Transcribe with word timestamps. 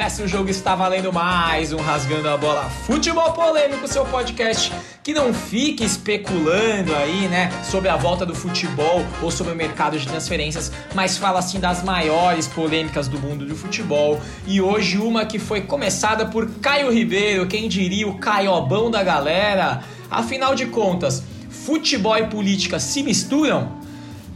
começa 0.00 0.22
o 0.22 0.26
jogo 0.26 0.48
está 0.48 0.74
valendo 0.74 1.12
mais 1.12 1.74
um 1.74 1.76
Rasgando 1.76 2.26
a 2.26 2.34
Bola 2.34 2.62
Futebol 2.86 3.32
Polêmico, 3.34 3.86
seu 3.86 4.02
podcast 4.06 4.72
que 5.02 5.12
não 5.12 5.34
fique 5.34 5.84
especulando 5.84 6.96
aí, 6.96 7.28
né, 7.28 7.50
sobre 7.62 7.90
a 7.90 7.98
volta 7.98 8.24
do 8.24 8.34
futebol 8.34 9.04
ou 9.20 9.30
sobre 9.30 9.52
o 9.52 9.56
mercado 9.56 9.98
de 9.98 10.08
transferências, 10.08 10.72
mas 10.94 11.18
fala 11.18 11.40
assim 11.40 11.60
das 11.60 11.84
maiores 11.84 12.46
polêmicas 12.46 13.08
do 13.08 13.18
mundo 13.18 13.44
do 13.44 13.54
futebol. 13.54 14.18
E 14.46 14.58
hoje 14.58 14.96
uma 14.96 15.26
que 15.26 15.38
foi 15.38 15.60
começada 15.60 16.24
por 16.24 16.50
Caio 16.62 16.90
Ribeiro, 16.90 17.46
quem 17.46 17.68
diria 17.68 18.08
o 18.08 18.16
caiobão 18.16 18.90
da 18.90 19.02
galera. 19.02 19.84
Afinal 20.10 20.54
de 20.54 20.64
contas, 20.64 21.22
futebol 21.50 22.16
e 22.16 22.26
política 22.26 22.80
se 22.80 23.02
misturam? 23.02 23.78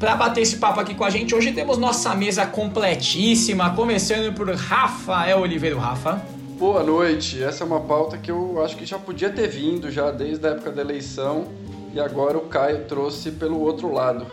Para 0.04 0.16
bater 0.16 0.42
esse 0.42 0.58
papo 0.58 0.78
aqui 0.80 0.94
com 0.94 1.02
a 1.02 1.08
gente, 1.08 1.34
hoje 1.34 1.50
temos 1.52 1.78
nossa 1.78 2.14
mesa 2.14 2.44
completíssima, 2.44 3.70
começando 3.70 4.34
por 4.34 4.54
Rafael 4.54 5.40
Oliveira. 5.40 5.80
Rafa. 5.80 6.22
Boa 6.58 6.82
noite. 6.82 7.42
Essa 7.42 7.64
é 7.64 7.66
uma 7.66 7.80
pauta 7.80 8.18
que 8.18 8.30
eu 8.30 8.62
acho 8.62 8.76
que 8.76 8.84
já 8.84 8.98
podia 8.98 9.30
ter 9.30 9.48
vindo 9.48 9.90
já 9.90 10.10
desde 10.10 10.46
a 10.46 10.50
época 10.50 10.70
da 10.72 10.82
eleição 10.82 11.46
e 11.94 11.98
agora 11.98 12.36
o 12.36 12.42
Caio 12.42 12.84
trouxe 12.84 13.30
pelo 13.30 13.58
outro 13.62 13.90
lado. 13.90 14.26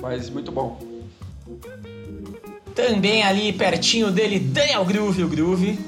Mas 0.00 0.28
muito 0.28 0.50
bom. 0.50 0.80
Também 2.74 3.22
ali 3.22 3.52
pertinho 3.52 4.10
dele, 4.10 4.40
Daniel 4.40 4.84
Groove, 4.84 5.22
o 5.22 5.28
Groove. 5.28 5.78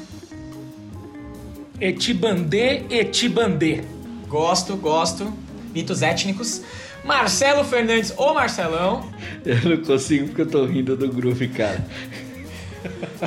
Etibandê, 1.80 2.84
Etibandê. 2.88 3.82
Gosto, 4.28 4.76
gosto. 4.76 5.32
Mitos 5.74 6.02
étnicos. 6.02 6.62
Marcelo 7.04 7.64
Fernandes, 7.64 8.12
ô 8.16 8.32
Marcelão. 8.34 9.08
Eu 9.44 9.76
não 9.76 9.84
consigo 9.84 10.28
porque 10.28 10.42
eu 10.42 10.50
tô 10.50 10.64
rindo 10.64 10.96
do 10.96 11.12
groove, 11.12 11.48
cara. 11.48 11.84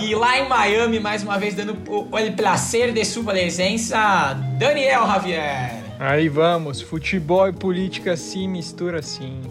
E 0.01 0.13
lá 0.15 0.39
em 0.39 0.47
Miami, 0.47 0.99
mais 0.99 1.23
uma 1.23 1.37
vez, 1.37 1.55
dando 1.55 1.77
o, 1.87 2.01
o 2.01 2.33
prazer 2.35 2.91
de 2.91 3.03
sua 3.05 3.23
presença, 3.23 4.33
Daniel 4.57 5.05
Javier. 5.07 5.83
Aí 5.99 6.29
vamos, 6.29 6.81
futebol 6.81 7.47
e 7.47 7.53
política 7.53 8.15
se 8.15 8.47
mistura 8.47 9.01
sim. 9.01 9.41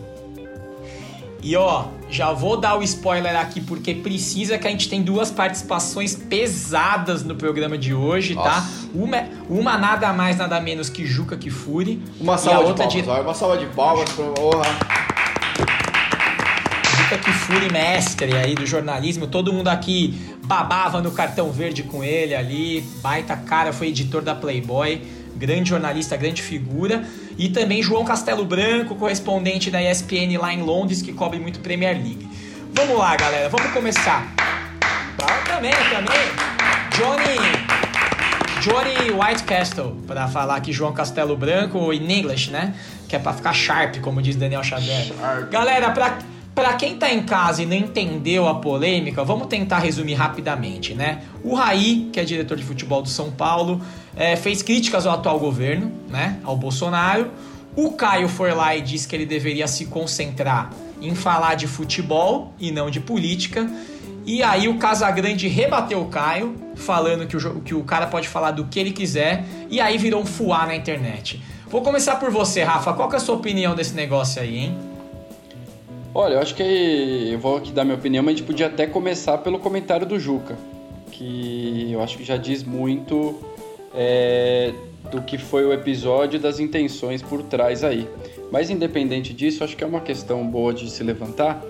E 1.46 1.54
ó, 1.54 1.84
já 2.10 2.32
vou 2.32 2.56
dar 2.56 2.76
o 2.76 2.82
spoiler 2.82 3.36
aqui 3.36 3.60
porque 3.60 3.94
precisa 3.94 4.58
que 4.58 4.66
a 4.66 4.70
gente 4.72 4.88
tem 4.88 5.00
duas 5.00 5.30
participações 5.30 6.16
pesadas 6.16 7.22
no 7.22 7.36
programa 7.36 7.78
de 7.78 7.94
hoje, 7.94 8.34
tá? 8.34 8.42
Nossa. 8.42 8.60
tá? 8.62 8.68
Uma, 8.92 9.24
uma 9.48 9.78
nada 9.78 10.12
mais, 10.12 10.36
nada 10.36 10.60
menos 10.60 10.88
que 10.88 11.06
Juca 11.06 11.36
Kifuri. 11.36 12.02
Uma 12.20 12.36
salva 12.36 12.72
de 12.72 12.78
palmas, 12.80 12.92
de... 12.92 13.02
uma 13.08 13.34
salva 13.34 13.58
de 13.58 13.66
palmas 13.66 14.10
pra 14.10 14.24
honra. 14.24 14.64
Juca 16.96 17.18
Kifuri, 17.18 17.70
mestre 17.72 18.34
aí 18.34 18.56
do 18.56 18.66
jornalismo. 18.66 19.28
Todo 19.28 19.52
mundo 19.52 19.68
aqui 19.68 20.20
babava 20.44 21.00
no 21.00 21.12
cartão 21.12 21.52
verde 21.52 21.84
com 21.84 22.02
ele 22.02 22.34
ali. 22.34 22.80
Baita 23.00 23.36
cara, 23.36 23.72
foi 23.72 23.86
editor 23.86 24.20
da 24.20 24.34
Playboy 24.34 25.00
grande 25.36 25.68
jornalista, 25.68 26.16
grande 26.16 26.42
figura, 26.42 27.04
e 27.38 27.48
também 27.48 27.82
João 27.82 28.04
Castelo 28.04 28.44
Branco, 28.44 28.94
correspondente 28.94 29.70
da 29.70 29.82
ESPN 29.82 30.38
lá 30.40 30.52
em 30.52 30.62
Londres, 30.62 31.02
que 31.02 31.12
cobre 31.12 31.38
muito 31.38 31.60
Premier 31.60 31.94
League. 31.94 32.28
Vamos 32.72 32.98
lá, 32.98 33.16
galera, 33.16 33.48
vamos 33.48 33.70
começar. 33.72 34.34
também, 35.46 35.72
também. 35.90 36.46
Johnny 36.96 37.76
Johnny 38.62 39.12
Whitecastle, 39.12 40.02
para 40.06 40.26
falar 40.26 40.56
aqui 40.56 40.72
João 40.72 40.92
Castelo 40.92 41.36
Branco 41.36 41.92
em 41.92 42.18
inglês, 42.18 42.48
né? 42.48 42.74
Que 43.08 43.14
é 43.14 43.18
para 43.18 43.32
ficar 43.32 43.52
sharp, 43.52 43.98
como 44.00 44.20
diz 44.20 44.34
Daniel 44.34 44.64
Xavier. 44.64 45.12
Galera, 45.50 45.90
para 45.90 46.18
para 46.56 46.72
quem 46.72 46.96
tá 46.96 47.12
em 47.12 47.22
casa 47.22 47.62
e 47.62 47.66
não 47.66 47.76
entendeu 47.76 48.48
a 48.48 48.54
polêmica, 48.54 49.22
vamos 49.22 49.46
tentar 49.46 49.78
resumir 49.78 50.14
rapidamente, 50.14 50.94
né? 50.94 51.20
O 51.44 51.54
Raí, 51.54 52.08
que 52.10 52.18
é 52.18 52.24
diretor 52.24 52.56
de 52.56 52.64
futebol 52.64 53.02
do 53.02 53.10
São 53.10 53.30
Paulo, 53.30 53.82
é, 54.16 54.34
fez 54.34 54.62
críticas 54.62 55.06
ao 55.06 55.14
atual 55.14 55.38
governo, 55.38 55.92
né? 56.08 56.40
Ao 56.42 56.56
Bolsonaro. 56.56 57.30
O 57.76 57.92
Caio 57.92 58.28
foi 58.28 58.52
lá 58.52 58.74
e 58.74 58.80
disse 58.80 59.06
que 59.06 59.14
ele 59.14 59.26
deveria 59.26 59.68
se 59.68 59.84
concentrar 59.84 60.72
em 61.00 61.14
falar 61.14 61.54
de 61.54 61.66
futebol 61.66 62.54
e 62.58 62.72
não 62.72 62.90
de 62.90 62.98
política. 62.98 63.70
E 64.24 64.42
aí 64.42 64.66
o 64.66 64.78
Casagrande 64.78 65.46
rebateu 65.46 66.00
o 66.00 66.06
Caio, 66.06 66.56
falando 66.74 67.26
que 67.26 67.36
o, 67.36 67.60
que 67.60 67.74
o 67.74 67.84
cara 67.84 68.06
pode 68.06 68.26
falar 68.28 68.50
do 68.50 68.64
que 68.64 68.80
ele 68.80 68.90
quiser, 68.90 69.44
e 69.70 69.78
aí 69.78 69.98
virou 69.98 70.22
um 70.22 70.26
fuá 70.26 70.66
na 70.66 70.74
internet. 70.74 71.40
Vou 71.68 71.82
começar 71.82 72.16
por 72.16 72.30
você, 72.30 72.62
Rafa. 72.62 72.92
Qual 72.94 73.12
é 73.12 73.16
a 73.16 73.20
sua 73.20 73.36
opinião 73.36 73.74
desse 73.74 73.94
negócio 73.94 74.40
aí, 74.40 74.56
hein? 74.56 74.78
Olha, 76.14 76.34
eu 76.34 76.40
acho 76.40 76.54
que 76.54 76.62
eu 77.32 77.38
vou 77.38 77.58
aqui 77.58 77.70
dar 77.70 77.84
minha 77.84 77.96
opinião, 77.96 78.24
mas 78.24 78.34
a 78.34 78.36
gente 78.38 78.46
podia 78.46 78.68
até 78.68 78.86
começar 78.86 79.36
pelo 79.38 79.58
comentário 79.58 80.06
do 80.06 80.18
Juca, 80.18 80.56
que 81.12 81.90
eu 81.92 82.02
acho 82.02 82.16
que 82.16 82.24
já 82.24 82.38
diz 82.38 82.62
muito 82.62 83.38
é, 83.94 84.72
do 85.10 85.22
que 85.22 85.38
foi 85.38 85.64
o 85.64 85.72
episódio 85.72 86.38
das 86.38 86.58
intenções 86.60 87.22
por 87.22 87.42
trás 87.42 87.84
aí. 87.84 88.08
Mas 88.50 88.70
independente 88.70 89.32
disso, 89.32 89.64
acho 89.64 89.76
que 89.76 89.84
é 89.84 89.86
uma 89.86 90.00
questão 90.00 90.46
boa 90.46 90.72
de 90.72 90.88
se 90.90 91.02
levantar, 91.02 91.62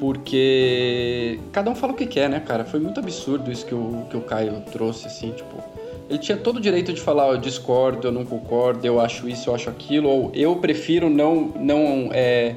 porque 0.00 1.38
cada 1.52 1.70
um 1.70 1.74
fala 1.74 1.92
o 1.92 1.96
que 1.96 2.06
quer, 2.06 2.28
né, 2.28 2.40
cara? 2.40 2.64
Foi 2.64 2.80
muito 2.80 2.98
absurdo 2.98 3.52
isso 3.52 3.64
que 3.64 3.74
o, 3.74 4.04
que 4.10 4.16
o 4.16 4.20
Caio 4.20 4.60
trouxe, 4.72 5.06
assim, 5.06 5.30
tipo. 5.30 5.62
Ele 6.10 6.18
tinha 6.18 6.36
todo 6.36 6.56
o 6.56 6.60
direito 6.60 6.92
de 6.92 7.00
falar, 7.00 7.28
eu 7.28 7.38
discordo, 7.38 8.08
eu 8.08 8.12
não 8.12 8.24
concordo, 8.24 8.84
eu 8.84 9.00
acho 9.00 9.28
isso, 9.28 9.48
eu 9.48 9.54
acho 9.54 9.70
aquilo, 9.70 10.08
ou 10.08 10.32
eu 10.34 10.56
prefiro 10.56 11.08
não, 11.08 11.52
não 11.58 12.10
é, 12.12 12.54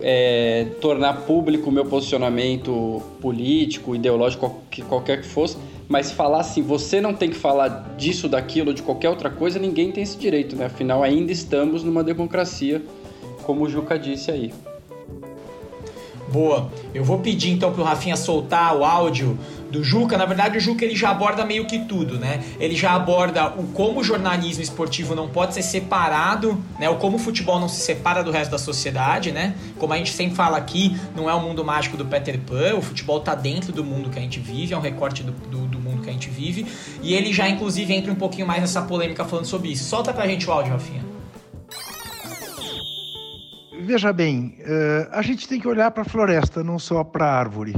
é, 0.00 0.66
tornar 0.80 1.24
público 1.26 1.68
o 1.68 1.72
meu 1.72 1.84
posicionamento 1.84 3.02
político, 3.20 3.94
ideológico, 3.94 4.62
qualquer 4.88 5.20
que 5.20 5.26
fosse, 5.26 5.58
mas 5.88 6.12
falar 6.12 6.40
assim, 6.40 6.62
você 6.62 7.00
não 7.00 7.14
tem 7.14 7.30
que 7.30 7.36
falar 7.36 7.94
disso, 7.96 8.28
daquilo, 8.28 8.74
de 8.74 8.82
qualquer 8.82 9.08
outra 9.08 9.30
coisa, 9.30 9.58
ninguém 9.58 9.90
tem 9.90 10.02
esse 10.02 10.18
direito, 10.18 10.54
né? 10.54 10.66
Afinal, 10.66 11.02
ainda 11.02 11.32
estamos 11.32 11.82
numa 11.82 12.04
democracia, 12.04 12.82
como 13.42 13.64
o 13.64 13.68
Juca 13.68 13.98
disse 13.98 14.30
aí. 14.30 14.52
Boa. 16.30 16.70
Eu 16.92 17.02
vou 17.02 17.20
pedir 17.20 17.50
então 17.50 17.72
pro 17.72 17.82
Rafinha 17.82 18.16
soltar 18.16 18.76
o 18.76 18.84
áudio 18.84 19.38
do 19.70 19.84
Juca, 19.84 20.16
na 20.16 20.24
verdade 20.24 20.58
o 20.58 20.60
Juca 20.60 20.84
ele 20.84 20.96
já 20.96 21.10
aborda 21.10 21.44
meio 21.44 21.66
que 21.66 21.78
tudo, 21.80 22.18
né? 22.18 22.42
Ele 22.58 22.74
já 22.74 22.92
aborda 22.92 23.48
o 23.48 23.64
como 23.68 24.00
o 24.00 24.04
jornalismo 24.04 24.62
esportivo 24.62 25.14
não 25.14 25.28
pode 25.28 25.54
ser 25.54 25.62
separado, 25.62 26.62
né? 26.78 26.88
O 26.88 26.96
como 26.96 27.16
o 27.16 27.18
futebol 27.18 27.60
não 27.60 27.68
se 27.68 27.80
separa 27.80 28.22
do 28.22 28.30
resto 28.30 28.50
da 28.50 28.58
sociedade, 28.58 29.30
né? 29.30 29.54
Como 29.78 29.92
a 29.92 29.96
gente 29.96 30.12
sempre 30.12 30.34
fala 30.34 30.56
aqui, 30.56 30.98
não 31.14 31.28
é 31.28 31.34
o 31.34 31.40
mundo 31.40 31.64
mágico 31.64 31.96
do 31.96 32.04
Peter 32.04 32.38
Pan, 32.40 32.76
o 32.76 32.82
futebol 32.82 33.20
tá 33.20 33.34
dentro 33.34 33.72
do 33.72 33.84
mundo 33.84 34.10
que 34.10 34.18
a 34.18 34.22
gente 34.22 34.40
vive, 34.40 34.72
é 34.72 34.76
um 34.76 34.80
recorte 34.80 35.22
do, 35.22 35.32
do, 35.32 35.66
do 35.66 35.78
mundo 35.78 36.02
que 36.02 36.10
a 36.10 36.12
gente 36.12 36.30
vive. 36.30 36.66
E 37.02 37.14
ele 37.14 37.32
já 37.32 37.48
inclusive 37.48 37.92
entra 37.92 38.12
um 38.12 38.16
pouquinho 38.16 38.46
mais 38.46 38.60
nessa 38.60 38.82
polêmica 38.82 39.24
falando 39.24 39.46
sobre 39.46 39.70
isso. 39.70 39.84
Solta 39.84 40.12
pra 40.12 40.26
gente 40.26 40.48
o 40.48 40.52
áudio, 40.52 40.72
Rafinha. 40.72 41.04
Veja 43.80 44.12
bem, 44.12 44.58
uh, 44.60 45.08
a 45.12 45.22
gente 45.22 45.48
tem 45.48 45.60
que 45.60 45.68
olhar 45.68 45.90
para 45.90 46.02
a 46.02 46.06
floresta, 46.06 46.64
não 46.64 46.78
só 46.78 47.04
para 47.04 47.26
a 47.26 47.38
árvore. 47.38 47.74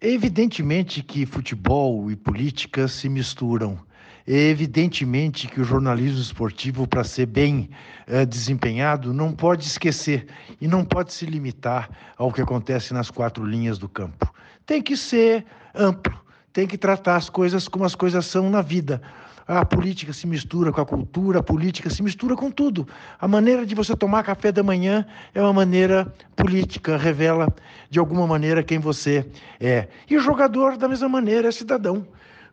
Evidentemente 0.00 1.02
que 1.02 1.24
futebol 1.24 2.10
e 2.10 2.16
política 2.16 2.86
se 2.86 3.08
misturam. 3.08 3.78
Evidentemente 4.26 5.46
que 5.48 5.60
o 5.60 5.64
jornalismo 5.64 6.20
esportivo, 6.20 6.86
para 6.86 7.02
ser 7.02 7.26
bem 7.26 7.70
é, 8.06 8.26
desempenhado, 8.26 9.14
não 9.14 9.32
pode 9.32 9.64
esquecer 9.64 10.26
e 10.60 10.68
não 10.68 10.84
pode 10.84 11.14
se 11.14 11.24
limitar 11.24 11.88
ao 12.18 12.30
que 12.30 12.42
acontece 12.42 12.92
nas 12.92 13.10
quatro 13.10 13.44
linhas 13.46 13.78
do 13.78 13.88
campo. 13.88 14.30
Tem 14.66 14.82
que 14.82 14.96
ser 14.96 15.46
amplo, 15.74 16.20
tem 16.52 16.66
que 16.66 16.76
tratar 16.76 17.16
as 17.16 17.30
coisas 17.30 17.66
como 17.66 17.84
as 17.84 17.94
coisas 17.94 18.26
são 18.26 18.50
na 18.50 18.60
vida. 18.60 19.00
A 19.48 19.64
política 19.64 20.12
se 20.12 20.26
mistura 20.26 20.72
com 20.72 20.80
a 20.80 20.84
cultura, 20.84 21.38
a 21.38 21.42
política 21.42 21.88
se 21.88 22.02
mistura 22.02 22.34
com 22.34 22.50
tudo. 22.50 22.86
A 23.16 23.28
maneira 23.28 23.64
de 23.64 23.76
você 23.76 23.94
tomar 23.94 24.24
café 24.24 24.50
da 24.50 24.60
manhã 24.60 25.06
é 25.32 25.40
uma 25.40 25.52
maneira 25.52 26.12
política, 26.34 26.96
revela 26.96 27.46
de 27.88 28.00
alguma 28.00 28.26
maneira 28.26 28.64
quem 28.64 28.80
você 28.80 29.24
é. 29.60 29.86
E 30.10 30.16
o 30.16 30.20
jogador, 30.20 30.76
da 30.76 30.88
mesma 30.88 31.08
maneira, 31.08 31.48
é 31.48 31.52
cidadão 31.52 32.04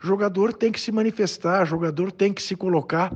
jogador 0.06 0.52
tem 0.52 0.70
que 0.70 0.82
se 0.82 0.92
manifestar, 0.92 1.66
jogador 1.66 2.12
tem 2.12 2.34
que 2.34 2.44
se 2.44 2.58
colocar, 2.58 3.10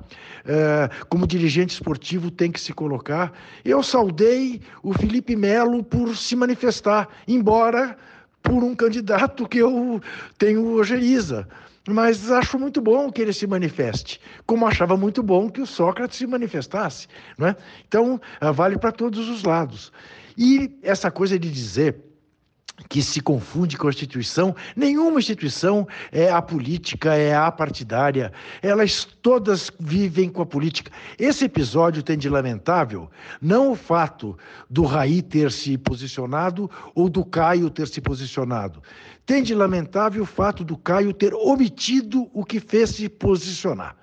é, 0.46 0.90
como 1.10 1.28
dirigente 1.28 1.74
esportivo 1.74 2.32
tem 2.32 2.50
que 2.50 2.62
se 2.62 2.72
colocar. 2.72 3.34
Eu 3.66 3.84
saudei 3.84 4.62
o 4.82 4.94
Felipe 4.94 5.36
Melo 5.36 5.84
por 5.84 6.16
se 6.16 6.34
manifestar, 6.34 7.10
embora 7.28 7.98
por 8.42 8.64
um 8.64 8.74
candidato 8.74 9.46
que 9.50 9.58
eu 9.58 10.02
tenho 10.38 10.76
ojeriza 10.76 11.46
mas 11.88 12.30
acho 12.30 12.60
muito 12.60 12.82
bom 12.82 13.12
que 13.12 13.22
ele 13.22 13.34
se 13.34 13.48
manifeste, 13.48 14.20
como 14.46 14.68
achava 14.68 14.98
muito 14.98 15.24
bom 15.24 15.50
que 15.50 15.62
o 15.62 15.66
Sócrates 15.66 16.18
se 16.18 16.28
manifestasse. 16.28 17.08
Não 17.38 17.48
é? 17.48 17.56
Então, 17.88 18.20
ah, 18.40 18.52
vale 18.52 18.78
para 18.78 18.92
todos 18.92 19.30
os 19.30 19.44
lados. 19.44 19.92
E 20.38 20.78
essa 20.84 21.10
coisa 21.10 21.40
de 21.40 21.50
dizer 21.50 22.08
que 22.90 23.02
se 23.02 23.22
confunde 23.22 23.78
com 23.78 23.88
a 23.88 23.90
instituição. 23.90 24.56
Nenhuma 24.76 25.20
instituição 25.20 25.88
é 26.12 26.30
a 26.30 26.42
política, 26.42 27.16
é 27.16 27.36
a 27.36 27.52
partidária. 27.52 28.32
Elas 28.62 29.04
todas 29.22 29.72
vivem 29.80 30.30
com 30.30 30.42
a 30.42 30.46
política. 30.46 30.92
Esse 31.18 31.46
episódio 31.46 32.04
tem 32.04 32.18
de 32.18 32.30
lamentável 32.30 33.10
não 33.42 33.72
o 33.72 33.76
fato 33.76 34.38
do 34.70 34.84
Raí 34.84 35.22
ter 35.22 35.52
se 35.52 35.78
posicionado 35.78 36.70
ou 36.94 37.10
do 37.10 37.26
Caio 37.26 37.70
ter 37.70 37.88
se 37.88 38.00
posicionado. 38.00 38.82
Tem 39.28 39.44
de 39.44 39.54
lamentável 39.54 40.24
o 40.24 40.26
fato 40.26 40.64
do 40.64 40.78
Caio 40.78 41.14
ter 41.14 41.34
omitido 41.34 42.30
o 42.34 42.46
que 42.46 42.62
fez 42.62 42.92
se 42.92 43.10
posicionar, 43.10 43.94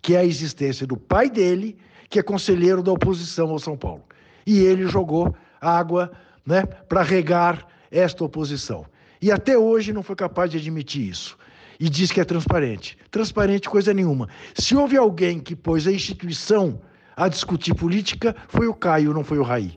que 0.00 0.14
é 0.14 0.20
a 0.20 0.24
existência 0.24 0.86
do 0.86 0.96
pai 0.96 1.28
dele, 1.28 1.76
que 2.08 2.18
é 2.18 2.22
conselheiro 2.22 2.82
da 2.82 2.90
oposição 2.90 3.50
ao 3.50 3.58
São 3.58 3.76
Paulo. 3.76 4.02
E 4.46 4.60
ele 4.60 4.86
jogou 4.86 5.36
água 5.60 6.10
né, 6.46 6.64
para 6.64 7.02
regar 7.02 7.66
esta 7.90 8.24
oposição. 8.24 8.86
E 9.20 9.30
até 9.30 9.58
hoje 9.58 9.92
não 9.92 10.02
foi 10.02 10.16
capaz 10.16 10.50
de 10.50 10.56
admitir 10.56 11.06
isso. 11.06 11.36
E 11.78 11.90
diz 11.90 12.10
que 12.10 12.22
é 12.22 12.24
transparente. 12.24 12.96
Transparente 13.10 13.68
coisa 13.68 13.92
nenhuma. 13.92 14.30
Se 14.54 14.74
houve 14.74 14.96
alguém 14.96 15.38
que 15.38 15.54
pôs 15.54 15.86
a 15.86 15.92
instituição 15.92 16.80
a 17.14 17.28
discutir 17.28 17.74
política, 17.74 18.34
foi 18.48 18.68
o 18.68 18.74
Caio, 18.74 19.12
não 19.12 19.22
foi 19.22 19.38
o 19.38 19.42
Raí. 19.42 19.76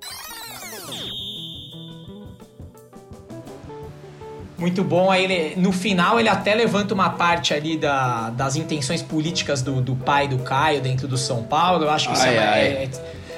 Muito 4.65 4.83
bom. 4.83 5.11
Aí 5.11 5.23
ele, 5.23 5.53
no 5.61 5.71
final 5.71 6.19
ele 6.19 6.27
até 6.27 6.55
levanta 6.55 6.91
uma 6.91 7.11
parte 7.11 7.53
ali 7.53 7.77
da, 7.77 8.31
das 8.31 8.55
intenções 8.55 8.99
políticas 8.99 9.61
do, 9.61 9.79
do 9.79 9.95
pai 9.95 10.27
do 10.27 10.39
Caio 10.39 10.81
dentro 10.81 11.07
do 11.07 11.19
São 11.19 11.43
Paulo. 11.43 11.83
Eu 11.83 11.91
acho 11.91 12.07
que 12.07 12.15
isso 12.15 12.23
Ai, 12.23 12.35
é, 12.35 12.39
ai. 12.39 12.89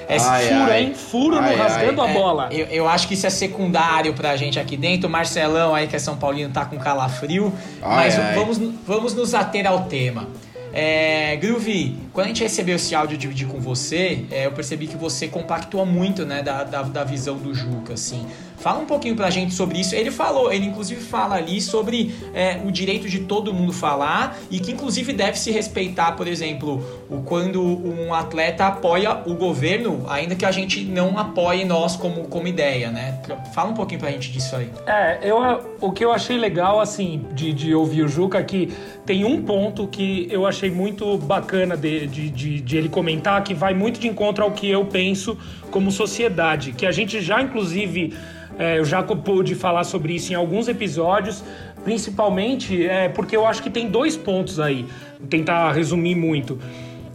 é, 0.08 0.16
é 0.16 0.20
Furo, 0.20 0.72
ai. 0.72 0.82
hein? 0.84 0.94
Furo 0.94 1.38
Ai, 1.38 1.52
no 1.58 1.62
rasgando 1.62 2.02
É, 2.02 2.10
a 2.10 2.14
bola. 2.14 2.48
Eu, 2.50 2.66
eu 2.68 2.88
acho 2.88 3.10
que 3.10 3.14
isso 3.14 3.28
é 3.28 3.30
secundário 3.30 4.14
pra 4.14 4.38
gente 4.38 4.58
aqui 4.58 4.78
dentro. 4.78 5.10
O 5.10 5.12
Marcelão 5.12 5.76
aí, 5.76 5.86
que 5.86 5.98
é 5.98 6.00
São 6.00 6.16
Paulino, 6.16 6.50
tá 6.50 6.64
com 6.64 6.78
calafrio. 6.78 7.52
Ai, 7.82 7.96
mas 8.06 8.18
ai. 8.18 8.34
Vamos, 8.34 8.58
vamos 8.86 9.14
nos 9.14 9.34
ater 9.34 9.68
ao 9.68 9.84
tema. 9.84 10.30
É, 10.74 11.36
Groovy, 11.38 11.98
quando 12.14 12.26
a 12.26 12.30
gente 12.30 12.44
recebeu 12.44 12.78
esse 12.78 12.96
áudio 12.96 13.18
dividir 13.18 13.48
com 13.48 13.60
você, 13.60 14.24
é, 14.32 14.46
eu 14.46 14.52
percebi 14.54 14.88
que 14.88 14.96
você 14.96 15.28
compactua 15.28 15.86
muito 15.86 16.26
né, 16.26 16.42
da, 16.42 16.64
da, 16.64 16.84
da 16.84 17.04
visão 17.04 17.36
do 17.36 17.54
Juca, 17.54 17.96
assim. 17.96 18.26
Fala 18.58 18.80
um 18.80 18.86
pouquinho 18.86 19.16
pra 19.16 19.30
gente 19.30 19.54
sobre 19.54 19.80
isso. 19.80 19.96
Ele 19.96 20.10
falou, 20.10 20.52
ele 20.52 20.66
inclusive 20.66 21.00
fala 21.00 21.36
ali 21.36 21.62
sobre 21.62 22.14
é, 22.34 22.60
o 22.66 22.72
direito 22.72 23.08
de 23.08 23.20
todo 23.20 23.54
mundo 23.54 23.72
falar 23.72 24.38
e 24.50 24.60
que 24.60 24.72
inclusive 24.72 25.14
deve 25.14 25.38
se 25.38 25.52
respeitar, 25.52 26.14
por 26.14 26.28
exemplo, 26.28 26.84
o, 27.10 27.22
quando 27.22 27.62
um 27.62 28.14
atleta 28.14 28.66
apoia 28.66 29.22
o 29.26 29.36
governo, 29.36 30.06
ainda 30.10 30.36
que 30.36 30.46
a 30.46 30.52
gente 30.52 30.84
não 30.84 31.18
apoie 31.18 31.66
nós 31.66 31.96
como, 31.96 32.28
como 32.28 32.48
ideia, 32.48 32.90
né? 32.90 33.22
Fala 33.54 33.70
um 33.70 33.74
pouquinho 33.74 34.00
pra 34.00 34.12
gente 34.12 34.32
disso 34.32 34.56
aí. 34.56 34.70
É, 34.86 35.20
eu, 35.22 35.38
o 35.80 35.92
que 35.92 36.04
eu 36.04 36.12
achei 36.12 36.38
legal, 36.38 36.80
assim, 36.80 37.26
de, 37.34 37.54
de 37.54 37.76
ouvir 37.76 38.04
o 38.04 38.08
Juca, 38.08 38.40
é 38.40 38.44
que 38.44 38.74
tem 39.06 39.24
um 39.24 39.42
ponto 39.44 39.88
que 39.88 40.28
eu 40.32 40.46
achei 40.46 40.70
muito 40.70 41.18
bacana 41.18 41.78
de, 41.78 42.08
de, 42.08 42.30
de, 42.30 42.62
de 42.62 42.78
ele 42.78 42.90
comentar, 42.90 43.44
que 43.44 43.54
vai 43.54 43.74
muito 43.74 44.00
de 44.00 44.08
encontro 44.08 44.44
ao 44.44 44.52
que 44.52 44.70
eu 44.70 44.86
penso 44.86 45.38
como 45.72 45.92
sociedade, 45.92 46.72
que 46.72 46.86
a 46.86 46.92
gente 46.92 47.22
já, 47.22 47.42
inclusive, 47.42 48.14
é, 48.60 48.80
eu 48.80 48.86
já 48.86 49.04
pude 49.04 49.56
falar 49.56 49.84
sobre 49.84 50.14
isso 50.14 50.32
em 50.32 50.36
alguns 50.36 50.68
episódios, 50.68 51.44
principalmente 51.84 52.86
é, 52.86 53.08
porque 53.10 53.36
eu 53.36 53.46
acho 53.46 53.62
que 53.62 53.70
tem 53.70 53.90
dois 53.90 54.18
pontos 54.18 54.60
aí, 54.60 54.86
vou 55.20 55.28
tentar 55.28 55.72
resumir 55.72 56.16
muito. 56.16 56.60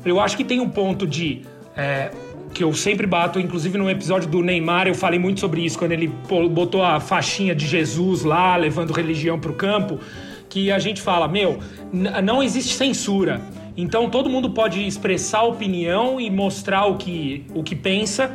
Eu 0.04 0.20
acho 0.20 0.36
que 0.36 0.44
tem 0.44 0.60
um 0.60 0.68
ponto 0.68 1.06
de 1.06 1.42
é, 1.76 2.10
que 2.52 2.62
eu 2.62 2.72
sempre 2.74 3.06
bato, 3.06 3.40
inclusive 3.40 3.76
no 3.78 3.90
episódio 3.90 4.28
do 4.28 4.42
Neymar, 4.42 4.86
eu 4.86 4.94
falei 4.94 5.18
muito 5.18 5.40
sobre 5.40 5.64
isso, 5.64 5.78
quando 5.78 5.92
ele 5.92 6.08
botou 6.50 6.84
a 6.84 7.00
faixinha 7.00 7.54
de 7.54 7.66
Jesus 7.66 8.22
lá, 8.22 8.56
levando 8.56 8.92
religião 8.92 9.38
pro 9.38 9.54
campo, 9.54 9.98
que 10.48 10.70
a 10.70 10.78
gente 10.78 11.00
fala, 11.00 11.26
meu, 11.26 11.58
não 12.22 12.42
existe 12.42 12.74
censura. 12.74 13.40
Então 13.76 14.10
todo 14.10 14.28
mundo 14.28 14.50
pode 14.50 14.86
expressar 14.86 15.42
opinião 15.44 16.20
e 16.20 16.30
mostrar 16.30 16.84
o 16.84 16.96
que, 16.96 17.46
o 17.54 17.62
que 17.62 17.74
pensa 17.74 18.30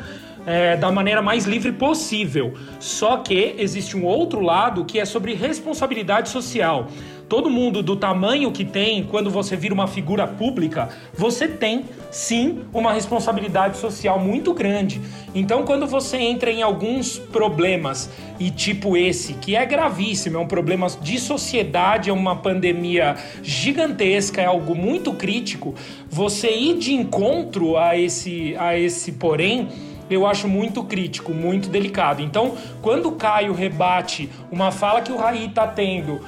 é, 0.48 0.78
da 0.78 0.90
maneira 0.90 1.22
mais 1.22 1.46
livre 1.46 1.74
possível. 1.74 2.54
Só 2.80 3.18
que 3.18 3.56
existe 3.60 3.98
um 3.98 4.06
outro 4.06 4.40
lado 4.40 4.86
que 4.86 4.98
é 4.98 5.06
sobre 5.06 5.34
responsabilidade 5.34 6.30
social. 6.30 6.88
Todo 7.28 7.50
mundo 7.50 7.84
do 7.84 7.98
tamanho 7.98 8.54
que 8.54 8.64
tem, 8.64 9.04
quando 9.04 9.30
você 9.30 9.58
vira 9.58 9.74
uma 9.74 9.86
figura 9.86 10.26
pública, 10.26 10.88
você 11.14 11.46
tem 11.46 11.84
sim 12.10 12.62
uma 12.74 12.94
responsabilidade 12.94 13.76
social 13.78 14.18
muito 14.18 14.54
grande. 14.54 15.02
Então, 15.36 15.64
quando 15.64 15.86
você 15.86 16.16
entra 16.16 16.50
em 16.50 16.62
alguns 16.62 17.20
problemas, 17.20 18.10
e 18.40 18.50
tipo 18.50 18.96
esse, 18.96 19.34
que 19.34 19.58
é 19.58 19.66
gravíssimo, 19.66 20.38
é 20.38 20.40
um 20.40 20.48
problema 20.48 20.88
de 21.02 21.20
sociedade, 21.20 22.10
é 22.10 22.14
uma 22.14 22.38
pandemia 22.38 23.18
gigantesca, 23.44 24.42
é 24.42 24.46
algo 24.46 24.74
muito 24.74 25.12
crítico, 25.12 25.76
você 26.10 26.50
ir 26.56 26.78
de 26.78 26.94
encontro 26.94 27.76
a 27.76 27.98
esse, 27.98 28.56
a 28.58 28.80
esse 28.80 29.12
porém 29.12 29.68
eu 30.10 30.26
acho 30.26 30.48
muito 30.48 30.84
crítico, 30.84 31.34
muito 31.34 31.70
delicado. 31.70 32.22
Então, 32.22 32.56
quando 32.82 33.10
o 33.10 33.14
Caio 33.14 33.54
rebate 33.54 34.30
uma 34.52 34.72
fala 34.72 35.02
que 35.02 35.12
o 35.12 35.18
Raí 35.18 35.50
tá 35.50 35.68
tendo, 35.68 36.22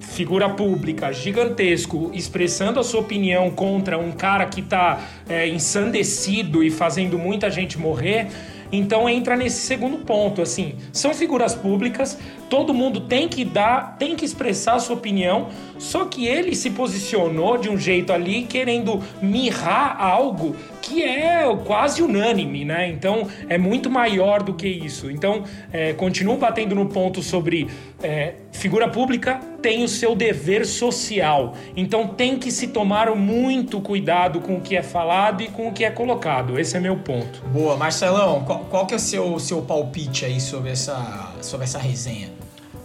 figura 0.00 0.48
pública, 0.48 1.12
gigantesco, 1.12 2.10
expressando 2.12 2.80
a 2.80 2.84
sua 2.84 3.00
opinião 3.00 3.50
contra 3.50 3.98
um 3.98 4.10
cara 4.10 4.46
que 4.46 4.62
tá 4.62 5.00
é, 5.28 5.46
ensandecido 5.46 6.62
e 6.62 6.70
fazendo 6.70 7.18
muita 7.18 7.50
gente 7.50 7.78
morrer, 7.78 8.28
então 8.70 9.08
entra 9.08 9.36
nesse 9.36 9.60
segundo 9.62 9.98
ponto, 9.98 10.42
assim, 10.42 10.74
são 10.92 11.14
figuras 11.14 11.54
públicas, 11.54 12.18
todo 12.48 12.74
mundo 12.74 13.00
tem 13.00 13.28
que 13.28 13.44
dar, 13.44 13.96
tem 13.98 14.16
que 14.16 14.24
expressar 14.24 14.74
a 14.74 14.78
sua 14.78 14.96
opinião, 14.96 15.48
só 15.78 16.04
que 16.04 16.26
ele 16.26 16.54
se 16.54 16.70
posicionou 16.70 17.58
de 17.58 17.68
um 17.68 17.78
jeito 17.78 18.12
ali 18.12 18.42
querendo 18.42 19.02
mirrar 19.22 19.96
algo 20.00 20.56
que 20.80 21.02
é 21.02 21.44
quase 21.64 22.02
unânime, 22.02 22.64
né? 22.64 22.88
Então 22.88 23.26
é 23.48 23.58
muito 23.58 23.90
maior 23.90 24.42
do 24.42 24.54
que 24.54 24.66
isso. 24.66 25.10
Então 25.10 25.44
é, 25.72 25.92
continuo 25.92 26.36
batendo 26.36 26.74
no 26.74 26.86
ponto 26.86 27.22
sobre 27.22 27.68
é, 28.02 28.34
figura 28.52 28.88
pública 28.88 29.40
tem 29.60 29.84
o 29.84 29.88
seu 29.88 30.14
dever 30.14 30.64
social. 30.64 31.54
Então 31.76 32.06
tem 32.06 32.38
que 32.38 32.50
se 32.50 32.68
tomar 32.68 33.14
muito 33.14 33.80
cuidado 33.80 34.40
com 34.40 34.56
o 34.56 34.60
que 34.60 34.76
é 34.76 34.82
falado 34.82 35.42
e 35.42 35.48
com 35.48 35.68
o 35.68 35.72
que 35.72 35.84
é 35.84 35.90
colocado. 35.90 36.58
Esse 36.58 36.76
é 36.76 36.80
meu 36.80 36.96
ponto. 36.96 37.42
Boa, 37.52 37.76
Marcelão, 37.76 38.44
qual, 38.44 38.57
qual 38.70 38.86
que 38.86 38.94
é 38.94 38.96
o 38.96 39.00
seu, 39.00 39.38
seu 39.38 39.62
palpite 39.62 40.24
aí 40.24 40.40
sobre 40.40 40.70
essa, 40.70 41.32
sobre 41.40 41.64
essa 41.64 41.78
resenha? 41.78 42.30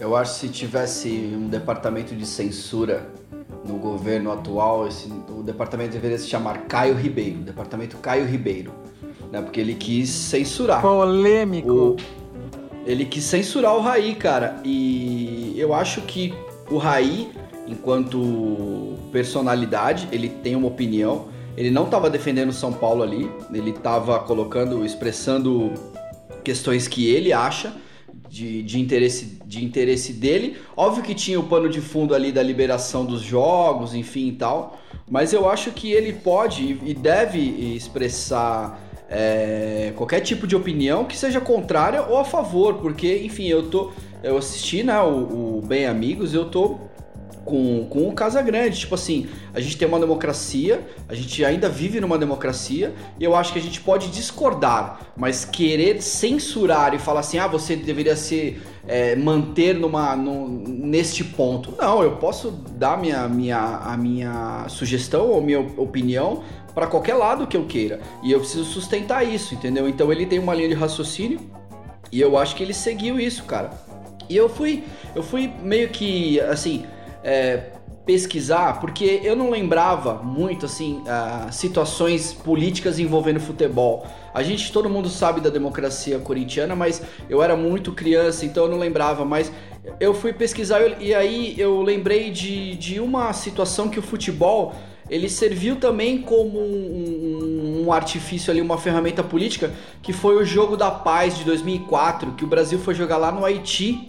Eu 0.00 0.16
acho 0.16 0.34
que 0.34 0.40
se 0.40 0.48
tivesse 0.48 1.08
um 1.36 1.48
departamento 1.48 2.14
de 2.14 2.26
censura 2.26 3.08
no 3.64 3.74
governo 3.78 4.30
atual, 4.32 4.86
esse, 4.88 5.10
o 5.28 5.42
departamento 5.42 5.92
deveria 5.92 6.18
se 6.18 6.26
chamar 6.28 6.58
Caio 6.62 6.94
Ribeiro, 6.94 7.38
departamento 7.38 7.96
Caio 7.98 8.26
Ribeiro, 8.26 8.72
né? 9.32 9.40
Porque 9.40 9.60
ele 9.60 9.74
quis 9.74 10.10
censurar. 10.10 10.82
Polêmico. 10.82 11.70
O- 11.70 11.96
ele 12.86 13.06
quis 13.06 13.24
censurar 13.24 13.74
o 13.74 13.80
Raí, 13.80 14.14
cara. 14.14 14.60
E 14.62 15.54
eu 15.56 15.72
acho 15.72 16.02
que 16.02 16.34
o 16.70 16.76
Raí, 16.76 17.30
enquanto 17.66 18.96
personalidade, 19.10 20.08
ele 20.12 20.28
tem 20.28 20.54
uma 20.54 20.66
opinião. 20.68 21.28
Ele 21.56 21.70
não 21.70 21.84
estava 21.84 22.10
defendendo 22.10 22.52
São 22.52 22.72
Paulo 22.72 23.02
ali, 23.02 23.30
ele 23.52 23.70
estava 23.70 24.18
colocando, 24.20 24.84
expressando 24.84 25.72
questões 26.42 26.88
que 26.88 27.08
ele 27.08 27.32
acha 27.32 27.72
de, 28.28 28.62
de, 28.62 28.80
interesse, 28.80 29.38
de 29.46 29.64
interesse 29.64 30.12
dele. 30.12 30.56
Óbvio 30.76 31.04
que 31.04 31.14
tinha 31.14 31.38
o 31.38 31.44
pano 31.44 31.68
de 31.68 31.80
fundo 31.80 32.14
ali 32.14 32.32
da 32.32 32.42
liberação 32.42 33.04
dos 33.04 33.22
jogos, 33.22 33.94
enfim 33.94 34.28
e 34.28 34.32
tal. 34.32 34.78
Mas 35.08 35.32
eu 35.32 35.48
acho 35.48 35.70
que 35.70 35.92
ele 35.92 36.12
pode 36.12 36.78
e 36.84 36.92
deve 36.92 37.38
expressar 37.76 38.80
é, 39.08 39.92
qualquer 39.96 40.20
tipo 40.20 40.46
de 40.46 40.56
opinião 40.56 41.04
que 41.04 41.16
seja 41.16 41.40
contrária 41.40 42.02
ou 42.02 42.18
a 42.18 42.24
favor, 42.24 42.74
porque, 42.74 43.22
enfim, 43.24 43.46
eu 43.46 43.68
tô. 43.68 43.92
Eu 44.22 44.38
assisti 44.38 44.82
né, 44.82 44.98
o, 45.02 45.58
o 45.58 45.62
Bem 45.64 45.86
Amigos, 45.86 46.32
eu 46.32 46.46
tô 46.46 46.78
com, 47.44 47.86
com 47.88 48.08
o 48.08 48.12
Casa 48.12 48.40
Grande. 48.42 48.78
Tipo 48.78 48.94
assim, 48.94 49.26
a 49.52 49.60
gente 49.60 49.76
tem 49.76 49.86
uma 49.86 50.00
democracia, 50.00 50.86
a 51.08 51.14
gente 51.14 51.44
ainda 51.44 51.68
vive 51.68 52.00
numa 52.00 52.18
democracia, 52.18 52.94
e 53.18 53.24
eu 53.24 53.34
acho 53.34 53.52
que 53.52 53.58
a 53.58 53.62
gente 53.62 53.80
pode 53.80 54.08
discordar, 54.08 55.00
mas 55.16 55.44
querer 55.44 56.02
censurar 56.02 56.94
e 56.94 56.98
falar 56.98 57.20
assim, 57.20 57.38
ah, 57.38 57.46
você 57.46 57.76
deveria 57.76 58.16
se 58.16 58.58
é, 58.86 59.14
manter 59.16 59.74
numa, 59.74 60.16
num- 60.16 60.46
neste 60.66 61.24
ponto. 61.24 61.74
Não, 61.78 62.02
eu 62.02 62.16
posso 62.16 62.50
dar 62.50 62.98
minha, 62.98 63.28
minha, 63.28 63.58
a 63.58 63.96
minha 63.96 64.66
sugestão 64.68 65.30
ou 65.30 65.40
minha 65.40 65.60
opinião 65.60 66.42
para 66.74 66.86
qualquer 66.86 67.14
lado 67.14 67.46
que 67.46 67.56
eu 67.56 67.66
queira. 67.66 68.00
E 68.22 68.32
eu 68.32 68.40
preciso 68.40 68.64
sustentar 68.64 69.22
isso, 69.22 69.54
entendeu? 69.54 69.88
Então 69.88 70.10
ele 70.10 70.26
tem 70.26 70.38
uma 70.38 70.54
linha 70.54 70.68
de 70.68 70.74
raciocínio 70.74 71.40
e 72.10 72.20
eu 72.20 72.36
acho 72.36 72.56
que 72.56 72.62
ele 72.62 72.74
seguiu 72.74 73.18
isso, 73.18 73.44
cara. 73.44 73.70
E 74.28 74.36
eu 74.36 74.48
fui, 74.48 74.82
eu 75.14 75.22
fui 75.22 75.52
meio 75.62 75.88
que, 75.90 76.40
assim, 76.40 76.84
é, 77.24 77.72
pesquisar, 78.04 78.80
porque 78.80 79.20
eu 79.24 79.34
não 79.34 79.50
lembrava 79.50 80.22
muito, 80.22 80.66
assim, 80.66 81.02
ah, 81.06 81.48
situações 81.50 82.34
políticas 82.34 82.98
envolvendo 82.98 83.40
futebol. 83.40 84.06
A 84.34 84.42
gente, 84.42 84.70
todo 84.70 84.90
mundo 84.90 85.08
sabe 85.08 85.40
da 85.40 85.48
democracia 85.48 86.18
corintiana, 86.18 86.76
mas 86.76 87.02
eu 87.30 87.42
era 87.42 87.56
muito 87.56 87.92
criança, 87.92 88.44
então 88.44 88.64
eu 88.64 88.70
não 88.70 88.78
lembrava. 88.78 89.24
Mas 89.24 89.50
eu 89.98 90.12
fui 90.12 90.32
pesquisar 90.34 90.80
e 91.00 91.14
aí 91.14 91.54
eu 91.58 91.80
lembrei 91.80 92.30
de, 92.30 92.74
de 92.74 93.00
uma 93.00 93.32
situação 93.32 93.88
que 93.88 93.98
o 93.98 94.02
futebol 94.02 94.74
ele 95.08 95.28
serviu 95.28 95.76
também 95.76 96.22
como 96.22 96.58
um, 96.58 97.84
um, 97.84 97.92
artifício 97.92 98.50
ali, 98.50 98.60
uma 98.60 98.78
ferramenta 98.78 99.22
política, 99.22 99.70
que 100.02 100.12
foi 100.12 100.36
o 100.36 100.44
jogo 100.44 100.76
da 100.76 100.90
paz 100.90 101.36
de 101.36 101.44
2004, 101.44 102.32
que 102.32 102.44
o 102.44 102.46
Brasil 102.46 102.78
foi 102.78 102.94
jogar 102.94 103.18
lá 103.18 103.30
no 103.30 103.44
Haiti, 103.44 104.08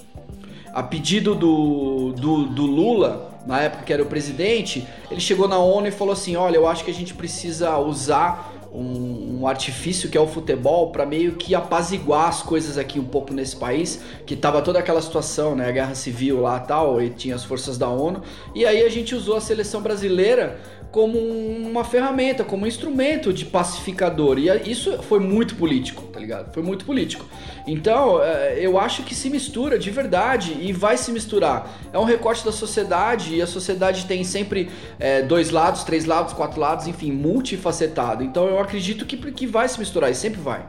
a 0.75 0.83
pedido 0.83 1.33
do, 1.33 2.11
do, 2.11 2.45
do 2.47 2.65
Lula, 2.65 3.31
na 3.47 3.61
época 3.61 3.85
que 3.85 3.93
era 3.93 4.03
o 4.03 4.05
presidente, 4.05 4.85
ele 5.09 5.21
chegou 5.21 5.47
na 5.47 5.57
ONU 5.57 5.87
e 5.87 5.91
falou 5.91 6.11
assim: 6.11 6.35
olha, 6.35 6.57
eu 6.57 6.67
acho 6.67 6.83
que 6.83 6.91
a 6.91 6.93
gente 6.93 7.13
precisa 7.13 7.77
usar 7.77 8.53
um, 8.73 9.39
um, 9.39 9.47
artifício 9.47 10.09
que 10.09 10.17
é 10.17 10.21
o 10.21 10.27
futebol 10.27 10.91
para 10.91 11.05
meio 11.05 11.35
que 11.35 11.55
apaziguar 11.55 12.27
as 12.27 12.41
coisas 12.41 12.77
aqui 12.77 12.99
um 12.99 13.05
pouco 13.05 13.33
nesse 13.33 13.55
país, 13.55 14.01
que 14.25 14.35
tava 14.35 14.61
toda 14.61 14.77
aquela 14.77 15.01
situação, 15.01 15.55
né, 15.55 15.69
a 15.69 15.71
guerra 15.71 15.95
civil 15.95 16.41
lá 16.41 16.59
tal, 16.59 17.01
e 17.01 17.09
tinha 17.09 17.35
as 17.35 17.45
forças 17.45 17.77
da 17.77 17.87
ONU. 17.87 18.21
E 18.53 18.65
aí 18.65 18.83
a 18.83 18.89
gente 18.89 19.15
usou 19.15 19.37
a 19.37 19.41
seleção 19.41 19.81
brasileira 19.81 20.59
como 20.95 21.19
uma 21.19 21.83
ferramenta, 21.83 22.45
como 22.45 22.63
um 22.63 22.67
instrumento 22.67 23.33
de 23.33 23.43
pacificador. 23.43 24.39
E 24.39 24.47
isso 24.71 25.03
foi 25.03 25.19
muito 25.19 25.55
político, 25.55 26.03
tá 26.03 26.17
ligado? 26.17 26.53
Foi 26.53 26.63
muito 26.63 26.85
político. 26.85 27.25
Então, 27.67 28.23
é, 28.23 28.57
eu 28.61 28.79
acho 28.79 29.03
que 29.03 29.13
se 29.13 29.29
mistura 29.29 29.77
de 29.77 29.91
verdade 29.91 30.55
e 30.57 30.71
vai 30.71 30.95
se 30.95 31.11
misturar. 31.11 31.69
É 31.91 31.99
um 31.99 32.05
recorte 32.05 32.45
da 32.45 32.51
sociedade 32.53 33.35
e 33.35 33.41
a 33.41 33.47
sociedade 33.47 34.05
tem 34.05 34.23
sempre 34.23 34.71
é, 34.97 35.21
dois 35.21 35.49
lados, 35.49 35.83
três 35.83 36.05
lados, 36.05 36.31
quatro 36.31 36.61
lados, 36.61 36.87
enfim, 36.87 37.11
multifacetado. 37.11 38.23
Então, 38.23 38.47
eu 38.47 38.57
acredito 38.57 39.05
que, 39.05 39.17
que 39.33 39.45
vai 39.45 39.67
se 39.67 39.77
misturar 39.77 40.09
e 40.09 40.15
sempre 40.15 40.39
vai. 40.39 40.65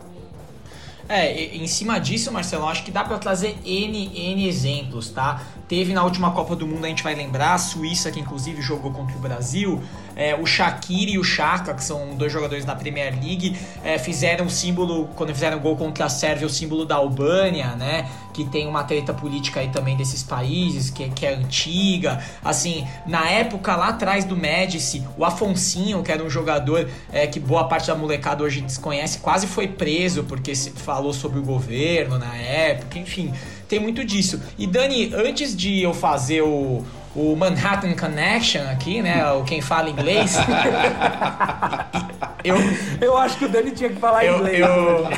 É, 1.09 1.55
em 1.55 1.69
cima 1.69 2.01
disso, 2.01 2.33
Marcelo, 2.33 2.67
acho 2.67 2.83
que 2.83 2.91
dá 2.91 3.05
para 3.05 3.17
trazer 3.19 3.57
N, 3.65 4.11
N 4.13 4.49
exemplos, 4.49 5.09
tá? 5.11 5.41
Teve 5.69 5.93
na 5.93 6.05
última 6.05 6.31
Copa 6.31 6.55
do 6.55 6.65
Mundo, 6.65 6.85
a 6.85 6.89
gente 6.89 7.03
vai 7.03 7.15
lembrar, 7.15 7.55
a 7.55 7.59
Suíça, 7.59 8.13
que 8.13 8.21
inclusive 8.21 8.63
jogou 8.63 8.93
contra 8.93 9.17
o 9.17 9.19
Brasil, 9.19 9.83
é, 10.15 10.33
o 10.35 10.47
Shaqiri 10.47 11.15
e 11.15 11.19
o 11.19 11.25
Chaka, 11.25 11.75
que 11.75 11.83
são 11.83 12.15
dois 12.15 12.33
jogadores 12.33 12.65
da 12.65 12.77
Premier 12.77 13.13
League, 13.13 13.57
é, 13.83 13.99
fizeram 13.99 14.47
o 14.47 14.51
símbolo, 14.51 15.09
quando 15.17 15.35
fizeram 15.35 15.59
gol 15.59 15.77
contra 15.77 16.05
a 16.05 16.09
Sérvia, 16.09 16.47
o 16.47 16.51
símbolo 16.51 16.85
da 16.85 16.95
Albânia, 16.95 17.75
né? 17.75 18.09
Que 18.33 18.45
tem 18.45 18.69
uma 18.69 18.85
treta 18.85 19.13
política 19.13 19.59
aí 19.59 19.69
também 19.69 19.97
desses 19.97 20.23
países, 20.23 20.89
que, 20.89 21.09
que 21.11 21.27
é 21.27 21.35
antiga. 21.35 22.23
Assim, 22.45 22.87
na 23.05 23.29
época 23.29 23.75
lá 23.75 23.89
atrás 23.89 24.25
do 24.25 24.37
Médici, 24.37 25.03
o 25.19 25.25
Afonsinho, 25.25 26.01
que 26.03 26.13
era 26.13 26.23
um 26.23 26.31
jogador 26.31 26.89
é, 27.13 27.27
que 27.27 27.41
boa 27.41 27.65
parte 27.65 27.89
da 27.89 27.95
molecada 27.97 28.45
hoje 28.45 28.61
desconhece, 28.61 29.19
quase 29.19 29.49
foi 29.49 29.67
preso 29.67 30.23
porque 30.25 30.55
se 30.55 30.71
falou 30.71 31.13
sobre 31.13 31.41
o 31.41 31.43
governo 31.43 32.19
na 32.19 32.37
época, 32.37 32.99
enfim 32.99 33.33
tem 33.69 33.79
muito 33.79 34.05
disso. 34.05 34.41
E 34.59 34.67
Dani, 34.67 35.13
antes 35.15 35.57
de 35.57 35.83
eu 35.83 35.93
fazer 35.93 36.43
o, 36.43 36.85
o 37.17 37.35
Manhattan 37.35 37.95
Connection 37.95 38.63
aqui, 38.71 39.01
né? 39.01 39.27
O 39.33 39.43
quem 39.43 39.63
fala 39.63 39.89
inglês. 39.89 40.37
eu, 42.45 42.57
eu 43.01 43.17
acho 43.17 43.39
que 43.39 43.47
o 43.47 43.49
Dani 43.49 43.73
tinha 43.73 43.89
que 43.89 43.97
falar 43.97 44.25
eu, 44.25 44.37
inglês. 44.37 44.61
Eu, 44.61 45.09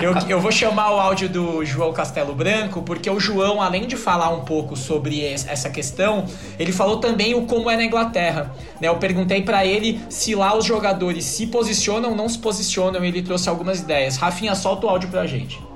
eu, 0.00 0.14
eu 0.28 0.40
vou 0.40 0.52
chamar 0.52 0.92
o 0.92 1.00
áudio 1.00 1.28
do 1.28 1.64
João 1.64 1.92
Castelo 1.92 2.34
Branco, 2.34 2.82
porque 2.82 3.08
o 3.08 3.18
João, 3.18 3.60
além 3.60 3.86
de 3.86 3.96
falar 3.96 4.28
um 4.28 4.44
pouco 4.44 4.76
sobre 4.76 5.24
essa 5.24 5.70
questão, 5.70 6.26
ele 6.58 6.70
falou 6.70 6.98
também 6.98 7.34
o 7.34 7.46
como 7.46 7.70
é 7.70 7.76
na 7.76 7.84
Inglaterra. 7.84 8.54
Né? 8.80 8.88
Eu 8.88 8.96
perguntei 8.96 9.42
para 9.42 9.66
ele 9.66 10.00
se 10.08 10.34
lá 10.34 10.56
os 10.56 10.64
jogadores 10.64 11.24
se 11.24 11.46
posicionam 11.46 12.10
ou 12.10 12.16
não 12.16 12.28
se 12.28 12.38
posicionam, 12.38 13.04
e 13.04 13.08
ele 13.08 13.22
trouxe 13.22 13.48
algumas 13.48 13.80
ideias. 13.80 14.16
Rafinha, 14.16 14.54
solta 14.54 14.86
o 14.86 14.90
áudio 14.90 15.08
pra 15.08 15.26
gente. 15.26 15.67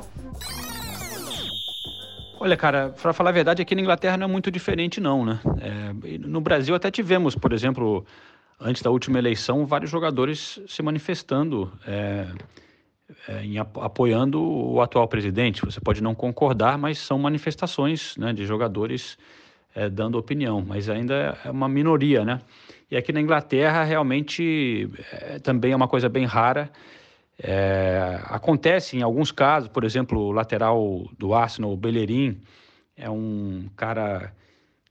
Olha, 2.42 2.56
cara, 2.56 2.88
para 3.00 3.12
falar 3.12 3.30
a 3.30 3.32
verdade, 3.32 3.62
aqui 3.62 3.72
na 3.72 3.82
Inglaterra 3.82 4.16
não 4.16 4.24
é 4.24 4.28
muito 4.28 4.50
diferente, 4.50 5.00
não, 5.00 5.24
né? 5.24 5.38
É, 5.60 6.18
no 6.18 6.40
Brasil 6.40 6.74
até 6.74 6.90
tivemos, 6.90 7.36
por 7.36 7.52
exemplo, 7.52 8.04
antes 8.58 8.82
da 8.82 8.90
última 8.90 9.16
eleição, 9.16 9.64
vários 9.64 9.88
jogadores 9.88 10.60
se 10.66 10.82
manifestando, 10.82 11.72
é, 11.86 12.26
é, 13.28 13.44
em, 13.44 13.58
apoiando 13.58 14.42
o 14.42 14.80
atual 14.80 15.06
presidente. 15.06 15.64
Você 15.64 15.80
pode 15.80 16.02
não 16.02 16.16
concordar, 16.16 16.76
mas 16.76 16.98
são 16.98 17.16
manifestações 17.16 18.16
né, 18.16 18.32
de 18.32 18.44
jogadores 18.44 19.16
é, 19.72 19.88
dando 19.88 20.18
opinião, 20.18 20.64
mas 20.66 20.88
ainda 20.88 21.38
é 21.44 21.48
uma 21.48 21.68
minoria, 21.68 22.24
né? 22.24 22.40
E 22.90 22.96
aqui 22.96 23.12
na 23.12 23.20
Inglaterra, 23.20 23.84
realmente, 23.84 24.90
é, 25.12 25.38
também 25.38 25.70
é 25.70 25.76
uma 25.76 25.86
coisa 25.86 26.08
bem 26.08 26.24
rara. 26.24 26.72
É, 27.42 28.20
acontece 28.24 28.96
em 28.96 29.02
alguns 29.02 29.32
casos, 29.32 29.68
por 29.68 29.82
exemplo, 29.82 30.20
o 30.20 30.32
lateral 30.32 31.08
do 31.18 31.34
Arsenal, 31.34 31.72
o 31.72 31.76
Bellerin, 31.76 32.40
é 32.96 33.10
um 33.10 33.68
cara 33.74 34.32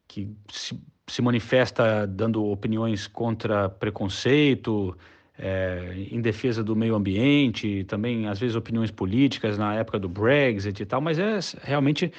que 0.05 0.29
se, 0.50 0.77
se 1.08 1.22
manifesta 1.22 2.05
dando 2.05 2.46
opiniões 2.46 3.08
contra 3.08 3.70
preconceito, 3.70 4.98
é, 5.39 5.93
em 6.12 6.20
defesa 6.20 6.62
do 6.62 6.75
meio 6.75 6.93
ambiente, 6.93 7.86
também 7.86 8.27
às 8.27 8.38
vezes 8.38 8.55
opiniões 8.55 8.91
políticas 8.91 9.58
na 9.58 9.74
época 9.75 9.98
do 9.98 10.10
Brexit 10.10 10.84
e 10.84 10.86
tal, 10.86 11.00
mas 11.00 11.17
é 11.17 11.39
realmente 11.63 12.12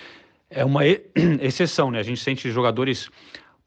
é 0.49 0.65
uma 0.65 0.81
exceção, 1.41 1.91
né? 1.91 1.99
A 1.99 2.03
gente 2.03 2.21
sente 2.21 2.51
jogadores, 2.51 3.11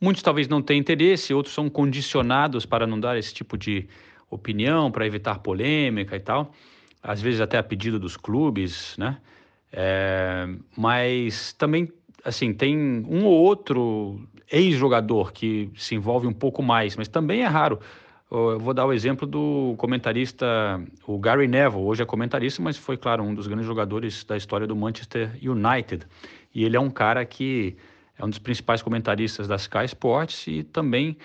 muitos 0.02 0.24
talvez 0.24 0.48
não 0.48 0.62
tenham 0.62 0.82
interesse, 0.82 1.34
outros 1.34 1.54
são 1.54 1.70
condicionados 1.70 2.66
para 2.66 2.88
não 2.88 3.00
dar 3.00 3.18
esse 3.18 3.34
tipo 3.34 3.56
de 3.56 3.88
opinião, 4.30 4.92
para 4.92 5.06
evitar 5.06 5.40
polêmica 5.40 6.16
e 6.16 6.20
tal, 6.20 6.52
às 7.02 7.22
vezes 7.22 7.42
até 7.42 7.58
a 7.58 7.64
pedido 7.64 8.00
dos 8.00 8.18
clubes, 8.18 8.96
né? 8.98 9.18
É, 9.72 10.48
mas 10.76 11.54
também, 11.54 11.92
assim, 12.24 12.54
tem 12.54 12.78
um 13.08 13.26
ou 13.26 13.34
outro 13.34 14.20
ex-jogador 14.52 15.34
que 15.34 15.70
se 15.76 15.96
envolve 15.96 16.28
um 16.28 16.34
pouco 16.34 16.64
mais, 16.64 16.96
mas 16.96 17.08
também 17.08 17.42
é 17.42 17.48
raro. 17.48 17.80
Eu 18.32 18.60
vou 18.60 18.74
dar 18.74 18.86
o 18.86 18.94
exemplo 18.94 19.28
do 19.28 19.76
comentarista, 19.78 20.82
o 21.06 21.18
Gary 21.20 21.48
Neville, 21.48 21.84
hoje 21.84 22.02
é 22.02 22.06
comentarista, 22.06 22.62
mas 22.62 22.78
foi, 22.78 22.98
claro, 22.98 23.24
um 23.24 23.36
dos 23.36 23.48
grandes 23.48 23.68
jogadores 23.68 24.24
da 24.24 24.36
história 24.36 24.66
do 24.66 24.76
Manchester 24.76 25.32
United. 25.42 26.06
E 26.54 26.64
ele 26.64 26.76
é 26.76 26.80
um 26.80 26.90
cara 26.90 27.24
que 27.24 27.78
é 28.18 28.26
um 28.26 28.30
dos 28.30 28.40
principais 28.40 28.82
comentaristas 28.82 29.48
da 29.48 29.56
Sky 29.56 29.86
Sports 29.86 30.48
e 30.48 30.64
também 30.64 31.18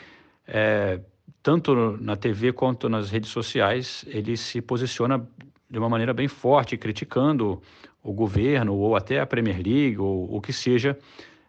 é, 0.47 1.00
tanto 1.42 1.96
na 2.00 2.16
TV 2.16 2.52
quanto 2.52 2.88
nas 2.88 3.10
redes 3.10 3.30
sociais, 3.30 4.04
ele 4.08 4.37
se 4.37 4.60
posiciona 4.60 5.26
de 5.68 5.78
uma 5.78 5.88
maneira 5.88 6.12
bem 6.12 6.28
forte, 6.28 6.76
criticando 6.76 7.62
o 8.02 8.12
governo 8.12 8.75
ou 8.75 8.96
até 8.96 9.20
a 9.20 9.26
Premier 9.26 9.56
League 9.56 9.99
ou 9.99 10.34
o 10.34 10.40
que 10.40 10.52
seja, 10.52 10.99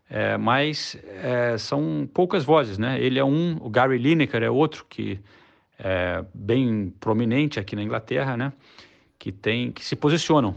é, 0.09 0.37
mas 0.37 0.97
é, 1.05 1.57
são 1.57 2.07
poucas 2.13 2.43
vozes, 2.43 2.77
né? 2.77 3.01
Ele 3.01 3.17
é 3.17 3.23
um, 3.23 3.57
o 3.61 3.69
Gary 3.69 3.97
Lineker 3.97 4.43
é 4.43 4.49
outro 4.49 4.85
que 4.89 5.19
é 5.79 6.23
bem 6.33 6.93
prominente 6.99 7.59
aqui 7.59 7.75
na 7.75 7.81
Inglaterra, 7.81 8.37
né? 8.37 8.53
Que 9.17 9.31
tem, 9.31 9.71
que 9.71 9.83
se 9.83 9.95
posicionam. 9.95 10.55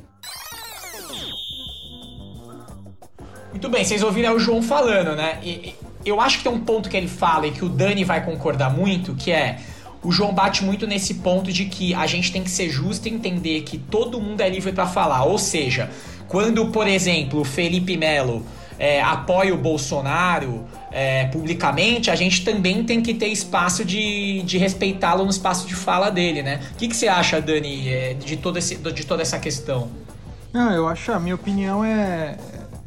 Muito 3.50 3.68
bem, 3.68 3.84
vocês 3.84 4.02
ouviram 4.02 4.34
o 4.34 4.38
João 4.38 4.60
falando, 4.60 5.14
né? 5.14 5.40
E, 5.42 5.74
eu 6.04 6.20
acho 6.20 6.38
que 6.38 6.44
tem 6.44 6.52
um 6.52 6.60
ponto 6.60 6.88
que 6.88 6.96
ele 6.96 7.08
fala 7.08 7.46
e 7.46 7.50
que 7.50 7.64
o 7.64 7.68
Dani 7.68 8.04
vai 8.04 8.24
concordar 8.24 8.70
muito, 8.70 9.14
que 9.14 9.30
é 9.30 9.58
o 10.02 10.12
João 10.12 10.34
bate 10.34 10.62
muito 10.62 10.86
nesse 10.86 11.14
ponto 11.14 11.50
de 11.50 11.64
que 11.64 11.94
a 11.94 12.06
gente 12.06 12.30
tem 12.30 12.44
que 12.44 12.50
ser 12.50 12.68
justo 12.68 13.08
e 13.08 13.12
entender 13.12 13.62
que 13.62 13.78
todo 13.78 14.20
mundo 14.20 14.42
é 14.42 14.48
livre 14.48 14.70
para 14.72 14.86
falar. 14.86 15.24
Ou 15.24 15.38
seja, 15.38 15.90
quando, 16.28 16.66
por 16.66 16.86
exemplo, 16.86 17.40
o 17.40 17.44
Felipe 17.44 17.96
Melo 17.96 18.44
é, 18.78 19.00
apoia 19.00 19.54
o 19.54 19.56
Bolsonaro 19.56 20.66
é, 20.92 21.26
publicamente, 21.26 22.10
a 22.10 22.14
gente 22.14 22.44
também 22.44 22.84
tem 22.84 23.00
que 23.00 23.14
ter 23.14 23.28
espaço 23.28 23.84
de, 23.84 24.42
de 24.42 24.58
respeitá-lo 24.58 25.24
no 25.24 25.30
espaço 25.30 25.66
de 25.66 25.74
fala 25.74 26.10
dele, 26.10 26.42
né? 26.42 26.60
O 26.72 26.76
que, 26.76 26.88
que 26.88 26.96
você 26.96 27.08
acha, 27.08 27.40
Dani, 27.40 27.88
é, 27.88 28.14
de, 28.14 28.36
todo 28.36 28.58
esse, 28.58 28.76
de 28.76 29.06
toda 29.06 29.22
essa 29.22 29.38
questão? 29.38 29.88
Não, 30.52 30.70
eu 30.70 30.86
acho, 30.86 31.12
a 31.12 31.18
minha 31.18 31.34
opinião 31.34 31.84
é, 31.84 32.36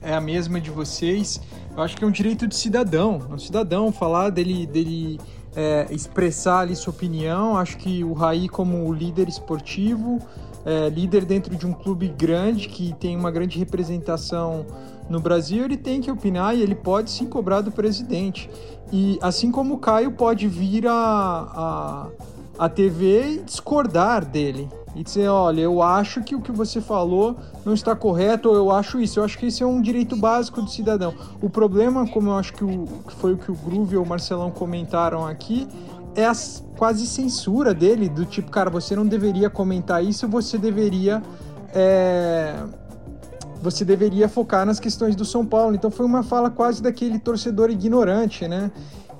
é 0.02 0.14
a 0.14 0.22
mesma 0.22 0.62
de 0.62 0.70
vocês. 0.70 1.42
Eu 1.78 1.84
acho 1.84 1.96
que 1.96 2.04
é 2.04 2.08
um 2.08 2.12
direito 2.12 2.48
de 2.48 2.56
cidadão, 2.56 3.22
um 3.30 3.38
cidadão 3.38 3.92
falar 3.92 4.32
dele, 4.32 4.66
dele 4.66 5.20
é, 5.56 5.86
expressar 5.92 6.62
ali 6.62 6.76
sua 6.76 6.92
opinião. 6.92 7.56
Acho 7.56 7.78
que 7.78 8.04
o 8.04 8.14
Raí, 8.14 8.50
como 8.50 8.92
líder 8.92 9.30
esportivo, 9.30 10.20
é, 10.66 10.90
líder 10.90 11.24
dentro 11.24 11.56
de 11.56 11.68
um 11.68 11.74
clube 11.74 12.08
grande 12.08 12.68
que 12.68 12.96
tem 13.00 13.16
uma 13.16 13.30
grande 13.30 13.60
representação 13.60 14.66
no 15.08 15.20
Brasil, 15.20 15.66
ele 15.66 15.78
tem 15.78 16.02
que 16.02 16.10
opinar 16.10 16.58
e 16.58 16.64
ele 16.64 16.74
pode 16.74 17.12
sim 17.12 17.28
cobrar 17.28 17.62
do 17.62 17.72
presidente. 17.72 18.50
E 18.92 19.20
assim 19.22 19.52
como 19.52 19.76
o 19.76 19.78
Caio 19.78 20.14
pode 20.14 20.48
vir 20.48 20.88
a, 20.88 20.92
a, 20.92 22.08
a 22.58 22.70
TV 22.70 23.34
e 23.34 23.38
discordar 23.44 24.26
dele 24.26 24.68
e 24.98 25.04
dizer, 25.04 25.27
olha, 25.27 25.62
eu 25.62 25.80
acho 25.84 26.24
que 26.24 26.36
o 26.36 26.42
que 26.42 26.51
você 26.51 26.82
falou 26.82 27.38
não 27.63 27.75
está 27.75 27.96
correto, 27.96 28.50
ou 28.50 28.56
eu 28.56 28.72
acho 28.72 29.00
isso. 29.00 29.20
Eu 29.20 29.24
acho 29.24 29.38
que 29.38 29.46
isso 29.46 29.63
é 29.63 29.68
um 29.68 29.80
direito 29.80 30.16
básico 30.16 30.60
do 30.60 30.72
cidadão. 30.72 31.13
O 31.39 31.51
problema, 31.51 32.08
como 32.08 32.30
eu 32.30 32.34
acho 32.36 32.51
que, 32.54 32.63
o, 32.63 32.86
que 33.08 33.13
foi 33.13 33.34
o 33.34 33.38
que 33.38 33.51
o 33.51 33.54
Groove 33.56 33.94
e 33.94 33.98
o 33.98 34.06
Marcelão 34.06 34.50
comentaram 34.50 35.27
aqui, 35.27 35.68
é 36.16 36.25
a 36.25 36.34
quase 36.75 37.06
censura 37.06 37.75
dele, 37.75 38.10
do 38.10 38.25
tipo, 38.25 38.50
cara, 38.50 38.72
você 38.72 38.96
não 38.96 39.06
deveria 39.06 39.51
comentar 39.51 40.04
isso, 40.04 40.27
você 40.27 40.58
deveria 40.58 41.22
é, 41.75 42.56
você 43.62 43.86
deveria 43.86 44.27
focar 44.27 44.66
nas 44.66 44.80
questões 44.80 45.16
do 45.16 45.25
São 45.25 45.46
Paulo. 45.46 45.75
Então 45.75 45.92
foi 45.92 46.08
uma 46.08 46.24
fala 46.24 46.50
quase 46.50 46.82
daquele 46.82 47.20
torcedor 47.20 47.70
ignorante, 47.70 48.48
né? 48.48 48.72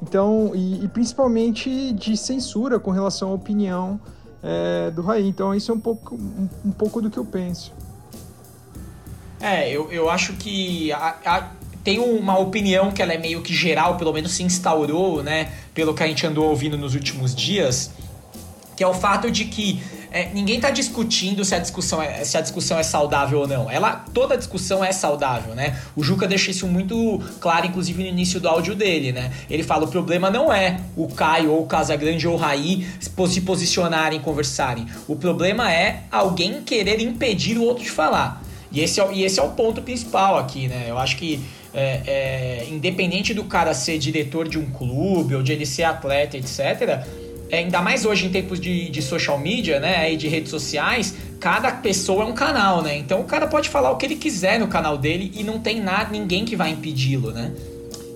Então, 0.02 0.54
e, 0.56 0.84
e 0.84 0.88
principalmente 0.88 1.92
de 1.94 2.18
censura 2.18 2.80
com 2.80 2.90
relação 2.90 3.30
à 3.30 3.34
opinião 3.34 4.00
é, 4.44 4.92
do 4.92 5.02
Raí. 5.02 5.28
Então 5.28 5.54
isso 5.54 5.72
é 5.72 5.76
um 5.76 5.80
pouco, 5.80 6.16
um, 6.16 6.50
um, 6.66 6.72
pouco 6.72 7.02
do 7.02 7.10
que 7.10 7.18
eu 7.18 7.26
penso. 7.26 7.74
É, 9.40 9.70
eu, 9.70 9.92
eu 9.92 10.10
acho 10.10 10.34
que 10.34 10.92
a, 10.92 11.16
a, 11.26 11.52
tem 11.84 12.00
uma 12.00 12.38
opinião 12.38 12.92
que 12.92 13.02
ela 13.02 13.14
é 13.14 13.18
meio 13.18 13.42
que 13.42 13.54
geral, 13.54 13.98
pelo 13.98 14.12
menos 14.12 14.32
se 14.32 14.44
instaurou, 14.44 15.24
né? 15.24 15.52
Pelo 15.74 15.94
que 15.94 16.04
a 16.04 16.08
gente 16.08 16.26
andou 16.26 16.50
ouvindo 16.50 16.78
nos 16.78 16.96
últimos 16.96 17.36
dias, 17.36 17.92
que 18.76 18.84
é 18.84 18.88
o 18.88 18.94
fato 18.94 19.30
de 19.30 19.46
que 19.46 19.82
é, 20.12 20.30
ninguém 20.34 20.56
está 20.56 20.70
discutindo 20.70 21.44
se 21.44 21.54
a 21.54 21.60
discussão 21.60 22.02
é, 22.02 22.24
se 22.24 22.38
a 22.38 22.42
discussão 22.42 22.80
é 22.80 22.84
saudável 22.84 23.40
ou 23.40 23.48
não. 23.48 23.70
Ela 23.70 24.06
toda 24.14 24.38
discussão 24.38 24.84
é 24.84 24.92
saudável, 24.92 25.54
né? 25.54 25.80
O 25.96 26.04
Juca 26.04 26.28
deixa 26.28 26.52
isso 26.52 26.68
muito 26.68 27.22
claro, 27.40 27.66
inclusive 27.66 28.02
no 28.04 28.10
início 28.10 28.40
do 28.40 28.48
áudio 28.48 28.76
dele, 28.76 29.12
né? 29.12 29.32
Ele 29.50 29.64
fala 29.64 29.86
o 29.86 29.88
problema 29.88 30.30
não 30.30 30.52
é 30.52 30.80
o 30.96 31.08
Caio 31.08 31.52
ou 31.52 31.64
o 31.64 31.66
Casagrande 31.66 32.28
ou 32.28 32.36
o 32.36 32.38
Raí 32.38 32.88
se 33.00 33.42
posicionarem, 33.42 34.20
conversarem. 34.20 34.86
O 35.08 35.16
problema 35.16 35.72
é 35.72 36.04
alguém 36.12 36.62
querer 36.62 37.02
impedir 37.02 37.58
o 37.58 37.64
outro 37.64 37.84
de 37.84 37.92
falar. 37.92 38.42
E 38.72 38.82
esse 38.82 39.00
é, 39.00 39.14
e 39.14 39.24
esse 39.24 39.40
é 39.40 39.44
o 39.44 39.50
ponto 39.50 39.82
principal 39.82 40.38
aqui, 40.38 40.68
né? 40.68 40.86
Eu 40.88 40.98
acho 40.98 41.18
que 41.18 41.40
é, 41.74 42.02
é, 42.08 42.68
independente 42.72 43.34
do 43.34 43.44
cara 43.44 43.74
ser 43.74 43.98
diretor 43.98 44.48
de 44.48 44.58
um 44.58 44.66
clube 44.72 45.36
ou 45.36 45.44
de 45.44 45.52
ele 45.52 45.66
ser 45.66 45.84
atleta, 45.84 46.38
etc 46.38 47.27
é, 47.50 47.60
ainda 47.60 47.82
mais 47.82 48.06
hoje 48.06 48.26
em 48.26 48.30
tempos 48.30 48.60
de, 48.60 48.90
de 48.90 49.02
social 49.02 49.40
media, 49.40 49.80
né, 49.80 50.12
e 50.14 50.18
de 50.18 50.28
redes 50.28 50.50
sociais, 50.50 51.16
cada 51.40 51.72
pessoa 51.72 52.24
é 52.24 52.28
um 52.28 52.34
canal, 52.34 52.82
né? 52.82 52.98
Então 52.98 53.22
o 53.22 53.24
cara 53.24 53.48
pode 53.48 53.70
falar 53.70 53.92
o 53.92 53.98
que 53.98 54.06
ele 54.06 54.16
quiser 54.16 54.60
no 54.60 54.68
canal 54.68 54.98
dele 54.98 55.32
e 55.36 55.44
não 55.44 55.60
tem 55.60 55.82
nada, 55.82 56.12
ninguém 56.12 56.46
que 56.46 56.56
vai 56.56 56.72
impedi-lo, 56.72 57.32
né? 57.32 57.54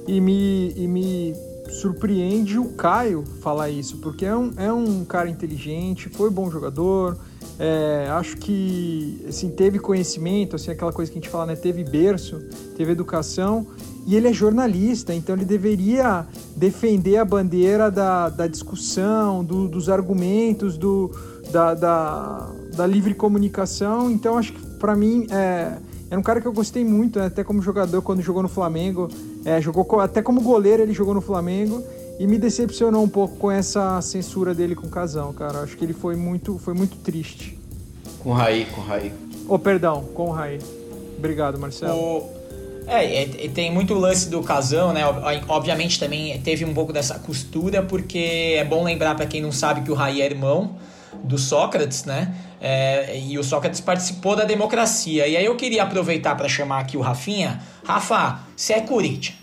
E 0.07 0.19
me, 0.19 0.73
e 0.75 0.87
me 0.87 1.33
surpreende 1.69 2.57
o 2.57 2.69
Caio 2.73 3.23
falar 3.41 3.69
isso, 3.69 3.97
porque 3.97 4.25
é 4.25 4.35
um, 4.35 4.51
é 4.57 4.73
um 4.73 5.05
cara 5.05 5.29
inteligente, 5.29 6.09
foi 6.09 6.29
bom 6.29 6.51
jogador, 6.51 7.17
é, 7.57 8.07
acho 8.09 8.37
que 8.37 9.23
assim, 9.27 9.49
teve 9.49 9.79
conhecimento, 9.79 10.55
assim, 10.55 10.71
aquela 10.71 10.91
coisa 10.91 11.11
que 11.11 11.17
a 11.17 11.21
gente 11.21 11.29
fala, 11.29 11.45
né? 11.45 11.55
Teve 11.55 11.83
berço, 11.83 12.39
teve 12.75 12.91
educação 12.91 13.67
e 14.05 14.15
ele 14.15 14.27
é 14.27 14.33
jornalista, 14.33 15.13
então 15.13 15.35
ele 15.35 15.45
deveria 15.45 16.25
defender 16.55 17.17
a 17.17 17.25
bandeira 17.25 17.91
da, 17.91 18.29
da 18.29 18.47
discussão, 18.47 19.43
do, 19.43 19.67
dos 19.67 19.89
argumentos, 19.89 20.77
do, 20.77 21.11
da, 21.51 21.73
da, 21.73 22.49
da, 22.75 22.87
livre 22.87 23.13
comunicação. 23.13 24.09
Então 24.09 24.37
acho 24.37 24.53
que 24.53 24.65
para 24.77 24.95
mim 24.95 25.27
é, 25.29 25.77
é 26.09 26.17
um 26.17 26.23
cara 26.23 26.41
que 26.41 26.47
eu 26.47 26.53
gostei 26.53 26.83
muito, 26.83 27.19
né? 27.19 27.27
até 27.27 27.43
como 27.43 27.61
jogador 27.61 28.01
quando 28.01 28.21
jogou 28.21 28.41
no 28.41 28.49
Flamengo, 28.49 29.07
é, 29.45 29.61
jogou 29.61 29.99
até 29.99 30.21
como 30.21 30.41
goleiro 30.41 30.81
ele 30.81 30.93
jogou 30.93 31.13
no 31.13 31.21
Flamengo 31.21 31.83
e 32.19 32.25
me 32.25 32.37
decepcionou 32.37 33.03
um 33.03 33.09
pouco 33.09 33.37
com 33.37 33.51
essa 33.51 34.01
censura 34.01 34.53
dele 34.53 34.75
com 34.75 34.87
o 34.87 34.89
Casão, 34.89 35.31
cara. 35.31 35.59
Acho 35.59 35.77
que 35.77 35.85
ele 35.85 35.93
foi 35.93 36.15
muito, 36.15 36.57
foi 36.57 36.73
muito 36.73 36.97
triste. 36.97 37.57
Com 38.19 38.31
o 38.31 38.33
Raí, 38.33 38.65
com 38.65 38.81
o 38.81 38.83
Raí. 38.83 39.13
Oh, 39.47 39.57
perdão, 39.57 40.03
com 40.13 40.27
o 40.27 40.31
Raí. 40.31 40.59
Obrigado, 41.17 41.59
Marcelo. 41.59 41.97
O... 41.97 42.40
É, 42.87 43.25
tem 43.53 43.71
muito 43.71 43.93
lance 43.93 44.29
do 44.29 44.41
casão, 44.41 44.91
né? 44.91 45.01
Obviamente 45.47 45.99
também 45.99 46.39
teve 46.41 46.65
um 46.65 46.73
pouco 46.73 46.91
dessa 46.91 47.19
costura, 47.19 47.83
porque 47.83 48.55
é 48.57 48.63
bom 48.63 48.83
lembrar 48.83 49.15
para 49.15 49.25
quem 49.25 49.41
não 49.41 49.51
sabe 49.51 49.81
que 49.81 49.91
o 49.91 49.93
Raí 49.93 50.21
é 50.21 50.25
irmão 50.25 50.75
do 51.23 51.37
Sócrates, 51.37 52.05
né? 52.05 52.33
É, 52.59 53.19
e 53.19 53.37
o 53.37 53.43
Sócrates 53.43 53.81
participou 53.81 54.35
da 54.35 54.43
democracia. 54.43 55.27
E 55.27 55.35
aí 55.35 55.45
eu 55.45 55.55
queria 55.55 55.83
aproveitar 55.83 56.35
para 56.35 56.47
chamar 56.47 56.79
aqui 56.79 56.97
o 56.97 57.01
Rafinha. 57.01 57.61
Rafa, 57.83 58.39
você 58.55 58.73
é 58.73 58.81
Corinthians. 58.81 59.40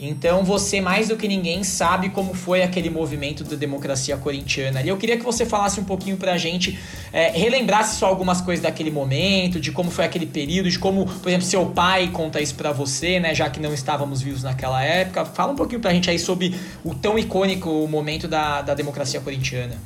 Então 0.00 0.44
você, 0.44 0.80
mais 0.80 1.08
do 1.08 1.16
que 1.16 1.26
ninguém, 1.26 1.64
sabe 1.64 2.10
como 2.10 2.32
foi 2.32 2.62
aquele 2.62 2.88
movimento 2.88 3.42
da 3.42 3.56
democracia 3.56 4.16
corintiana. 4.16 4.80
E 4.80 4.88
eu 4.88 4.96
queria 4.96 5.16
que 5.16 5.24
você 5.24 5.44
falasse 5.44 5.80
um 5.80 5.84
pouquinho 5.84 6.16
pra 6.16 6.38
gente, 6.38 6.78
é, 7.12 7.30
relembrasse 7.30 7.98
só 7.98 8.06
algumas 8.06 8.40
coisas 8.40 8.62
daquele 8.62 8.92
momento, 8.92 9.58
de 9.58 9.72
como 9.72 9.90
foi 9.90 10.04
aquele 10.04 10.26
período, 10.26 10.70
de 10.70 10.78
como, 10.78 11.04
por 11.04 11.28
exemplo, 11.28 11.46
seu 11.46 11.66
pai 11.66 12.08
conta 12.12 12.40
isso 12.40 12.54
pra 12.54 12.70
você, 12.70 13.18
né? 13.18 13.34
Já 13.34 13.50
que 13.50 13.58
não 13.58 13.74
estávamos 13.74 14.22
vivos 14.22 14.44
naquela 14.44 14.82
época. 14.84 15.24
Fala 15.24 15.52
um 15.52 15.56
pouquinho 15.56 15.80
pra 15.80 15.92
gente 15.92 16.08
aí 16.08 16.18
sobre 16.18 16.54
o 16.84 16.94
tão 16.94 17.18
icônico 17.18 17.68
momento 17.88 18.28
da, 18.28 18.62
da 18.62 18.74
democracia 18.74 19.20
corintiana. 19.20 19.76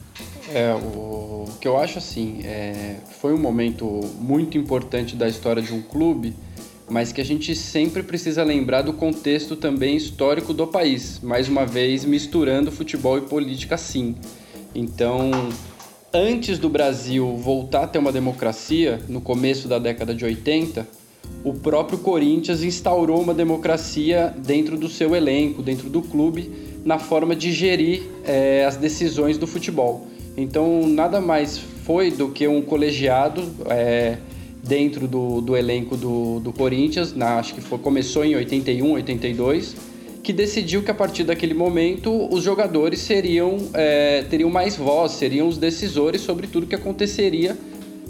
É, 0.54 0.74
o 0.74 1.48
que 1.58 1.66
eu 1.66 1.78
acho 1.78 1.96
assim, 1.96 2.40
é, 2.44 2.96
foi 3.20 3.32
um 3.32 3.38
momento 3.38 3.86
muito 4.18 4.58
importante 4.58 5.16
da 5.16 5.26
história 5.26 5.62
de 5.62 5.72
um 5.72 5.80
clube 5.80 6.34
mas 6.90 7.12
que 7.12 7.20
a 7.20 7.24
gente 7.24 7.54
sempre 7.54 8.02
precisa 8.02 8.42
lembrar 8.42 8.82
do 8.82 8.92
contexto 8.92 9.56
também 9.56 9.96
histórico 9.96 10.52
do 10.52 10.66
país, 10.66 11.20
mais 11.22 11.48
uma 11.48 11.64
vez 11.64 12.04
misturando 12.04 12.70
futebol 12.70 13.18
e 13.18 13.22
política 13.22 13.76
sim. 13.76 14.14
Então, 14.74 15.30
antes 16.12 16.58
do 16.58 16.68
Brasil 16.68 17.36
voltar 17.36 17.84
a 17.84 17.86
ter 17.86 17.98
uma 17.98 18.12
democracia, 18.12 19.00
no 19.08 19.20
começo 19.20 19.68
da 19.68 19.78
década 19.78 20.14
de 20.14 20.24
80, 20.24 20.86
o 21.44 21.54
próprio 21.54 21.98
Corinthians 21.98 22.62
instaurou 22.62 23.20
uma 23.20 23.34
democracia 23.34 24.34
dentro 24.36 24.76
do 24.76 24.88
seu 24.88 25.14
elenco, 25.14 25.62
dentro 25.62 25.88
do 25.88 26.02
clube, 26.02 26.50
na 26.84 26.98
forma 26.98 27.34
de 27.34 27.52
gerir 27.52 28.02
é, 28.24 28.64
as 28.64 28.76
decisões 28.76 29.38
do 29.38 29.46
futebol. 29.46 30.06
Então, 30.36 30.86
nada 30.86 31.20
mais 31.20 31.58
foi 31.58 32.10
do 32.10 32.30
que 32.30 32.46
um 32.46 32.62
colegiado 32.62 33.44
é, 33.68 34.18
dentro 34.62 35.08
do, 35.08 35.40
do 35.40 35.56
elenco 35.56 35.96
do, 35.96 36.38
do 36.40 36.52
Corinthians, 36.52 37.12
na, 37.14 37.38
acho 37.38 37.54
que 37.54 37.60
foi, 37.60 37.78
começou 37.78 38.24
em 38.24 38.36
81, 38.36 38.92
82, 38.92 39.74
que 40.22 40.32
decidiu 40.32 40.82
que 40.82 40.90
a 40.90 40.94
partir 40.94 41.24
daquele 41.24 41.52
momento 41.52 42.32
os 42.32 42.44
jogadores 42.44 43.00
seriam 43.00 43.58
é, 43.74 44.22
teriam 44.30 44.48
mais 44.48 44.76
voz, 44.76 45.12
seriam 45.12 45.48
os 45.48 45.58
decisores 45.58 46.20
sobre 46.20 46.46
tudo 46.46 46.66
que 46.66 46.76
aconteceria 46.76 47.56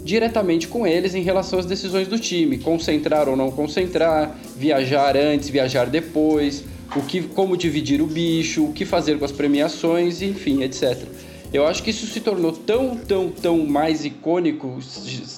diretamente 0.03 0.67
com 0.67 0.85
eles 0.85 1.15
em 1.15 1.21
relação 1.23 1.57
às 1.57 1.65
decisões 1.65 2.07
do 2.07 2.19
time, 2.19 2.57
concentrar 2.57 3.29
ou 3.29 3.35
não 3.35 3.49
concentrar, 3.49 4.37
viajar 4.55 5.15
antes, 5.15 5.49
viajar 5.49 5.89
depois, 5.89 6.63
o 6.95 7.01
que, 7.01 7.21
como 7.21 7.55
dividir 7.57 8.01
o 8.01 8.05
bicho, 8.05 8.65
o 8.65 8.73
que 8.73 8.85
fazer 8.85 9.17
com 9.17 9.25
as 9.25 9.31
premiações, 9.31 10.21
enfim, 10.21 10.61
etc. 10.61 11.07
Eu 11.53 11.67
acho 11.67 11.83
que 11.83 11.91
isso 11.91 12.07
se 12.07 12.19
tornou 12.19 12.51
tão, 12.51 12.97
tão, 12.97 13.29
tão 13.29 13.65
mais 13.65 14.03
icônico, 14.03 14.79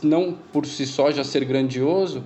não 0.02 0.34
por 0.54 0.66
si 0.66 0.86
só 0.86 1.12
já 1.12 1.26
ser 1.26 1.44
grandioso, 1.44 2.24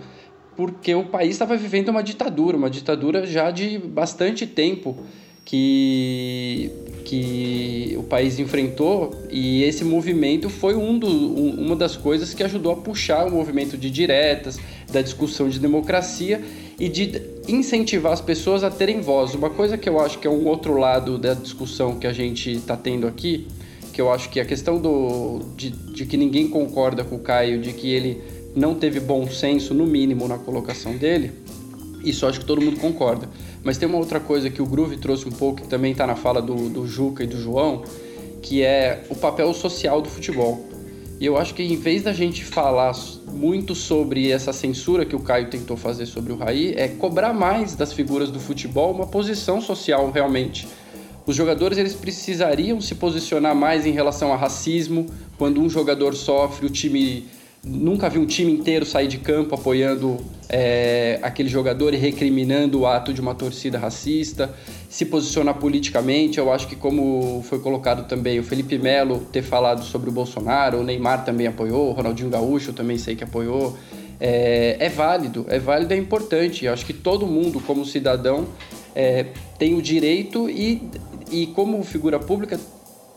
porque 0.56 0.94
o 0.94 1.06
país 1.06 1.32
estava 1.32 1.58
vivendo 1.58 1.90
uma 1.90 2.04
ditadura, 2.04 2.56
uma 2.56 2.70
ditadura 2.70 3.26
já 3.26 3.50
de 3.50 3.80
bastante 3.80 4.46
tempo 4.46 4.96
que, 5.44 6.70
que 7.04 7.96
o 7.98 8.04
país 8.04 8.38
enfrentou 8.38 9.12
e 9.32 9.64
esse 9.64 9.84
movimento 9.84 10.48
foi 10.48 10.76
um 10.76 11.00
do, 11.00 11.08
um, 11.08 11.66
uma 11.66 11.76
das 11.76 11.98
coisas 11.98 12.36
que 12.36 12.44
ajudou 12.44 12.74
a 12.74 12.76
puxar 12.76 13.26
o 13.26 13.32
movimento 13.32 13.76
de 13.76 13.90
diretas, 13.90 14.60
da 14.92 15.02
discussão 15.02 15.50
de 15.50 15.58
democracia 15.58 16.40
e 16.80 16.88
de 16.88 17.20
incentivar 17.48 18.12
as 18.14 18.22
pessoas 18.22 18.64
a 18.64 18.70
terem 18.70 19.02
voz. 19.02 19.34
Uma 19.34 19.50
coisa 19.50 19.80
que 19.80 19.90
eu 19.90 20.00
acho 20.00 20.20
que 20.20 20.28
é 20.28 20.30
um 20.30 20.46
outro 20.46 20.78
lado 20.78 21.18
da 21.18 21.34
discussão 21.34 21.98
que 21.98 22.06
a 22.06 22.14
gente 22.14 22.52
está 22.52 22.78
tendo 22.78 23.08
aqui 23.08 23.48
que 24.00 24.02
eu 24.02 24.10
acho 24.10 24.30
que 24.30 24.40
a 24.40 24.46
questão 24.46 24.80
do, 24.80 25.42
de, 25.58 25.72
de 25.72 26.06
que 26.06 26.16
ninguém 26.16 26.48
concorda 26.48 27.04
com 27.04 27.18
o 27.18 27.20
Caio, 27.20 27.60
de 27.60 27.74
que 27.74 27.92
ele 27.92 28.24
não 28.56 28.74
teve 28.74 28.98
bom 28.98 29.30
senso, 29.30 29.74
no 29.74 29.86
mínimo, 29.86 30.26
na 30.26 30.38
colocação 30.38 30.96
dele, 30.96 31.34
isso 32.02 32.26
acho 32.26 32.40
que 32.40 32.46
todo 32.46 32.62
mundo 32.62 32.80
concorda. 32.80 33.28
Mas 33.62 33.78
tem 33.78 33.90
uma 33.90 33.98
outra 33.98 34.22
coisa 34.22 34.50
que 34.50 34.62
o 34.62 34.66
Groove 34.66 34.96
trouxe 34.96 35.28
um 35.28 35.32
pouco, 35.34 35.64
que 35.64 35.68
também 35.68 35.92
está 35.92 36.08
na 36.08 36.16
fala 36.16 36.42
do, 36.42 36.70
do 36.70 36.88
Juca 36.88 37.26
e 37.26 37.28
do 37.28 37.38
João, 37.38 37.84
que 38.42 38.64
é 38.64 39.04
o 39.10 39.16
papel 39.16 39.54
social 39.54 40.02
do 40.02 40.08
futebol. 40.08 40.66
E 41.20 41.26
eu 41.26 41.36
acho 41.36 41.54
que 41.54 41.62
em 41.62 41.76
vez 41.76 42.04
da 42.04 42.14
gente 42.14 42.46
falar 42.46 42.96
muito 43.28 43.76
sobre 43.76 44.32
essa 44.32 44.54
censura 44.54 45.04
que 45.04 45.14
o 45.18 45.20
Caio 45.20 45.50
tentou 45.50 45.76
fazer 45.76 46.06
sobre 46.06 46.32
o 46.32 46.38
Raí, 46.38 46.74
é 46.78 46.88
cobrar 46.88 47.34
mais 47.34 47.76
das 47.76 47.92
figuras 47.92 48.32
do 48.32 48.40
futebol 48.40 48.94
uma 48.94 49.08
posição 49.08 49.60
social 49.60 50.10
realmente. 50.10 50.66
Os 51.26 51.36
jogadores 51.36 51.78
eles 51.78 51.94
precisariam 51.94 52.82
se 52.82 52.96
posicionar 52.96 53.56
mais 53.56 53.86
em 53.86 53.92
relação 53.92 54.34
a 54.34 54.36
racismo. 54.36 55.08
Quando 55.38 55.62
um 55.62 55.70
jogador 55.70 56.16
sofre, 56.16 56.66
o 56.66 56.70
time 56.70 57.28
nunca 57.64 58.10
vi 58.10 58.18
um 58.18 58.26
time 58.26 58.52
inteiro 58.52 58.86
sair 58.86 59.08
de 59.08 59.18
campo 59.18 59.54
apoiando 59.54 60.18
é, 60.48 61.20
aquele 61.22 61.50
jogador 61.50 61.94
e 61.94 61.98
recriminando 61.98 62.80
o 62.80 62.88
ato 62.88 63.14
de 63.14 63.20
uma 63.20 63.36
torcida 63.36 63.78
racista, 63.78 64.54
se 64.90 65.06
posicionar 65.06 65.56
politicamente. 65.56 66.38
Eu 66.38 66.52
acho 66.52 66.68
que, 66.68 66.76
como 66.76 67.44
foi 67.48 67.60
colocado 67.60 68.08
também, 68.08 68.40
o 68.40 68.44
Felipe 68.44 68.78
Melo 68.78 69.20
ter 69.32 69.44
falado 69.44 69.84
sobre 69.84 70.10
o 70.10 70.12
Bolsonaro, 70.12 70.80
o 70.80 70.84
Neymar 70.84 71.26
também 71.26 71.48
apoiou, 71.48 71.90
o 71.90 71.92
Ronaldinho 71.92 72.30
Gaúcho 72.30 72.74
também 72.74 72.98
sei 72.98 73.16
que 73.16 73.24
apoiou. 73.24 73.78
É, 74.22 74.76
é 74.80 74.90
válido, 74.90 75.46
é 75.48 75.60
válido, 75.60 75.94
é 75.94 75.98
importante. 75.98 76.66
Eu 76.66 76.74
acho 76.74 76.86
que 76.86 76.94
todo 76.94 77.26
mundo, 77.26 77.62
como 77.62 77.86
cidadão, 77.86 78.48
é, 78.96 79.28
tem 79.58 79.76
o 79.76 79.82
direito 79.82 80.50
e 80.50 80.82
e 81.32 81.48
como 81.48 81.82
figura 81.84 82.20
pública 82.20 82.60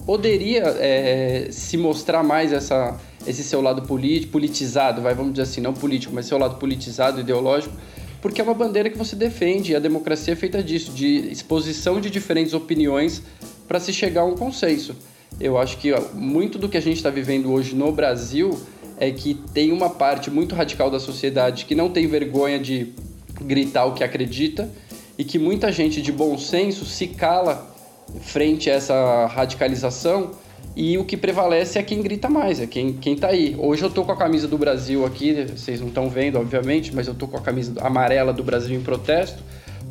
poderia 0.05 0.65
é, 0.79 1.49
se 1.51 1.77
mostrar 1.77 2.23
mais 2.23 2.53
essa, 2.53 2.99
esse 3.27 3.45
seu 3.45 3.61
lado 3.61 3.83
politizado, 3.83 5.01
vai, 5.01 5.15
vamos 5.15 5.33
dizer 5.33 5.43
assim, 5.43 5.61
não 5.61 5.73
político, 5.73 6.13
mas 6.15 6.27
seu 6.27 6.39
lado 6.39 6.57
politizado, 6.57 7.21
ideológico, 7.21 7.75
porque 8.21 8.41
é 8.41 8.45
uma 8.45 8.55
bandeira 8.55 8.91
que 8.91 8.99
você 8.99 9.17
defende 9.17 9.73
e 9.73 9.77
a 9.77 9.79
democracia 9.79 10.33
é 10.33 10.37
feita 10.37 10.63
disso, 10.63 10.93
de 10.93 11.31
exposição 11.31 12.01
de 12.01 12.11
diferentes 12.11 12.53
opiniões 12.55 13.23
para 13.67 13.81
se 13.81 13.93
chegar 13.93 14.23
a 14.23 14.25
um 14.25 14.37
consenso. 14.37 14.95
Eu 15.41 15.59
acho 15.59 15.79
que 15.79 15.93
ó, 15.93 16.01
muito 16.15 16.59
do 16.59 16.69
que 16.69 16.77
a 16.77 16.81
gente 16.81 16.97
está 16.97 17.11
vivendo 17.11 17.51
hoje 17.51 17.75
no 17.75 17.91
Brasil 17.91 18.59
é 18.99 19.11
que 19.11 19.35
tem 19.35 19.73
uma 19.73 19.91
parte 19.91 20.31
muito 20.31 20.55
radical 20.55 20.91
da 20.91 21.01
sociedade 21.01 21.65
que 21.65 21.75
não 21.75 21.91
tem 21.91 22.07
vergonha 22.07 22.59
de 22.59 22.93
gritar 23.41 23.87
o 23.87 23.95
que 23.95 24.05
acredita 24.05 24.71
e 25.19 25.25
que 25.25 25.39
muita 25.39 25.73
gente 25.73 26.01
de 26.01 26.13
bom 26.13 26.39
senso 26.39 26.85
se 26.85 27.09
cala 27.09 27.72
frente 28.21 28.71
a 28.71 28.75
essa 28.75 29.27
radicalização 29.27 30.31
e 30.75 30.97
o 30.97 31.05
que 31.05 31.17
prevalece 31.17 31.79
é 31.79 31.83
quem 31.83 32.01
grita 32.01 32.31
mais, 32.31 32.61
é 32.61 32.67
quem, 32.67 32.95
quem 32.95 33.15
tá 33.15 33.29
aí. 33.29 33.55
Hoje 33.59 33.83
eu 33.83 33.91
tô 33.91 34.05
com 34.05 34.13
a 34.13 34.17
camisa 34.17 34.49
do 34.49 34.57
Brasil 34.57 35.05
aqui, 35.05 35.47
vocês 35.55 35.81
não 35.81 35.89
estão 35.89 36.09
vendo, 36.09 36.39
obviamente, 36.39 36.95
mas 36.95 37.07
eu 37.07 37.15
tô 37.15 37.29
com 37.29 37.37
a 37.37 37.41
camisa 37.41 37.75
amarela 37.81 38.33
do 38.33 38.43
Brasil 38.43 38.75
em 38.79 38.83
protesto, 38.83 39.43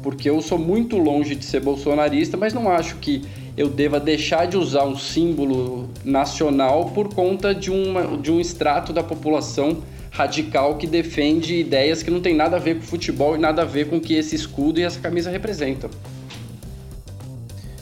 porque 0.02 0.30
eu 0.30 0.42
sou 0.42 0.58
muito 0.58 0.98
longe 0.98 1.36
de 1.36 1.46
ser 1.46 1.60
bolsonarista, 1.60 2.36
mas 2.36 2.54
não 2.54 2.68
acho 2.68 2.96
que 2.96 3.22
eu 3.56 3.70
deva 3.70 4.00
deixar 4.00 4.48
de 4.48 4.58
usar 4.58 4.86
um 4.86 4.98
símbolo 4.98 5.88
nacional 6.04 6.86
por 6.86 7.14
conta 7.14 7.54
de, 7.54 7.70
uma, 7.70 8.18
de 8.18 8.32
um 8.32 8.40
extrato 8.40 8.92
da 8.92 9.04
população 9.04 9.84
radical 10.10 10.78
que 10.78 10.88
defende 10.88 11.56
ideias 11.56 12.02
que 12.02 12.10
não 12.10 12.22
tem 12.22 12.36
nada 12.36 12.58
a 12.58 12.60
ver 12.60 12.76
com 12.76 12.82
futebol 12.82 13.36
e 13.36 13.40
nada 13.40 13.62
a 13.62 13.66
ver 13.66 13.88
com 13.88 13.98
o 13.98 14.02
que 14.02 14.16
esse 14.16 14.36
escudo 14.36 14.80
e 14.80 14.84
essa 14.84 15.00
camisa 15.00 15.30
representam. 15.30 15.90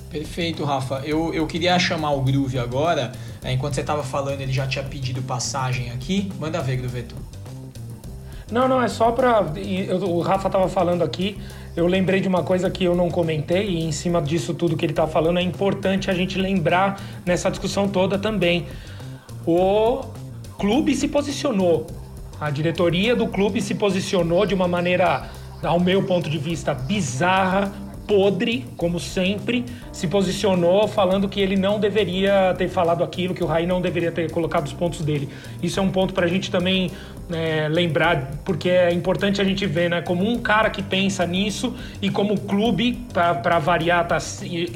Perfeito, 0.09 0.63
Rafa. 0.63 1.01
Eu, 1.05 1.33
eu 1.33 1.45
queria 1.45 1.77
chamar 1.77 2.11
o 2.11 2.21
Groove 2.21 2.57
agora. 2.57 3.11
É, 3.43 3.51
enquanto 3.51 3.75
você 3.75 3.81
estava 3.81 4.03
falando, 4.03 4.41
ele 4.41 4.51
já 4.51 4.65
tinha 4.65 4.83
pedido 4.83 5.21
passagem 5.21 5.91
aqui. 5.91 6.31
Manda 6.39 6.61
ver, 6.61 6.77
Grooveto. 6.77 7.15
Não, 8.51 8.67
não, 8.67 8.81
é 8.81 8.87
só 8.87 9.11
para. 9.11 9.41
O 10.01 10.19
Rafa 10.21 10.47
estava 10.47 10.67
falando 10.67 11.03
aqui. 11.03 11.37
Eu 11.75 11.85
lembrei 11.85 12.19
de 12.19 12.27
uma 12.27 12.43
coisa 12.43 12.69
que 12.69 12.83
eu 12.83 12.95
não 12.95 13.09
comentei, 13.09 13.69
e 13.69 13.83
em 13.83 13.91
cima 13.91 14.21
disso 14.21 14.53
tudo 14.53 14.75
que 14.75 14.83
ele 14.83 14.91
está 14.91 15.07
falando, 15.07 15.37
é 15.37 15.41
importante 15.41 16.09
a 16.09 16.13
gente 16.13 16.37
lembrar 16.37 16.99
nessa 17.25 17.49
discussão 17.49 17.87
toda 17.87 18.17
também. 18.17 18.65
O 19.45 20.01
clube 20.57 20.95
se 20.95 21.07
posicionou, 21.07 21.87
a 22.41 22.49
diretoria 22.49 23.15
do 23.15 23.27
clube 23.27 23.61
se 23.61 23.75
posicionou 23.75 24.45
de 24.45 24.53
uma 24.53 24.67
maneira, 24.67 25.29
ao 25.63 25.79
meu 25.79 26.03
ponto 26.03 26.29
de 26.29 26.37
vista, 26.37 26.73
bizarra, 26.73 27.71
podre, 28.09 28.65
como 28.75 28.99
sempre, 28.99 29.63
se 29.91 30.07
posicionou 30.07 30.87
falando 30.87 31.29
que 31.29 31.39
ele 31.39 31.55
não 31.55 31.79
deveria 31.79 32.55
ter 32.57 32.67
falado 32.67 33.03
aquilo, 33.03 33.35
que 33.35 33.43
o 33.43 33.45
Raí 33.45 33.67
não 33.67 33.79
deveria 33.79 34.11
ter 34.11 34.31
colocado 34.31 34.65
os 34.65 34.73
pontos 34.73 35.01
dele. 35.01 35.29
Isso 35.61 35.79
é 35.79 35.83
um 35.83 35.91
ponto 35.91 36.11
para 36.11 36.25
a 36.25 36.27
gente 36.27 36.49
também 36.49 36.89
é, 37.31 37.67
lembrar, 37.69 38.31
porque 38.43 38.67
é 38.67 38.91
importante 38.91 39.39
a 39.39 39.43
gente 39.43 39.63
ver, 39.67 39.91
né, 39.91 40.01
como 40.01 40.27
um 40.27 40.39
cara 40.39 40.71
que 40.71 40.81
pensa 40.81 41.23
nisso 41.23 41.75
e 42.01 42.09
como 42.09 42.33
o 42.33 42.39
clube, 42.39 42.99
para 43.13 43.59
variar, 43.59 44.07
tá 44.07 44.17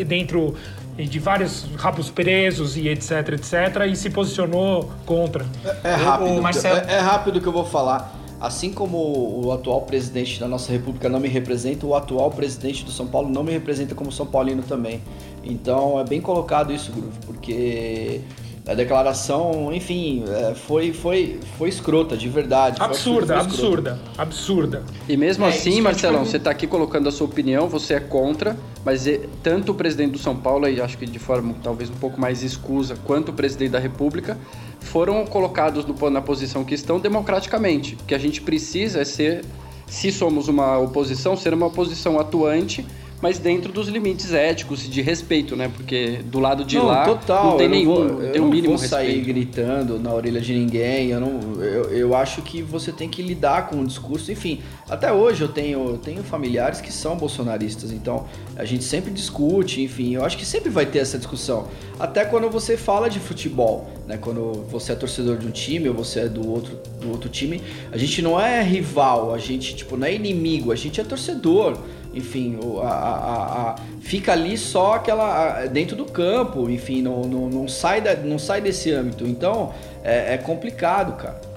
dentro 0.06 0.54
de 0.96 1.18
vários 1.18 1.66
rabos 1.76 2.12
presos 2.12 2.78
e 2.78 2.88
etc, 2.88 3.30
etc, 3.30 3.88
e 3.90 3.96
se 3.96 4.12
posicionou 4.12 4.92
contra. 5.08 5.44
É, 5.84 5.90
é 5.90 5.96
rápido, 5.96 6.40
Marcelo... 6.40 6.88
é, 6.88 6.94
é 6.94 7.00
rápido 7.00 7.42
que 7.42 7.48
eu 7.48 7.54
vou 7.54 7.66
falar. 7.66 8.23
Assim 8.44 8.74
como 8.74 8.98
o 9.46 9.54
atual 9.54 9.84
presidente 9.84 10.38
da 10.38 10.50
nossa 10.50 10.70
república 10.70 11.08
não 11.08 11.18
me 11.18 11.30
representa, 11.30 11.86
o 11.88 11.96
atual 11.96 12.30
presidente 12.30 12.84
do 12.84 12.92
São 12.92 13.08
Paulo 13.08 13.30
não 13.30 13.42
me 13.42 13.54
representa 13.54 13.96
como 13.96 14.12
São 14.12 14.26
Paulino 14.26 14.62
também. 14.64 15.02
Então 15.46 15.98
é 15.98 16.04
bem 16.04 16.20
colocado 16.20 16.74
isso, 16.74 16.92
Groove, 16.92 17.18
porque 17.26 18.20
a 18.68 18.74
declaração, 18.74 19.74
enfim, 19.74 20.26
é, 20.28 20.56
foi, 20.56 20.92
foi, 20.92 21.40
foi 21.58 21.70
escrota, 21.70 22.18
de 22.18 22.28
verdade. 22.28 22.82
Absurda, 22.82 23.40
absurda, 23.40 24.00
absurda. 24.18 24.84
E 25.08 25.16
mesmo 25.16 25.46
é, 25.46 25.48
assim, 25.48 25.80
Marcelão, 25.80 26.26
você 26.26 26.36
está 26.36 26.52
aqui 26.52 26.68
colocando 26.68 27.08
a 27.08 27.14
sua 27.14 27.28
opinião, 27.28 27.70
você 27.70 27.94
é 27.94 28.00
contra, 28.02 28.58
mas 28.84 29.06
tanto 29.42 29.72
o 29.72 29.76
presidente 29.76 30.12
do 30.12 30.18
São 30.18 30.36
Paulo, 30.36 30.68
e 30.68 30.82
acho 30.82 30.98
que 30.98 31.06
de 31.06 31.20
forma 31.20 31.56
talvez 31.64 31.90
um 31.90 31.96
pouco 31.96 32.20
mais 32.20 32.44
escusa, 32.44 32.98
quanto 33.06 33.30
o 33.30 33.34
presidente 33.34 33.72
da 33.72 33.80
República, 33.80 34.38
foram 34.84 35.26
colocados 35.26 35.86
no, 35.86 36.10
na 36.10 36.22
posição 36.22 36.64
que 36.64 36.76
estão 36.76 37.00
democraticamente. 37.00 37.96
O 37.96 38.06
que 38.06 38.14
a 38.14 38.18
gente 38.18 38.42
precisa 38.42 39.02
é 39.02 39.06
ser, 39.06 39.44
se 39.88 40.12
somos 40.12 40.48
uma 40.48 40.78
oposição, 40.78 41.36
ser 41.36 41.54
uma 41.54 41.68
oposição 41.68 42.20
atuante 42.20 42.86
mas 43.24 43.40
dentro 43.40 43.72
dos 43.72 43.88
limites 43.88 44.34
éticos 44.34 44.84
e 44.84 44.90
de 44.90 45.02
respeito, 45.02 45.56
né? 45.56 45.72
Porque 45.74 46.20
do 46.26 46.42
lado 46.42 46.66
de 46.66 46.76
não, 46.76 46.88
lá 46.88 47.06
total, 47.06 47.52
não 47.52 47.58
tem 47.58 47.70
nenhum, 47.70 47.96
vou, 47.96 48.32
tem 48.34 48.42
um 48.42 48.50
mínimo 48.50 48.74
não 48.74 48.78
vou 48.78 48.86
sair 48.86 49.06
respeito. 49.06 49.28
gritando 49.28 49.98
na 49.98 50.14
orelha 50.14 50.42
de 50.42 50.54
ninguém. 50.54 51.08
Eu, 51.08 51.22
não, 51.22 51.64
eu, 51.64 51.84
eu 51.86 52.16
acho 52.18 52.42
que 52.42 52.62
você 52.62 52.92
tem 52.92 53.08
que 53.08 53.22
lidar 53.22 53.70
com 53.70 53.80
o 53.80 53.88
discurso. 53.88 54.30
Enfim, 54.30 54.60
até 54.90 55.14
hoje 55.14 55.42
eu 55.42 55.48
tenho, 55.48 55.92
eu 55.92 55.98
tenho 55.98 56.22
familiares 56.22 56.82
que 56.82 56.92
são 56.92 57.16
bolsonaristas, 57.16 57.94
então 57.94 58.26
a 58.58 58.66
gente 58.66 58.84
sempre 58.84 59.10
discute. 59.10 59.82
Enfim, 59.82 60.16
eu 60.16 60.26
acho 60.26 60.38
que 60.38 60.46
sempre 60.46 60.70
vai 60.70 60.86
ter 60.86 61.00
essa 61.00 61.18
discussão. 61.18 61.70
Até 61.98 62.26
quando 62.26 62.50
você 62.50 62.76
fala 62.76 63.10
de 63.10 63.22
futebol, 63.22 63.90
né? 64.06 64.18
Quando 64.18 64.66
você 64.70 64.92
é 64.92 64.96
torcedor 64.96 65.38
de 65.38 65.48
um 65.48 65.52
time 65.52 65.88
ou 65.88 65.96
você 65.96 66.20
é 66.20 66.28
do 66.28 66.46
outro, 66.46 66.78
do 67.00 67.10
outro 67.10 67.30
time, 67.30 67.62
a 67.90 67.98
gente 67.98 68.22
não 68.22 68.38
é 68.38 68.62
rival, 68.62 69.34
a 69.34 69.38
gente 69.38 69.78
tipo 69.78 69.96
não 69.96 70.06
é 70.06 70.14
inimigo, 70.14 70.74
a 70.74 70.76
gente 70.76 71.00
é 71.00 71.06
torcedor 71.06 71.78
enfim, 72.14 72.58
a, 72.82 72.88
a, 72.88 73.72
a, 73.72 73.76
fica 74.02 74.32
ali 74.32 74.58
só 74.58 74.96
aquela 74.96 75.66
dentro 75.66 75.96
do 75.96 76.06
campo, 76.06 76.70
enfim, 76.70 77.02
não, 77.02 77.22
não, 77.22 77.50
não, 77.50 77.68
sai, 77.68 78.02
da, 78.02 78.16
não 78.16 78.38
sai 78.38 78.62
desse 78.62 78.92
âmbito. 78.92 79.26
Então 79.26 79.74
é, 80.04 80.36
é 80.36 80.38
complicado, 80.38 81.18
cara. 81.18 81.54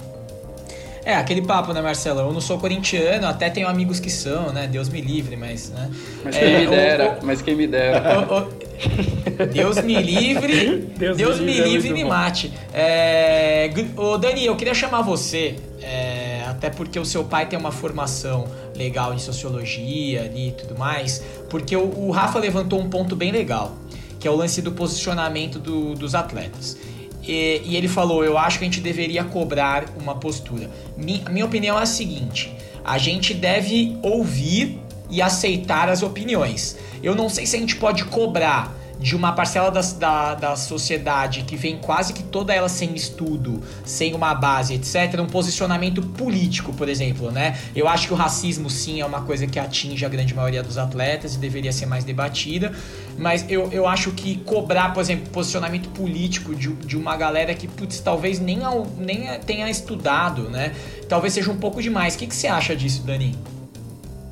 É, 1.07 1.15
aquele 1.15 1.41
papo, 1.41 1.71
né, 1.71 1.81
Marcelo? 1.81 2.19
Eu 2.19 2.33
não 2.33 2.41
sou 2.41 2.59
corintiano, 2.59 3.27
até 3.27 3.49
tenho 3.49 3.65
amigos 3.69 3.97
que 3.97 4.09
são, 4.09 4.51
né? 4.51 4.67
Deus 4.67 4.89
me 4.89 4.99
livre, 4.99 5.37
mas. 5.37 5.69
Né? 5.69 5.89
Mas 6.21 6.37
quem 6.37 6.53
é, 6.53 6.59
me 6.59 6.67
dera, 6.67 7.17
o, 7.21 7.25
mas 7.25 7.41
quem 7.41 7.55
me 7.55 7.65
dera. 7.65 8.27
O, 8.77 9.43
o, 9.43 9.47
Deus 9.47 9.81
me 9.81 9.99
livre, 9.99 10.91
Deus, 10.97 11.17
Deus 11.17 11.39
me 11.39 11.59
livre, 11.61 11.89
e 11.89 11.93
me 11.93 12.03
mate. 12.03 12.53
É, 12.73 13.69
ô, 13.95 14.17
Dani, 14.17 14.45
eu 14.45 14.55
queria 14.55 14.73
chamar 14.73 15.01
você, 15.01 15.55
é, 15.81 16.16
até 16.57 16.71
porque 16.71 16.99
o 16.99 17.05
seu 17.05 17.23
pai 17.23 17.45
tem 17.45 17.57
uma 17.57 17.71
formação 17.71 18.47
legal 18.75 19.13
em 19.13 19.19
sociologia 19.19 20.31
e 20.35 20.51
tudo 20.51 20.75
mais, 20.75 21.23
porque 21.51 21.77
o, 21.77 21.83
o, 21.83 22.09
Rafa 22.09 22.39
levantou 22.39 22.81
um 22.81 22.89
ponto 22.89 23.15
bem 23.15 23.31
legal, 23.31 23.77
que 24.19 24.27
é 24.27 24.31
o 24.31 24.35
lance 24.35 24.59
do 24.59 24.71
posicionamento 24.71 25.59
do, 25.59 25.93
dos 25.93 26.15
atletas. 26.15 26.75
E, 27.21 27.61
e, 27.63 27.75
ele 27.75 27.87
falou: 27.87 28.23
Eu 28.23 28.39
acho 28.39 28.57
que 28.57 28.65
a 28.65 28.67
gente 28.67 28.81
deveria 28.81 29.23
cobrar 29.23 29.85
uma 30.01 30.15
postura. 30.15 30.67
Mi, 30.97 31.23
minha 31.29 31.45
opinião 31.45 31.77
é 31.77 31.83
a 31.83 31.85
seguinte: 31.85 32.51
a 32.83 32.97
gente 32.97 33.35
deve 33.35 33.95
ouvir 34.01 34.79
e 35.11 35.21
aceitar 35.21 35.89
as 35.89 36.01
opiniões. 36.01 36.75
Eu 37.03 37.13
não 37.13 37.29
sei 37.29 37.45
se 37.45 37.55
a 37.55 37.59
gente 37.59 37.75
pode 37.75 38.03
cobrar 38.05 38.75
de 38.99 39.15
uma 39.15 39.31
parcela 39.31 39.69
da, 39.69 39.81
da, 39.81 40.35
da, 40.35 40.55
sociedade 40.55 41.43
que 41.43 41.55
vem 41.55 41.77
quase 41.77 42.13
que 42.13 42.23
toda 42.23 42.53
ela 42.53 42.67
sem 42.67 42.95
estudo, 42.95 43.61
sem 43.85 44.13
uma 44.13 44.33
base, 44.33 44.73
etc., 44.73 45.19
um 45.19 45.27
posicionamento 45.27 46.01
político, 46.01 46.73
por 46.73 46.89
exemplo, 46.89 47.31
né? 47.31 47.57
Eu 47.75 47.87
acho 47.87 48.07
que 48.07 48.13
o 48.13 48.15
racismo, 48.15 48.69
sim, 48.69 48.99
é 48.99 49.05
uma 49.05 49.21
coisa 49.21 49.45
que 49.45 49.59
atinge 49.59 50.03
a 50.05 50.09
grande 50.09 50.33
maioria 50.33 50.63
dos 50.63 50.77
atletas 50.77 51.35
e 51.35 51.37
deveria 51.37 51.71
ser 51.71 51.85
mais 51.85 52.03
debatida, 52.03 52.73
mas 53.17 53.45
eu, 53.49 53.71
eu 53.71 53.87
acho 53.87 54.11
que 54.11 54.37
cobrar, 54.37 54.93
por 54.93 55.01
exemplo, 55.01 55.29
posicionamento 55.29 55.89
político 55.89 56.55
de, 56.55 56.69
de 56.73 56.97
uma 56.97 57.15
galera 57.15 57.53
que, 57.53 57.67
putz, 57.67 57.99
talvez 57.99 58.39
nem, 58.39 58.59
nem 58.97 59.39
tenha 59.41 59.69
estudado, 59.69 60.43
né? 60.49 60.73
Talvez 61.07 61.33
seja 61.33 61.51
um 61.51 61.57
pouco 61.57 61.81
demais. 61.81 62.15
O 62.15 62.17
que, 62.17 62.27
que 62.27 62.35
você 62.35 62.47
acha 62.47 62.75
disso, 62.75 63.03
Dani? 63.03 63.37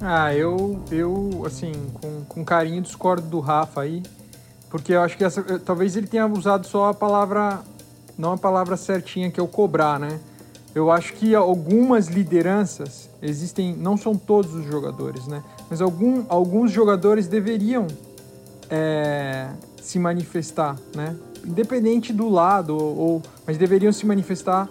Ah, 0.01 0.33
eu, 0.33 0.83
eu 0.91 1.43
assim, 1.45 1.71
com, 1.93 2.23
com 2.25 2.43
carinho 2.43 2.81
discordo 2.81 3.27
do 3.27 3.39
Rafa 3.39 3.81
aí. 3.81 4.03
Porque 4.75 4.91
eu 4.91 5.01
acho 5.01 5.15
que 5.15 5.23
essa, 5.23 5.39
eh, 5.39 5.57
talvez 5.57 5.95
ele 5.95 6.05
tenha 6.05 6.27
usado 6.27 6.67
só 6.67 6.89
a 6.89 6.93
palavra, 6.93 7.61
não 8.17 8.33
a 8.33 8.37
palavra 8.37 8.75
certinha 8.75 9.31
que 9.31 9.39
é 9.39 9.43
o 9.43 9.47
cobrar, 9.47 9.97
né? 9.97 10.19
Eu 10.75 10.91
acho 10.91 11.13
que 11.13 11.33
algumas 11.33 12.07
lideranças 12.07 13.09
existem, 13.21 13.73
não 13.73 13.95
são 13.95 14.17
todos 14.17 14.53
os 14.53 14.65
jogadores, 14.65 15.27
né? 15.27 15.41
Mas 15.69 15.79
algum, 15.79 16.25
alguns 16.27 16.73
jogadores 16.73 17.25
deveriam 17.25 17.87
é, 18.69 19.47
se 19.81 19.97
manifestar, 19.97 20.75
né? 20.93 21.15
Independente 21.45 22.11
do 22.11 22.27
lado, 22.27 22.75
ou, 22.75 23.21
mas 23.47 23.57
deveriam 23.57 23.93
se 23.93 24.05
manifestar 24.05 24.67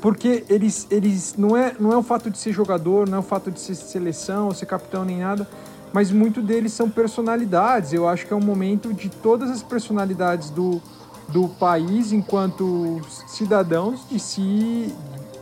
porque 0.00 0.44
eles, 0.50 0.88
eles 0.90 1.36
não 1.38 1.56
é 1.56 1.76
não 1.78 1.92
é 1.92 1.96
o 1.96 2.02
fato 2.02 2.28
de 2.28 2.38
ser 2.38 2.52
jogador, 2.52 3.08
não 3.08 3.18
é 3.18 3.20
o 3.20 3.22
fato 3.22 3.52
de 3.52 3.60
ser 3.60 3.76
seleção, 3.76 4.46
ou 4.46 4.52
ser 4.52 4.66
capitão 4.66 5.04
nem 5.04 5.20
nada, 5.20 5.46
mas 5.94 6.10
muito 6.10 6.42
deles 6.42 6.72
são 6.72 6.90
personalidades. 6.90 7.92
Eu 7.92 8.08
acho 8.08 8.26
que 8.26 8.32
é 8.32 8.36
um 8.36 8.44
momento 8.44 8.92
de 8.92 9.08
todas 9.08 9.48
as 9.48 9.62
personalidades 9.62 10.50
do, 10.50 10.82
do 11.28 11.48
país, 11.48 12.12
enquanto 12.12 13.00
cidadãos, 13.28 14.04
de 14.10 14.18
se 14.18 14.92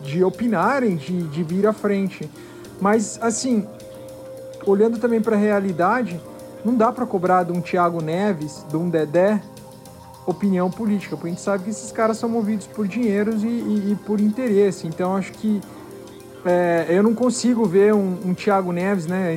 de 0.02 0.22
opinarem, 0.22 0.96
de, 0.96 1.22
de 1.28 1.42
vir 1.42 1.66
à 1.66 1.72
frente. 1.72 2.30
Mas, 2.78 3.18
assim, 3.22 3.66
olhando 4.66 4.98
também 4.98 5.22
para 5.22 5.36
a 5.36 5.38
realidade, 5.38 6.20
não 6.62 6.74
dá 6.76 6.92
para 6.92 7.06
cobrar 7.06 7.44
de 7.44 7.52
um 7.52 7.62
Thiago 7.62 8.02
Neves, 8.02 8.62
de 8.68 8.76
um 8.76 8.90
Dedé, 8.90 9.40
opinião 10.26 10.70
política, 10.70 11.16
porque 11.16 11.28
a 11.28 11.30
gente 11.30 11.40
sabe 11.40 11.64
que 11.64 11.70
esses 11.70 11.90
caras 11.90 12.18
são 12.18 12.28
movidos 12.28 12.66
por 12.66 12.86
dinheiros 12.86 13.42
e, 13.42 13.46
e, 13.46 13.92
e 13.92 13.98
por 14.04 14.20
interesse. 14.20 14.86
Então 14.86 15.16
acho 15.16 15.32
que 15.32 15.62
é, 16.44 16.86
eu 16.90 17.02
não 17.02 17.14
consigo 17.14 17.64
ver 17.64 17.94
um, 17.94 18.18
um 18.22 18.34
Thiago 18.34 18.70
Neves, 18.70 19.06
né? 19.06 19.32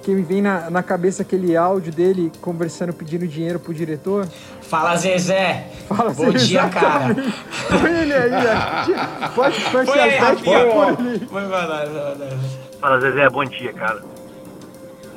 Porque 0.00 0.14
me 0.14 0.22
vem 0.22 0.40
na, 0.40 0.70
na 0.70 0.82
cabeça 0.82 1.20
aquele 1.20 1.54
áudio 1.54 1.92
dele 1.92 2.32
conversando, 2.40 2.90
pedindo 2.90 3.28
dinheiro 3.28 3.60
pro 3.60 3.74
diretor. 3.74 4.26
Fala, 4.62 4.96
Zezé. 4.96 5.66
Fala, 5.86 6.10
Bom 6.10 6.32
Zezé, 6.32 6.46
dia, 6.46 6.68
cara. 6.70 7.14
Põe 7.68 7.98
ele 8.00 8.14
aí. 8.14 8.30
Pode, 9.34 9.60
pode 9.60 9.86
Põe 9.86 10.00
aí, 10.00 10.16
Rafinha. 10.16 10.58
Põe 11.28 11.42
Fala, 12.80 12.98
Zezé. 12.98 13.28
Bom 13.28 13.44
dia, 13.44 13.74
cara. 13.74 14.02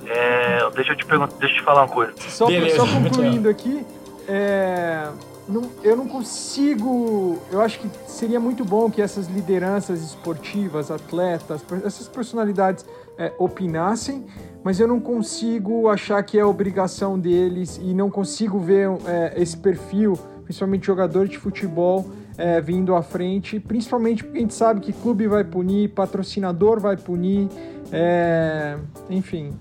É, 0.05 0.69
deixa 0.75 0.91
eu 0.91 0.97
te 0.97 1.05
perguntar, 1.05 1.37
deixa 1.37 1.55
eu 1.55 1.59
te 1.59 1.63
falar 1.63 1.83
uma 1.83 1.87
coisa. 1.87 2.11
Só, 2.27 2.47
só 2.75 2.85
concluindo 2.85 3.47
aqui, 3.47 3.85
é, 4.27 5.07
não, 5.47 5.71
eu 5.81 5.95
não 5.95 6.09
consigo. 6.09 7.41
Eu 7.49 7.61
acho 7.61 7.79
que 7.79 7.89
seria 8.05 8.39
muito 8.39 8.65
bom 8.65 8.91
que 8.91 9.01
essas 9.01 9.27
lideranças 9.27 10.01
esportivas, 10.01 10.91
atletas, 10.91 11.63
essas 11.85 12.09
personalidades 12.09 12.85
é, 13.17 13.33
opinassem, 13.37 14.25
mas 14.63 14.79
eu 14.79 14.87
não 14.87 14.99
consigo 14.99 15.89
achar 15.89 16.21
que 16.23 16.39
é 16.39 16.45
obrigação 16.45 17.19
deles 17.19 17.79
e 17.81 17.93
não 17.93 18.09
consigo 18.09 18.59
ver 18.59 18.89
é, 19.05 19.33
esse 19.35 19.57
perfil, 19.57 20.17
principalmente 20.43 20.85
jogador 20.85 21.27
de 21.27 21.37
futebol, 21.37 22.05
é, 22.37 22.59
vindo 22.61 22.95
à 22.95 23.03
frente, 23.03 23.59
principalmente 23.59 24.23
porque 24.23 24.37
a 24.37 24.41
gente 24.41 24.53
sabe 24.53 24.79
que 24.79 24.91
clube 24.91 25.27
vai 25.27 25.43
punir, 25.43 25.89
patrocinador 25.89 26.79
vai 26.79 26.97
punir, 26.97 27.47
é, 27.91 28.77
enfim. 29.09 29.53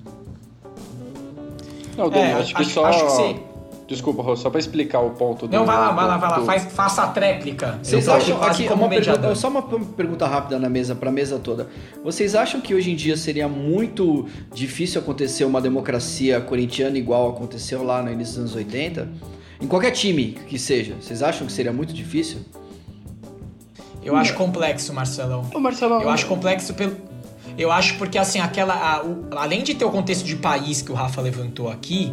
Não, 1.96 2.08
Dani, 2.08 2.30
é, 2.30 2.32
acho 2.34 2.54
que 2.54 2.62
acho, 2.62 2.70
só. 2.70 2.86
Acho 2.86 3.04
que 3.04 3.51
Desculpa, 3.92 4.22
Rô, 4.22 4.34
só 4.34 4.50
para 4.50 4.58
explicar 4.58 5.00
o 5.00 5.10
ponto 5.10 5.46
do. 5.46 5.56
Não, 5.56 5.64
vai 5.64 5.76
lá, 5.76 5.92
vai 5.92 6.06
lá, 6.06 6.16
vai 6.16 6.30
lá. 6.30 6.44
Faz, 6.44 6.64
faça 6.72 7.02
a 7.02 7.08
tréplica. 7.08 7.78
Vocês 7.82 8.08
acham 8.08 8.42
aqui 8.42 8.66
uma 8.68 8.88
pergunta, 8.88 9.34
só 9.34 9.48
uma 9.48 9.62
pergunta 9.62 10.26
rápida 10.26 10.58
na 10.58 10.68
mesa, 10.68 10.94
para 10.94 11.10
a 11.10 11.12
mesa 11.12 11.38
toda. 11.38 11.68
Vocês 12.02 12.34
acham 12.34 12.60
que 12.60 12.74
hoje 12.74 12.90
em 12.90 12.96
dia 12.96 13.16
seria 13.16 13.48
muito 13.48 14.26
difícil 14.52 15.00
acontecer 15.00 15.44
uma 15.44 15.60
democracia 15.60 16.40
corintiana 16.40 16.96
igual 16.96 17.30
aconteceu 17.30 17.82
lá 17.82 18.02
no 18.02 18.10
início 18.10 18.34
dos 18.34 18.52
anos 18.52 18.54
80? 18.56 19.08
Em 19.60 19.66
qualquer 19.66 19.92
time 19.92 20.36
que 20.48 20.58
seja, 20.58 20.96
vocês 21.00 21.22
acham 21.22 21.46
que 21.46 21.52
seria 21.52 21.72
muito 21.72 21.92
difícil? 21.92 22.40
Eu 24.04 24.16
acho 24.16 24.34
complexo, 24.34 24.92
Marcelão. 24.92 25.48
Ô, 25.54 25.60
Marcelão. 25.60 26.02
Eu 26.02 26.10
acho 26.10 26.26
complexo 26.26 26.74
pelo. 26.74 26.96
Eu 27.56 27.70
acho 27.70 27.96
porque, 27.98 28.18
assim, 28.18 28.40
aquela. 28.40 28.74
A, 28.74 29.04
o, 29.04 29.28
além 29.36 29.62
de 29.62 29.74
ter 29.74 29.84
o 29.84 29.90
contexto 29.90 30.24
de 30.24 30.36
país 30.36 30.82
que 30.82 30.90
o 30.90 30.94
Rafa 30.94 31.20
levantou 31.20 31.70
aqui, 31.70 32.12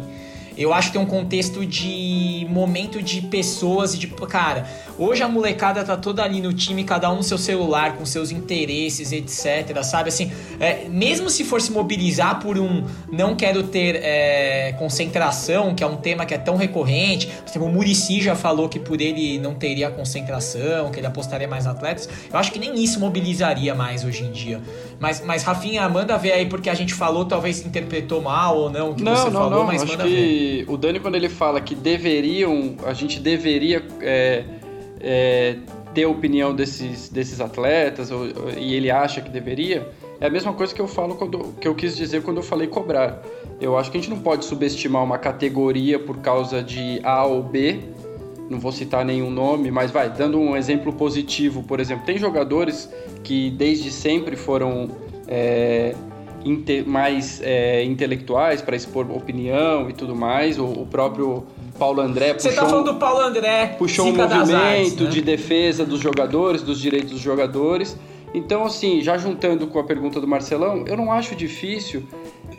eu 0.60 0.74
acho 0.74 0.88
que 0.88 0.98
tem 0.98 1.02
um 1.02 1.06
contexto 1.06 1.64
de 1.64 2.46
momento 2.50 3.02
de 3.02 3.22
pessoas 3.22 3.94
e 3.94 3.98
de. 3.98 4.06
Cara, 4.08 4.68
hoje 5.00 5.22
a 5.22 5.28
molecada 5.28 5.82
tá 5.82 5.96
toda 5.96 6.22
ali 6.22 6.42
no 6.42 6.52
time, 6.52 6.84
cada 6.84 7.10
um 7.10 7.16
no 7.16 7.22
seu 7.22 7.38
celular, 7.38 7.96
com 7.96 8.04
seus 8.04 8.30
interesses, 8.30 9.12
etc. 9.12 9.82
Sabe? 9.82 10.10
Assim, 10.10 10.30
é, 10.60 10.86
mesmo 10.88 11.30
se 11.30 11.42
for 11.42 11.60
se 11.60 11.72
mobilizar 11.72 12.38
por 12.40 12.58
um 12.58 12.84
não 13.10 13.34
quero 13.34 13.62
ter 13.62 13.96
é, 13.96 14.74
concentração, 14.78 15.74
que 15.74 15.82
é 15.82 15.86
um 15.86 15.96
tema 15.96 16.26
que 16.26 16.34
é 16.34 16.38
tão 16.38 16.56
recorrente. 16.56 17.28
Por 17.28 17.50
exemplo, 17.50 17.68
o 17.68 17.72
Murici 17.72 18.20
já 18.20 18.36
falou 18.36 18.68
que 18.68 18.78
por 18.78 19.00
ele 19.00 19.38
não 19.38 19.54
teria 19.54 19.90
concentração, 19.90 20.90
que 20.90 21.00
ele 21.00 21.06
apostaria 21.06 21.48
mais 21.48 21.66
atletas. 21.66 22.08
Eu 22.30 22.38
acho 22.38 22.52
que 22.52 22.58
nem 22.58 22.74
isso 22.82 23.00
mobilizaria 23.00 23.74
mais 23.74 24.04
hoje 24.04 24.24
em 24.24 24.30
dia. 24.30 24.60
Mas, 24.98 25.24
mas 25.24 25.42
Rafinha, 25.42 25.88
manda 25.88 26.18
ver 26.18 26.32
aí, 26.32 26.46
porque 26.46 26.68
a 26.68 26.74
gente 26.74 26.92
falou, 26.92 27.24
talvez 27.24 27.64
interpretou 27.64 28.20
mal 28.20 28.58
ou 28.58 28.70
não 28.70 28.90
o 28.90 28.94
que 28.94 29.02
não, 29.02 29.16
você 29.16 29.24
não, 29.24 29.32
falou, 29.32 29.60
não. 29.60 29.66
mas 29.66 29.82
acho 29.82 29.92
manda 29.92 30.04
que 30.04 30.10
ver. 30.10 30.64
O 30.68 30.76
Dani, 30.76 31.00
quando 31.00 31.14
ele 31.14 31.30
fala 31.30 31.60
que 31.60 31.74
deveriam, 31.74 32.76
a 32.84 32.92
gente 32.92 33.18
deveria 33.18 33.82
é, 34.02 34.44
é, 35.00 35.56
ter 35.94 36.06
opinião 36.06 36.54
desses, 36.54 37.08
desses 37.08 37.40
atletas, 37.40 38.10
ou, 38.10 38.26
e 38.56 38.74
ele 38.74 38.90
acha 38.90 39.20
que 39.20 39.30
deveria, 39.30 39.88
é 40.20 40.26
a 40.26 40.30
mesma 40.30 40.52
coisa 40.52 40.74
que 40.74 40.80
eu 40.80 40.86
falo 40.86 41.14
quando, 41.14 41.54
que 41.60 41.66
eu 41.66 41.74
quis 41.74 41.96
dizer 41.96 42.22
quando 42.22 42.36
eu 42.36 42.42
falei 42.42 42.66
cobrar. 42.66 43.22
Eu 43.60 43.76
acho 43.78 43.90
que 43.90 43.96
a 43.96 44.00
gente 44.00 44.10
não 44.10 44.20
pode 44.20 44.44
subestimar 44.44 45.02
uma 45.02 45.18
categoria 45.18 45.98
por 45.98 46.18
causa 46.18 46.62
de 46.62 47.00
A 47.02 47.24
ou 47.24 47.42
B. 47.42 47.80
Não 48.50 48.58
vou 48.58 48.72
citar 48.72 49.04
nenhum 49.04 49.30
nome, 49.30 49.70
mas 49.70 49.90
vai, 49.90 50.10
dando 50.10 50.38
um 50.38 50.56
exemplo 50.56 50.92
positivo, 50.92 51.62
por 51.62 51.78
exemplo, 51.80 52.04
tem 52.04 52.18
jogadores 52.18 52.92
que 53.22 53.50
desde 53.50 53.90
sempre 53.90 54.34
foram 54.36 54.90
é, 55.28 55.94
inte, 56.44 56.82
mais 56.82 57.40
é, 57.42 57.84
intelectuais 57.84 58.60
para 58.60 58.76
expor 58.76 59.10
opinião 59.10 59.88
e 59.88 59.92
tudo 59.92 60.14
mais. 60.14 60.58
O, 60.58 60.64
o 60.64 60.86
próprio 60.86 61.46
Paulo 61.80 62.02
André 62.02 62.34
Você 62.34 62.52
tá 62.52 62.66
falando 62.66 62.92
do 62.92 62.98
Paulo 62.98 63.20
André, 63.20 63.74
puxou 63.78 64.08
um 64.08 64.12
movimento 64.14 64.54
artes, 64.54 65.00
né? 65.00 65.06
de 65.08 65.22
defesa 65.22 65.82
dos 65.82 65.98
jogadores, 65.98 66.62
dos 66.62 66.78
direitos 66.78 67.12
dos 67.12 67.20
jogadores. 67.20 67.96
Então, 68.34 68.64
assim, 68.64 69.00
já 69.00 69.16
juntando 69.16 69.66
com 69.66 69.78
a 69.78 69.84
pergunta 69.84 70.20
do 70.20 70.28
Marcelão, 70.28 70.84
eu 70.86 70.96
não 70.96 71.10
acho 71.10 71.34
difícil 71.34 72.06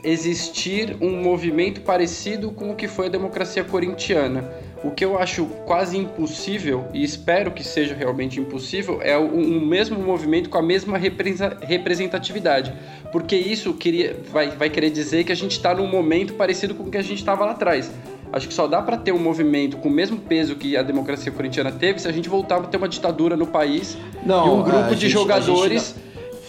existir 0.04 0.98
um 1.00 1.22
movimento 1.22 1.82
parecido 1.82 2.52
com 2.52 2.72
o 2.72 2.76
que 2.76 2.88
foi 2.88 3.06
a 3.06 3.10
democracia 3.10 3.64
corintiana. 3.64 4.52
O 4.84 4.90
que 4.90 5.06
eu 5.06 5.18
acho 5.18 5.46
quase 5.66 5.96
impossível, 5.96 6.86
e 6.92 7.04
espero 7.04 7.52
que 7.52 7.64
seja 7.64 7.94
realmente 7.94 8.40
impossível, 8.40 9.00
é 9.02 9.16
o, 9.16 9.22
um 9.24 9.64
mesmo 9.64 10.00
movimento 10.00 10.50
com 10.50 10.58
a 10.58 10.62
mesma 10.62 10.98
representatividade. 10.98 12.74
Porque 13.12 13.36
isso 13.36 13.74
queria, 13.76 14.18
vai, 14.32 14.50
vai 14.50 14.70
querer 14.70 14.90
dizer 14.90 15.24
que 15.24 15.32
a 15.32 15.36
gente 15.36 15.52
está 15.52 15.74
num 15.76 15.88
momento 15.88 16.34
parecido 16.34 16.74
com 16.74 16.84
o 16.84 16.92
que 16.92 16.98
a 16.98 17.04
gente 17.04 17.20
estava 17.20 17.46
lá 17.46 17.52
atrás. 17.52 17.92
Acho 18.34 18.48
que 18.48 18.54
só 18.54 18.68
dá 18.68 18.82
para 18.82 18.98
ter 18.98 19.12
um 19.12 19.20
movimento 19.20 19.78
com 19.78 19.90
o 19.90 19.92
mesmo 19.92 20.18
peso 20.18 20.56
que 20.56 20.78
a 20.78 20.84
democracia 20.84 21.32
corintiana 21.32 21.72
teve 21.72 22.00
se 22.00 22.08
a 22.08 22.12
gente 22.12 22.30
voltar 22.30 22.58
a 22.58 22.62
ter 22.62 22.78
uma 22.78 22.88
ditadura 22.88 23.36
no 23.36 23.48
país 23.48 23.98
Não, 24.26 24.48
e 24.48 24.50
um 24.50 24.64
grupo 24.64 24.96
de 24.96 25.02
gente, 25.02 25.12
jogadores 25.12 25.96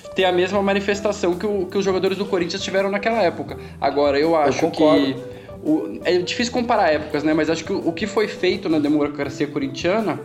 a 0.06 0.08
ter 0.14 0.24
a 0.24 0.32
mesma 0.32 0.62
manifestação 0.62 1.34
que, 1.34 1.46
o, 1.46 1.66
que 1.66 1.76
os 1.76 1.84
jogadores 1.84 2.16
do 2.16 2.24
Corinthians 2.24 2.62
tiveram 2.62 2.90
naquela 2.90 3.20
época. 3.22 3.58
Agora, 3.80 4.18
eu 4.18 4.36
acho 4.36 4.66
eu 4.66 4.70
que 4.70 5.16
o, 5.64 5.98
é 6.04 6.18
difícil 6.18 6.52
comparar 6.52 6.92
épocas, 6.92 7.24
né? 7.24 7.32
Mas 7.32 7.48
acho 7.48 7.64
que 7.64 7.72
o, 7.72 7.88
o 7.88 7.92
que 7.92 8.06
foi 8.06 8.28
feito 8.28 8.68
na 8.68 8.78
democracia 8.78 9.46
corintiana 9.46 10.20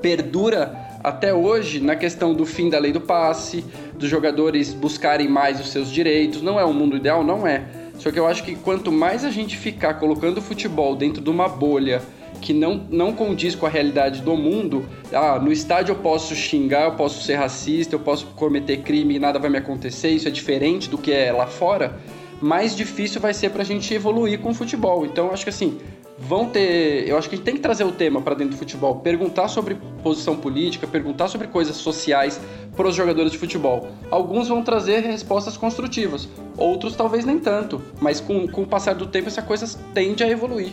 perdura 0.00 0.74
até 1.02 1.32
hoje 1.32 1.80
na 1.80 1.96
questão 1.96 2.34
do 2.34 2.44
fim 2.44 2.68
da 2.68 2.78
lei 2.78 2.92
do 2.92 3.00
passe, 3.00 3.64
dos 3.94 4.08
jogadores 4.08 4.72
buscarem 4.72 5.28
mais 5.28 5.60
os 5.60 5.70
seus 5.70 5.90
direitos. 5.90 6.42
Não 6.42 6.58
é 6.58 6.64
um 6.64 6.72
mundo 6.72 6.96
ideal, 6.96 7.22
não 7.24 7.46
é. 7.46 7.64
Só 8.00 8.10
que 8.10 8.18
eu 8.18 8.26
acho 8.26 8.42
que 8.42 8.54
quanto 8.56 8.90
mais 8.90 9.24
a 9.24 9.30
gente 9.30 9.56
ficar 9.56 9.94
colocando 9.94 10.38
o 10.38 10.42
futebol 10.42 10.96
dentro 10.96 11.22
de 11.22 11.28
uma 11.28 11.46
bolha 11.46 12.00
que 12.40 12.54
não, 12.54 12.86
não 12.90 13.12
condiz 13.12 13.54
com 13.54 13.66
a 13.66 13.68
realidade 13.68 14.22
do 14.22 14.34
mundo, 14.34 14.88
ah, 15.12 15.38
no 15.38 15.52
estádio 15.52 15.92
eu 15.92 15.96
posso 15.96 16.34
xingar, 16.34 16.84
eu 16.84 16.92
posso 16.92 17.22
ser 17.22 17.34
racista, 17.34 17.94
eu 17.94 18.00
posso 18.00 18.26
cometer 18.28 18.78
crime 18.78 19.16
e 19.16 19.18
nada 19.18 19.38
vai 19.38 19.50
me 19.50 19.58
acontecer, 19.58 20.08
isso 20.08 20.26
é 20.26 20.30
diferente 20.30 20.88
do 20.88 20.96
que 20.96 21.12
é 21.12 21.30
lá 21.30 21.46
fora 21.46 22.00
mais 22.40 22.74
difícil 22.74 23.20
vai 23.20 23.34
ser 23.34 23.50
para 23.50 23.62
a 23.62 23.64
gente 23.64 23.92
evoluir 23.92 24.38
com 24.40 24.50
o 24.50 24.54
futebol. 24.54 25.04
Então, 25.04 25.30
acho 25.30 25.44
que 25.44 25.50
assim, 25.50 25.78
vão 26.20 26.46
ter. 26.46 27.08
Eu 27.08 27.16
acho 27.16 27.28
que 27.28 27.34
a 27.34 27.38
gente 27.38 27.44
tem 27.44 27.54
que 27.54 27.60
trazer 27.60 27.84
o 27.84 27.92
tema 27.92 28.20
para 28.20 28.34
dentro 28.34 28.54
do 28.54 28.58
futebol, 28.58 28.96
perguntar 28.96 29.48
sobre 29.48 29.76
posição 30.02 30.36
política, 30.36 30.86
perguntar 30.86 31.28
sobre 31.28 31.48
coisas 31.48 31.76
sociais 31.76 32.38
para 32.76 32.86
os 32.86 32.94
jogadores 32.94 33.32
de 33.32 33.38
futebol. 33.38 33.88
Alguns 34.10 34.48
vão 34.48 34.62
trazer 34.62 35.00
respostas 35.00 35.56
construtivas, 35.56 36.28
outros 36.56 36.94
talvez 36.94 37.24
nem 37.24 37.38
tanto, 37.38 37.82
mas 38.00 38.20
com, 38.20 38.46
com 38.46 38.62
o 38.62 38.66
passar 38.66 38.94
do 38.94 39.06
tempo 39.06 39.28
essa 39.28 39.42
coisa 39.42 39.66
tende 39.94 40.22
a 40.22 40.28
evoluir. 40.28 40.72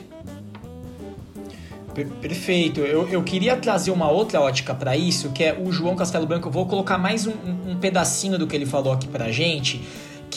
Perfeito. 2.22 2.82
Eu, 2.82 3.08
eu 3.10 3.24
queria 3.24 3.56
trazer 3.56 3.90
uma 3.90 4.12
outra 4.12 4.40
ótica 4.40 4.76
para 4.76 4.96
isso, 4.96 5.32
que 5.32 5.44
é 5.44 5.58
o 5.60 5.72
João 5.72 5.96
Castelo 5.96 6.28
Branco. 6.28 6.48
Eu 6.48 6.52
vou 6.52 6.68
colocar 6.68 7.00
mais 7.00 7.26
um, 7.26 7.34
um 7.68 7.76
pedacinho 7.78 8.38
do 8.38 8.46
que 8.46 8.56
ele 8.56 8.68
falou 8.68 8.94
aqui 8.94 9.08
pra 9.08 9.32
gente 9.32 9.82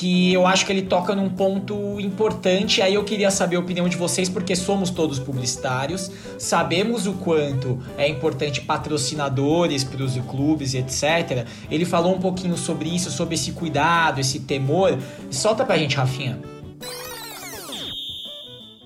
que 0.01 0.33
eu 0.33 0.47
acho 0.47 0.65
que 0.65 0.73
ele 0.73 0.81
toca 0.81 1.15
num 1.15 1.29
ponto 1.29 2.01
importante. 2.01 2.81
Aí 2.81 2.95
eu 2.95 3.05
queria 3.05 3.31
saber 3.31 3.57
a 3.57 3.61
opinião 3.61 3.87
de 3.87 3.99
vocês, 3.99 4.31
porque 4.31 4.57
somos 4.57 4.89
todos 4.89 5.19
publicitários, 5.19 6.11
sabemos 6.39 7.07
o 7.07 7.13
quanto 7.13 7.79
é 7.99 8.09
importante 8.09 8.63
patrocinadores 8.63 9.85
para 9.85 10.03
os 10.03 10.17
clubes, 10.21 10.73
etc. 10.73 11.47
Ele 11.71 11.85
falou 11.85 12.15
um 12.15 12.19
pouquinho 12.19 12.57
sobre 12.57 12.89
isso, 12.89 13.11
sobre 13.11 13.35
esse 13.35 13.53
cuidado, 13.53 14.21
esse 14.21 14.41
temor. 14.41 14.99
Solta 15.31 15.67
pra 15.67 15.77
gente, 15.77 15.97
Rafinha. 15.97 16.41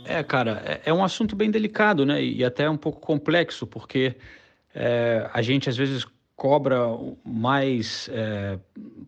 É, 0.04 0.20
cara, 0.24 0.62
é, 0.66 0.90
é 0.90 0.92
um 0.92 1.04
assunto 1.04 1.36
bem 1.36 1.48
delicado, 1.48 2.04
né? 2.04 2.20
E 2.24 2.44
até 2.44 2.68
um 2.68 2.76
pouco 2.76 2.98
complexo, 2.98 3.68
porque 3.68 4.16
é, 4.74 5.30
a 5.32 5.40
gente 5.40 5.68
às 5.68 5.76
vezes 5.76 6.04
cobra 6.36 6.78
mais 7.24 8.08
é, 8.12 8.58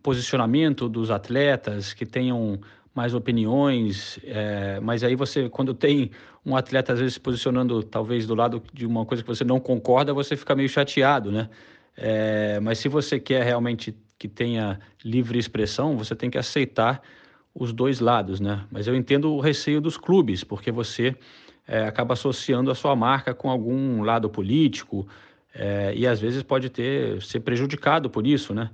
posicionamento 0.01 0.87
dos 0.87 1.11
atletas, 1.11 1.93
que 1.93 2.05
tenham 2.05 2.59
mais 2.95 3.13
opiniões, 3.13 4.19
é, 4.23 4.79
mas 4.79 5.03
aí 5.03 5.15
você, 5.15 5.49
quando 5.49 5.73
tem 5.73 6.09
um 6.45 6.55
atleta 6.55 6.93
às 6.93 6.99
vezes 6.99 7.15
se 7.15 7.19
posicionando 7.19 7.83
talvez 7.83 8.25
do 8.25 8.33
lado 8.33 8.63
de 8.73 8.85
uma 8.85 9.05
coisa 9.05 9.21
que 9.21 9.29
você 9.29 9.43
não 9.43 9.59
concorda, 9.59 10.13
você 10.13 10.35
fica 10.35 10.55
meio 10.55 10.69
chateado, 10.69 11.31
né? 11.31 11.49
É, 11.95 12.59
mas 12.59 12.79
se 12.79 12.87
você 12.87 13.19
quer 13.19 13.43
realmente 13.43 13.95
que 14.17 14.27
tenha 14.27 14.79
livre 15.03 15.37
expressão, 15.37 15.97
você 15.97 16.15
tem 16.15 16.29
que 16.29 16.37
aceitar 16.37 17.01
os 17.53 17.73
dois 17.73 17.99
lados, 17.99 18.39
né? 18.39 18.65
Mas 18.71 18.87
eu 18.87 18.95
entendo 18.95 19.33
o 19.33 19.39
receio 19.39 19.81
dos 19.81 19.97
clubes, 19.97 20.43
porque 20.43 20.71
você 20.71 21.15
é, 21.67 21.85
acaba 21.85 22.13
associando 22.13 22.71
a 22.71 22.75
sua 22.75 22.95
marca 22.95 23.33
com 23.33 23.49
algum 23.49 24.01
lado 24.01 24.29
político 24.29 25.07
é, 25.59 25.91
e 25.95 26.05
às 26.05 26.19
vezes 26.19 26.43
pode 26.43 26.69
ter 26.69 27.19
ser 27.23 27.39
prejudicado 27.39 28.11
por 28.11 28.27
isso, 28.27 28.53
né? 28.53 28.69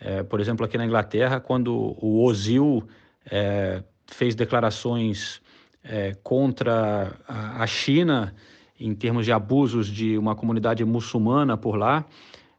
É, 0.00 0.22
por 0.22 0.40
exemplo, 0.40 0.64
aqui 0.64 0.78
na 0.78 0.86
Inglaterra, 0.86 1.40
quando 1.40 1.74
o 2.00 2.22
Ozil 2.24 2.88
é, 3.28 3.82
fez 4.06 4.36
declarações 4.36 5.42
é, 5.82 6.14
contra 6.22 7.16
a, 7.26 7.64
a, 7.64 7.66
China 7.66 8.32
em 8.78 8.94
termos 8.94 9.26
de 9.26 9.32
abusos 9.32 9.88
de 9.88 10.16
uma 10.16 10.36
comunidade 10.36 10.84
muçulmana 10.84 11.56
por 11.56 11.76
lá, 11.76 12.06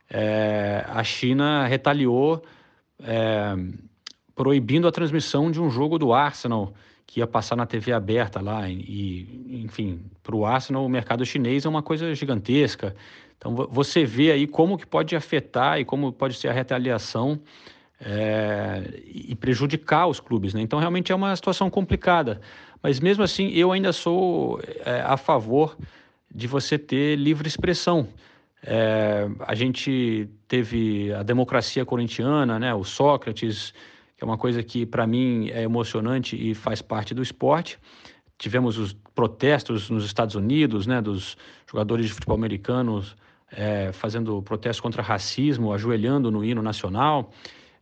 é, 0.10 0.86
a 0.88 1.04
China 1.04 1.66
retaliou 1.66 2.44
é, 3.02 3.56
proibindo 4.36 4.88
a 4.88 4.92
transmissão 4.92 5.50
de 5.50 5.62
um 5.62 5.70
jogo 5.70 5.98
do 5.98 6.14
Arsenal 6.14 6.74
que 7.12 7.20
ia 7.20 7.28
passar 7.28 7.58
na 7.58 7.66
TV 7.66 7.92
aberta 7.92 8.40
lá 8.40 8.70
e, 8.70 9.62
enfim, 9.66 10.02
para 10.24 10.34
o 10.34 10.46
Arsenal 10.46 10.86
o 10.86 10.90
mercado 10.90 11.26
chinês 11.26 11.66
é 11.66 11.70
uma 11.70 11.84
coisa 11.84 12.16
gigantesca. 12.16 12.96
Então 13.38 13.54
você 13.70 14.06
vê 14.06 14.32
aí 14.32 14.48
como 14.48 14.78
que 14.78 14.88
pode 14.88 15.14
afetar 15.14 15.78
e 15.78 15.84
como 15.84 16.14
pode 16.14 16.36
ser 16.36 16.48
a 16.48 16.54
retaliação 16.54 17.38
é, 18.00 19.02
e 19.06 19.36
prejudicar 19.36 20.08
os 20.08 20.22
clubes. 20.22 20.54
Né? 20.54 20.62
Então 20.62 20.80
realmente 20.80 21.12
é 21.12 21.16
uma 21.16 21.36
situação 21.36 21.70
complicada. 21.70 22.40
Mas 22.82 23.02
mesmo 23.02 23.26
assim 23.26 23.50
eu 23.50 23.74
ainda 23.74 23.92
sou 23.92 24.62
é, 24.86 25.02
a 25.02 25.18
favor 25.18 25.78
de 26.34 26.48
você 26.48 26.78
ter 26.78 27.18
livre 27.18 27.46
expressão. 27.46 28.08
É, 28.64 29.28
a 29.46 29.54
gente 29.54 30.30
teve 30.48 31.12
a 31.12 31.24
democracia 31.24 31.84
corintiana, 31.84 32.58
né? 32.58 32.74
o 32.74 32.86
Sócrates, 32.86 33.74
é 34.22 34.26
uma 34.26 34.38
coisa 34.38 34.62
que 34.62 34.86
para 34.86 35.08
mim 35.08 35.50
é 35.50 35.64
emocionante 35.64 36.36
e 36.36 36.54
faz 36.54 36.82
parte 36.82 37.14
do 37.14 37.24
esporte. 37.24 37.80
Tivemos 38.38 38.78
os 38.78 38.94
protestos 39.16 39.90
nos 39.90 40.06
Estados 40.06 40.36
Unidos, 40.36 40.86
né, 40.86 41.02
dos 41.02 41.36
jogadores 41.68 42.06
de 42.06 42.14
futebol 42.14 42.36
americanos 42.36 43.16
é, 43.52 43.92
fazendo 43.92 44.42
protestos 44.44 44.80
contra 44.80 45.02
racismo, 45.02 45.74
ajoelhando 45.74 46.32
no 46.32 46.44
hino 46.46 46.62
nacional, 46.62 47.32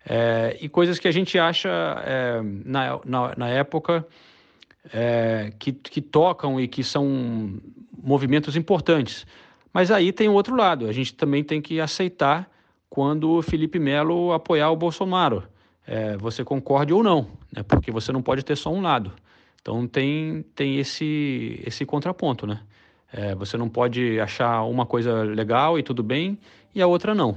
é, 0.06 0.58
e 0.60 0.68
coisas 0.68 0.98
que 0.98 1.08
a 1.08 1.12
gente 1.12 1.38
acha 1.38 1.70
é, 2.06 2.42
na, 2.42 3.00
na, 3.06 3.36
na, 3.38 3.50
época 3.50 4.08
é, 4.92 5.52
que, 5.60 5.72
que 5.74 6.02
tocam 6.02 6.60
e 6.60 6.68
que 6.68 6.84
são 6.84 7.60
movimentos 8.02 8.56
importantes. 8.56 9.28
Mas 9.74 9.92
aí 9.92 10.12
tem 10.12 10.28
o 10.28 10.34
outro 10.34 10.56
lado, 10.56 10.88
a 10.88 10.92
gente 10.92 11.14
também 11.14 11.44
tem 11.44 11.62
que 11.62 11.80
aceitar 11.80 12.50
quando 12.90 13.30
o 13.30 13.42
Felipe 13.42 13.78
Melo 13.78 14.32
apoiar 14.32 14.72
o 14.72 14.76
Bolsonaro. 14.76 15.44
É, 15.92 16.16
você 16.18 16.44
concorde 16.44 16.94
ou 16.94 17.02
não, 17.02 17.26
né? 17.52 17.64
porque 17.64 17.92
você 17.92 18.12
não 18.12 18.22
pode 18.22 18.44
ter 18.44 18.56
só 18.56 18.72
um 18.72 18.80
lado. 18.80 19.12
Então 19.60 19.88
tem, 19.88 20.46
tem 20.54 20.78
esse, 20.78 21.60
esse 21.66 21.84
contraponto, 21.84 22.46
né? 22.46 22.60
É, 23.12 23.34
você 23.34 23.58
não 23.58 23.68
pode 23.68 24.20
achar 24.20 24.62
uma 24.66 24.86
coisa 24.86 25.24
legal 25.24 25.80
e 25.80 25.84
tudo 25.84 26.04
bem 26.04 26.38
e 26.76 26.82
a 26.82 26.86
outra 26.86 27.16
não. 27.16 27.36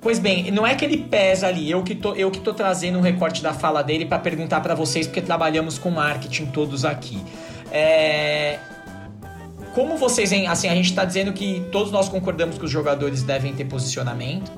Pois 0.00 0.18
bem, 0.18 0.50
não 0.50 0.66
é 0.66 0.74
que 0.74 0.86
ele 0.86 0.96
pesa 0.96 1.48
ali, 1.48 1.70
eu 1.70 1.82
que 1.82 1.94
tô, 1.94 2.14
eu 2.14 2.30
que 2.30 2.40
tô 2.40 2.54
trazendo 2.54 2.96
um 2.96 3.02
recorte 3.02 3.42
da 3.42 3.52
fala 3.52 3.82
dele 3.82 4.06
para 4.06 4.18
perguntar 4.18 4.62
para 4.62 4.74
vocês, 4.74 5.06
porque 5.06 5.20
trabalhamos 5.20 5.78
com 5.78 5.90
marketing 5.90 6.46
todos 6.46 6.86
aqui. 6.86 7.20
É... 7.70 8.58
Como 9.76 9.98
vocês, 9.98 10.32
assim, 10.32 10.68
a 10.68 10.74
gente 10.74 10.86
está 10.86 11.04
dizendo 11.04 11.34
que 11.34 11.62
todos 11.70 11.92
nós 11.92 12.08
concordamos 12.08 12.56
que 12.56 12.64
os 12.64 12.70
jogadores 12.70 13.22
devem 13.22 13.52
ter 13.52 13.66
posicionamento, 13.66 14.50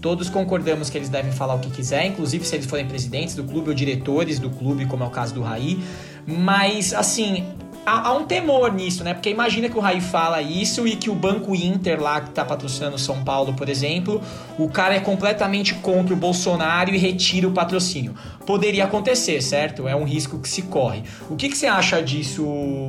Todos 0.00 0.30
concordamos 0.30 0.88
que 0.88 0.96
eles 0.96 1.10
devem 1.10 1.30
falar 1.30 1.56
o 1.56 1.58
que 1.58 1.70
quiser, 1.70 2.06
inclusive 2.06 2.42
se 2.46 2.56
eles 2.56 2.64
forem 2.64 2.86
presidentes 2.86 3.34
do 3.34 3.44
clube 3.44 3.68
ou 3.68 3.74
diretores 3.74 4.38
do 4.38 4.48
clube, 4.48 4.86
como 4.86 5.04
é 5.04 5.06
o 5.06 5.10
caso 5.10 5.34
do 5.34 5.42
Raí. 5.42 5.78
Mas, 6.26 6.94
assim, 6.94 7.44
há, 7.84 8.14
um 8.14 8.24
temor 8.24 8.72
nisso, 8.72 9.04
né? 9.04 9.12
Porque 9.12 9.28
imagina 9.28 9.68
que 9.68 9.76
o 9.76 9.80
Raí 9.80 10.00
fala 10.00 10.40
isso 10.40 10.86
e 10.88 10.96
que 10.96 11.10
o 11.10 11.14
Banco 11.14 11.54
Inter 11.54 12.00
lá, 12.00 12.18
que 12.22 12.30
tá 12.30 12.46
patrocinando 12.46 12.96
São 12.96 13.22
Paulo, 13.22 13.52
por 13.52 13.68
exemplo, 13.68 14.22
o 14.58 14.70
cara 14.70 14.94
é 14.94 15.00
completamente 15.00 15.74
contra 15.74 16.14
o 16.14 16.16
Bolsonaro 16.16 16.94
e 16.94 16.96
retira 16.96 17.46
o 17.46 17.52
patrocínio. 17.52 18.14
Poderia 18.46 18.84
acontecer, 18.84 19.42
certo? 19.42 19.86
É 19.86 19.94
um 19.94 20.04
risco 20.04 20.38
que 20.38 20.48
se 20.48 20.62
corre. 20.62 21.02
O 21.28 21.36
que, 21.36 21.50
que 21.50 21.58
você 21.58 21.66
acha 21.66 22.02
disso, 22.02 22.42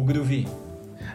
Groovy? 0.06 0.48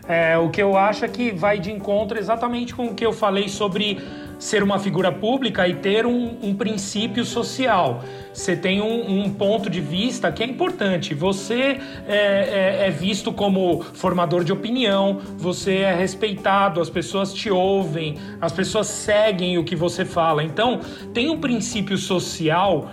É, 0.09 0.39
o 0.39 0.51
que 0.51 0.63
eu 0.63 0.77
acho 0.77 1.05
é 1.05 1.09
que 1.09 1.33
vai 1.33 1.59
de 1.59 1.73
encontro 1.73 2.19
exatamente 2.19 2.75
com 2.75 2.87
o 2.87 2.95
que 2.95 3.05
eu 3.05 3.13
falei 3.13 3.49
sobre 3.49 3.99
ser 4.39 4.63
uma 4.63 4.79
figura 4.79 5.11
pública 5.11 5.67
e 5.67 5.75
ter 5.75 6.07
um, 6.07 6.37
um 6.43 6.55
princípio 6.55 7.25
social. 7.25 8.05
Você 8.33 8.55
tem 8.55 8.81
um, 8.81 9.25
um, 9.25 9.31
ponto 9.33 9.71
de 9.71 9.81
vista 9.81 10.31
que 10.31 10.43
é 10.43 10.47
importante. 10.47 11.15
Você 11.15 11.81
é, 12.07 12.17
é, 12.17 12.87
é, 12.87 12.91
visto 12.91 13.33
como 13.33 13.83
formador 13.83 14.45
de 14.45 14.53
opinião, 14.53 15.21
você 15.37 15.79
é 15.79 15.95
respeitado, 15.95 16.81
as 16.81 16.91
pessoas 16.91 17.33
te 17.33 17.51
ouvem, 17.51 18.17
as 18.41 18.53
pessoas 18.53 18.87
seguem 18.87 19.59
o 19.59 19.65
que 19.65 19.75
você 19.75 20.05
fala. 20.05 20.45
Então, 20.45 20.81
tem 21.13 21.31
um 21.31 21.39
princípio 21.39 21.97
social. 21.97 22.91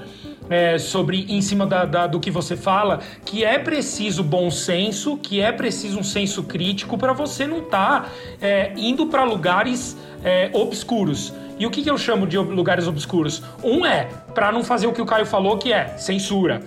É, 0.49 0.77
sobre 0.77 1.25
em 1.29 1.41
cima 1.41 1.65
da, 1.65 1.85
da, 1.85 2.05
do 2.05 2.19
que 2.19 2.29
você 2.29 2.57
fala, 2.57 2.99
que 3.25 3.45
é 3.45 3.57
preciso 3.57 4.21
bom 4.21 4.51
senso, 4.51 5.17
que 5.17 5.39
é 5.39 5.51
preciso 5.51 5.99
um 5.99 6.03
senso 6.03 6.43
crítico 6.43 6.97
para 6.97 7.13
você 7.13 7.47
não 7.47 7.59
estar 7.59 8.03
tá, 8.03 8.09
é, 8.41 8.73
indo 8.75 9.07
para 9.07 9.23
lugares 9.23 9.97
é, 10.23 10.51
obscuros. 10.53 11.33
E 11.57 11.65
o 11.65 11.71
que, 11.71 11.81
que 11.81 11.89
eu 11.89 11.97
chamo 11.97 12.27
de 12.27 12.37
lugares 12.37 12.87
obscuros? 12.87 13.41
Um 13.63 13.85
é 13.85 14.09
para 14.33 14.51
não 14.51 14.63
fazer 14.63 14.87
o 14.87 14.91
que 14.91 15.01
o 15.01 15.05
Caio 15.05 15.25
falou, 15.25 15.57
que 15.57 15.71
é 15.71 15.97
censura. 15.97 16.61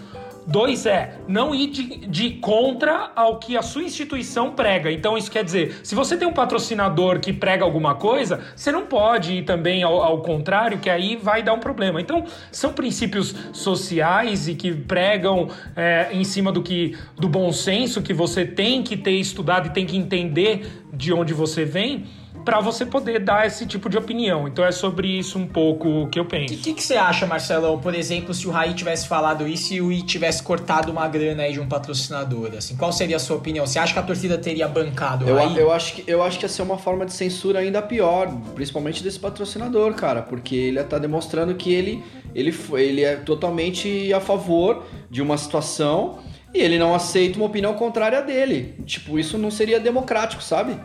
Dois 0.46 0.87
é 0.87 1.18
não 1.26 1.52
ir 1.52 1.66
de, 1.68 2.06
de, 2.06 2.30
contra 2.35 3.11
ao 3.16 3.38
que 3.38 3.56
a 3.56 3.62
sua 3.62 3.82
instituição 3.82 4.52
prega. 4.52 4.92
Então, 4.92 5.18
isso 5.18 5.30
quer 5.30 5.42
dizer, 5.42 5.80
se 5.82 5.94
você 5.94 6.16
tem 6.16 6.26
um 6.26 6.32
patrocinador 6.32 7.18
que 7.18 7.32
prega 7.32 7.64
alguma 7.64 7.96
coisa, 7.96 8.40
você 8.54 8.70
não 8.70 8.87
pode 8.87 9.35
ir 9.35 9.44
também 9.44 9.82
ao, 9.82 10.00
ao 10.00 10.22
contrário, 10.22 10.78
que 10.78 10.88
aí 10.88 11.16
vai 11.16 11.42
dar 11.42 11.52
um 11.52 11.59
problema. 11.59 12.00
Então, 12.00 12.24
são 12.52 12.72
princípios 12.72 13.35
sociais 13.52 14.46
e 14.46 14.54
que 14.54 14.72
pregam 14.72 15.48
é, 15.74 16.11
em 16.12 16.22
cima 16.22 16.52
do 16.52 16.62
que 16.62 16.96
do 17.16 17.28
bom 17.28 17.50
senso 17.50 18.00
que 18.00 18.14
você 18.14 18.44
tem 18.44 18.85
que 18.85 18.96
ter 18.96 19.12
estudado 19.12 19.66
e 19.66 19.70
tem 19.70 19.85
que 19.85 19.96
entender 19.96 20.85
de 20.92 21.12
onde 21.12 21.35
você 21.35 21.64
vem 21.64 22.06
para 22.46 22.61
você 22.61 22.87
poder 22.87 23.18
dar 23.18 23.44
esse 23.44 23.66
tipo 23.66 23.90
de 23.90 23.98
opinião. 23.98 24.46
Então 24.46 24.64
é 24.64 24.70
sobre 24.70 25.09
isso 25.09 25.37
um 25.37 25.48
pouco 25.48 26.06
que 26.06 26.18
eu 26.18 26.24
penso. 26.24 26.54
O 26.54 26.59
que, 26.59 26.74
que, 26.74 26.82
você 26.82 26.94
acha, 26.94 27.26
Marcelão, 27.26 27.80
por 27.80 27.92
exemplo, 27.92 28.32
se 28.32 28.46
o 28.46 28.52
Raí 28.52 28.72
tivesse 28.72 29.09
falado 29.09 29.48
isso 29.48 29.74
e 29.74 29.80
o 29.80 29.90
I 29.90 30.00
tivesse 30.02 30.44
cortado 30.44 30.92
uma 30.92 31.09
grana 31.09 31.42
aí 31.42 31.52
de 31.52 31.59
um 31.59 31.66
patrocinador? 31.66 32.52
Assim, 32.56 32.76
qual 32.76 32.92
seria 32.92 33.16
a 33.16 33.18
sua 33.18 33.37
opinião? 33.37 33.66
Você 33.66 33.80
acha 33.80 33.92
que 33.92 33.98
a 33.98 34.02
torcida 34.02 34.38
teria 34.38 34.68
bancado 34.68 35.24
o 35.24 35.28
eu, 35.28 35.35
Raí? 35.35 35.59
Eu 35.59 35.72
acho, 35.72 35.94
que, 35.94 36.04
eu 36.06 36.22
acho 36.22 36.38
que 36.38 36.44
ia 36.44 36.48
ser 36.48 36.62
uma 36.62 36.78
forma 36.78 37.04
de 37.04 37.12
censura 37.12 37.59
ainda 37.59 37.82
pior, 37.82 38.32
principalmente 38.54 39.02
desse 39.02 39.18
patrocinador, 39.18 39.92
cara, 39.94 40.22
porque 40.22 40.54
ele 40.54 40.78
está 40.78 40.98
demonstrando 40.98 41.52
que 41.56 41.74
ele, 41.74 42.04
ele, 42.32 42.54
ele 42.74 43.02
é 43.02 43.16
totalmente 43.16 44.12
a 44.14 44.20
favor 44.20 44.85
de 45.11 45.20
uma 45.20 45.37
situação 45.37 46.20
e 46.54 46.61
ele 46.61 46.78
não 46.78 46.94
aceita 46.94 47.38
uma 47.38 47.46
opinião 47.46 47.74
contrária 47.74 48.22
dele. 48.22 48.76
Tipo, 48.87 49.18
isso 49.18 49.37
não 49.37 49.50
seria 49.50 49.80
democrático, 49.80 50.40
sabe? 50.40 50.78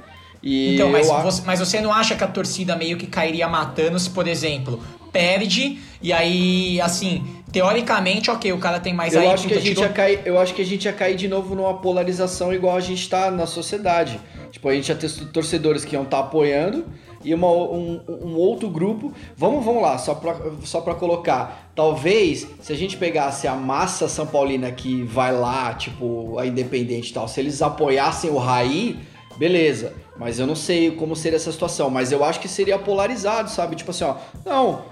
E 0.43 0.75
então, 0.75 0.89
mas, 0.89 1.07
eu... 1.07 1.21
você, 1.21 1.41
mas 1.45 1.59
você 1.59 1.81
não 1.81 1.93
acha 1.93 2.15
que 2.15 2.23
a 2.23 2.27
torcida 2.27 2.75
meio 2.75 2.97
que 2.97 3.07
cairia 3.07 3.47
matando 3.47 3.99
se, 3.99 4.09
por 4.09 4.27
exemplo, 4.27 4.81
perde 5.11 5.79
e 6.01 6.11
aí, 6.11 6.81
assim, 6.81 7.23
teoricamente, 7.51 8.31
ok, 8.31 8.51
o 8.51 8.57
cara 8.57 8.79
tem 8.79 8.93
mais 8.93 9.13
eu 9.13 9.21
aí. 9.21 9.27
Acho 9.27 9.47
que 9.47 9.53
a 9.53 9.57
gente 9.57 9.75
tirou... 9.75 9.83
ia 9.83 9.89
cair, 9.89 10.21
eu 10.25 10.39
acho 10.39 10.53
que 10.53 10.61
a 10.61 10.65
gente 10.65 10.85
ia 10.85 10.93
cair 10.93 11.15
de 11.15 11.27
novo 11.27 11.53
numa 11.53 11.75
polarização 11.75 12.51
igual 12.53 12.75
a 12.75 12.79
gente 12.79 13.07
tá 13.07 13.29
na 13.29 13.45
sociedade. 13.45 14.19
Tipo, 14.51 14.69
a 14.69 14.73
gente 14.73 14.89
ia 14.89 14.95
ter 14.95 15.09
torcedores 15.27 15.85
que 15.85 15.95
iam 15.95 16.03
estar 16.03 16.17
tá 16.17 16.23
apoiando 16.23 16.85
e 17.23 17.33
uma, 17.33 17.47
um, 17.47 18.01
um, 18.07 18.35
outro 18.35 18.69
grupo. 18.69 19.13
Vamos, 19.37 19.63
vamos 19.63 19.81
lá, 19.81 19.97
só 19.97 20.15
pra, 20.15 20.35
só 20.63 20.81
pra 20.81 20.95
colocar. 20.95 21.71
Talvez, 21.75 22.47
se 22.59 22.73
a 22.73 22.75
gente 22.75 22.97
pegasse 22.97 23.47
a 23.47 23.53
massa 23.53 24.07
São 24.07 24.25
Paulina 24.25 24.71
que 24.71 25.03
vai 25.03 25.31
lá, 25.31 25.73
tipo, 25.73 26.37
a 26.39 26.45
Independente 26.45 27.11
e 27.11 27.13
tal, 27.13 27.27
se 27.27 27.39
eles 27.39 27.61
apoiassem 27.61 28.31
o 28.31 28.37
Raí, 28.37 28.97
beleza. 29.37 29.93
Mas 30.21 30.37
eu 30.37 30.45
não 30.45 30.55
sei 30.55 30.91
como 30.91 31.15
seria 31.15 31.37
essa 31.37 31.51
situação. 31.51 31.89
Mas 31.89 32.11
eu 32.11 32.23
acho 32.23 32.39
que 32.39 32.47
seria 32.47 32.77
polarizado, 32.77 33.49
sabe? 33.49 33.75
Tipo 33.75 33.89
assim, 33.89 34.03
ó. 34.03 34.17
Não, 34.45 34.83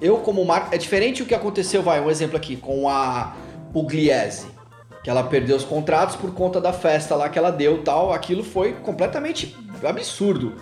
eu 0.00 0.16
como 0.20 0.42
marca. 0.42 0.74
É 0.74 0.78
diferente 0.78 1.22
o 1.22 1.26
que 1.26 1.34
aconteceu, 1.34 1.82
vai, 1.82 2.00
um 2.00 2.08
exemplo 2.08 2.34
aqui, 2.34 2.56
com 2.56 2.88
a 2.88 3.36
Pugliese. 3.74 4.46
Que 5.04 5.10
ela 5.10 5.22
perdeu 5.22 5.54
os 5.54 5.64
contratos 5.64 6.16
por 6.16 6.32
conta 6.32 6.62
da 6.62 6.72
festa 6.72 7.14
lá 7.14 7.28
que 7.28 7.38
ela 7.38 7.50
deu 7.52 7.82
tal. 7.82 8.10
Aquilo 8.10 8.42
foi 8.42 8.72
completamente 8.72 9.54
absurdo. 9.84 10.54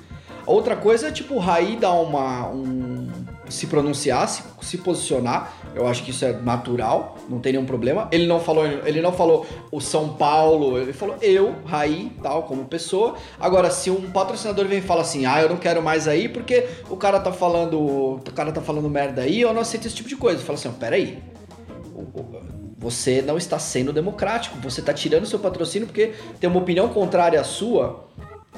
Outra 0.44 0.74
coisa 0.74 1.06
é 1.06 1.12
tipo 1.12 1.34
o 1.34 1.38
Raí 1.38 1.76
dar 1.76 1.92
uma. 1.92 2.48
Um, 2.48 3.08
se 3.48 3.68
pronunciar, 3.68 4.28
se, 4.28 4.42
se 4.62 4.78
posicionar. 4.78 5.52
Eu 5.76 5.86
acho 5.86 6.02
que 6.02 6.10
isso 6.10 6.24
é 6.24 6.32
natural, 6.32 7.18
não 7.28 7.38
tem 7.38 7.52
nenhum 7.52 7.66
problema. 7.66 8.08
Ele 8.10 8.26
não 8.26 8.40
falou, 8.40 8.64
ele 8.64 9.02
não 9.02 9.12
falou 9.12 9.46
o 9.70 9.78
São 9.78 10.08
Paulo, 10.08 10.78
ele 10.78 10.94
falou 10.94 11.16
eu, 11.20 11.54
Raí, 11.66 12.10
tal, 12.22 12.44
como 12.44 12.64
pessoa. 12.64 13.14
Agora, 13.38 13.70
se 13.70 13.90
um 13.90 14.10
patrocinador 14.10 14.64
vem 14.66 14.78
e 14.78 14.80
fala 14.80 15.02
assim: 15.02 15.26
"Ah, 15.26 15.42
eu 15.42 15.50
não 15.50 15.58
quero 15.58 15.82
mais 15.82 16.08
aí 16.08 16.30
porque 16.30 16.66
o 16.88 16.96
cara 16.96 17.20
tá 17.20 17.30
falando, 17.30 17.78
o 17.78 18.20
cara 18.34 18.50
tá 18.52 18.62
falando 18.62 18.88
merda 18.88 19.20
aí, 19.20 19.42
eu 19.42 19.52
não 19.52 19.60
aceito 19.60 19.86
esse 19.86 19.96
tipo 19.96 20.08
de 20.08 20.16
coisa". 20.16 20.42
Fala 20.42 20.58
assim: 20.58 20.72
"Pera 20.72 20.96
aí. 20.96 21.22
você 22.78 23.20
não 23.20 23.36
está 23.36 23.58
sendo 23.58 23.92
democrático. 23.92 24.56
Você 24.62 24.80
está 24.80 24.94
tirando 24.94 25.26
seu 25.26 25.38
patrocínio 25.38 25.86
porque 25.86 26.14
tem 26.40 26.48
uma 26.48 26.60
opinião 26.60 26.88
contrária 26.88 27.38
à 27.38 27.44
sua. 27.44 28.06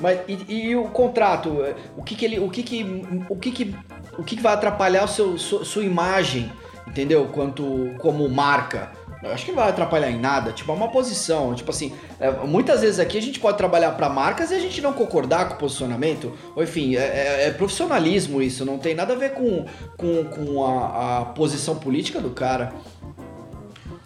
Mas 0.01 0.21
e, 0.29 0.69
e 0.69 0.77
o 0.77 0.85
contrato? 0.85 1.51
O 1.97 2.03
que, 2.05 2.15
que 2.15 2.25
ele, 2.25 2.39
o 2.39 2.49
que 2.49 2.63
que, 2.63 2.85
o 3.29 3.37
que 3.37 3.51
que, 3.51 3.75
o 4.17 4.23
que, 4.23 4.37
que 4.37 4.43
vai 4.43 4.55
atrapalhar 4.55 5.05
o 5.05 5.09
seu, 5.09 5.37
sua, 5.37 5.65
sua 5.65 5.85
imagem, 5.85 6.51
entendeu? 6.89 7.27
Quanto 7.27 7.95
como 7.99 8.29
marca? 8.29 8.91
Eu 9.23 9.33
acho 9.33 9.45
que 9.45 9.51
não 9.51 9.59
vai 9.59 9.69
atrapalhar 9.69 10.11
em 10.11 10.19
nada. 10.19 10.53
Tipo, 10.53 10.71
é 10.71 10.75
uma 10.75 10.89
posição. 10.89 11.55
Tipo 11.55 11.71
assim, 11.71 11.93
é, 12.21 12.31
muitas 12.31 12.83
vezes 12.83 13.01
aqui 13.01 13.19
a 13.19 13.23
gente 13.23 13.41
pode 13.41 13.57
trabalhar 13.59 13.93
para 13.93 14.09
marcas 14.09 14.51
e 14.51 14.55
a 14.55 14.61
gente 14.61 14.81
não 14.81 14.93
concordar 14.93 15.49
com 15.49 15.55
o 15.55 15.59
posicionamento. 15.59 16.33
Ou 16.55 16.63
enfim, 16.63 16.95
é, 16.95 17.01
é, 17.01 17.47
é, 17.47 17.51
profissionalismo 17.51 18.41
isso. 18.41 18.65
Não 18.65 18.79
tem 18.79 18.95
nada 18.95 19.15
a 19.15 19.17
ver 19.17 19.33
com, 19.33 19.65
com, 19.97 20.25
com 20.25 20.65
a, 20.65 21.21
a 21.21 21.25
posição 21.25 21.77
política 21.77 22.21
do 22.21 22.31
cara. 22.31 22.73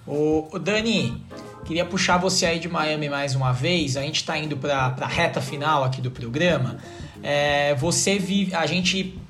Ô, 0.07 0.59
Dani, 0.59 1.23
queria 1.67 1.85
puxar 1.85 2.17
você 2.17 2.47
aí 2.47 2.59
de 2.59 2.69
Miami 2.69 3.11
mais 3.11 3.35
uma 3.35 3.53
vez. 3.53 3.99
A 3.99 4.03
gente 4.03 4.17
está 4.17 4.39
indo 4.39 4.57
para 4.57 4.95
a 4.99 5.07
reta 5.07 5.43
final 5.43 5.85
aqui 5.85 6.01
do 6.01 6.11
programa. 6.11 6.79
É, 7.23 7.75
você 7.75 8.19
vive. 8.19 8.55
A 8.55 8.65
gente 8.65 9.21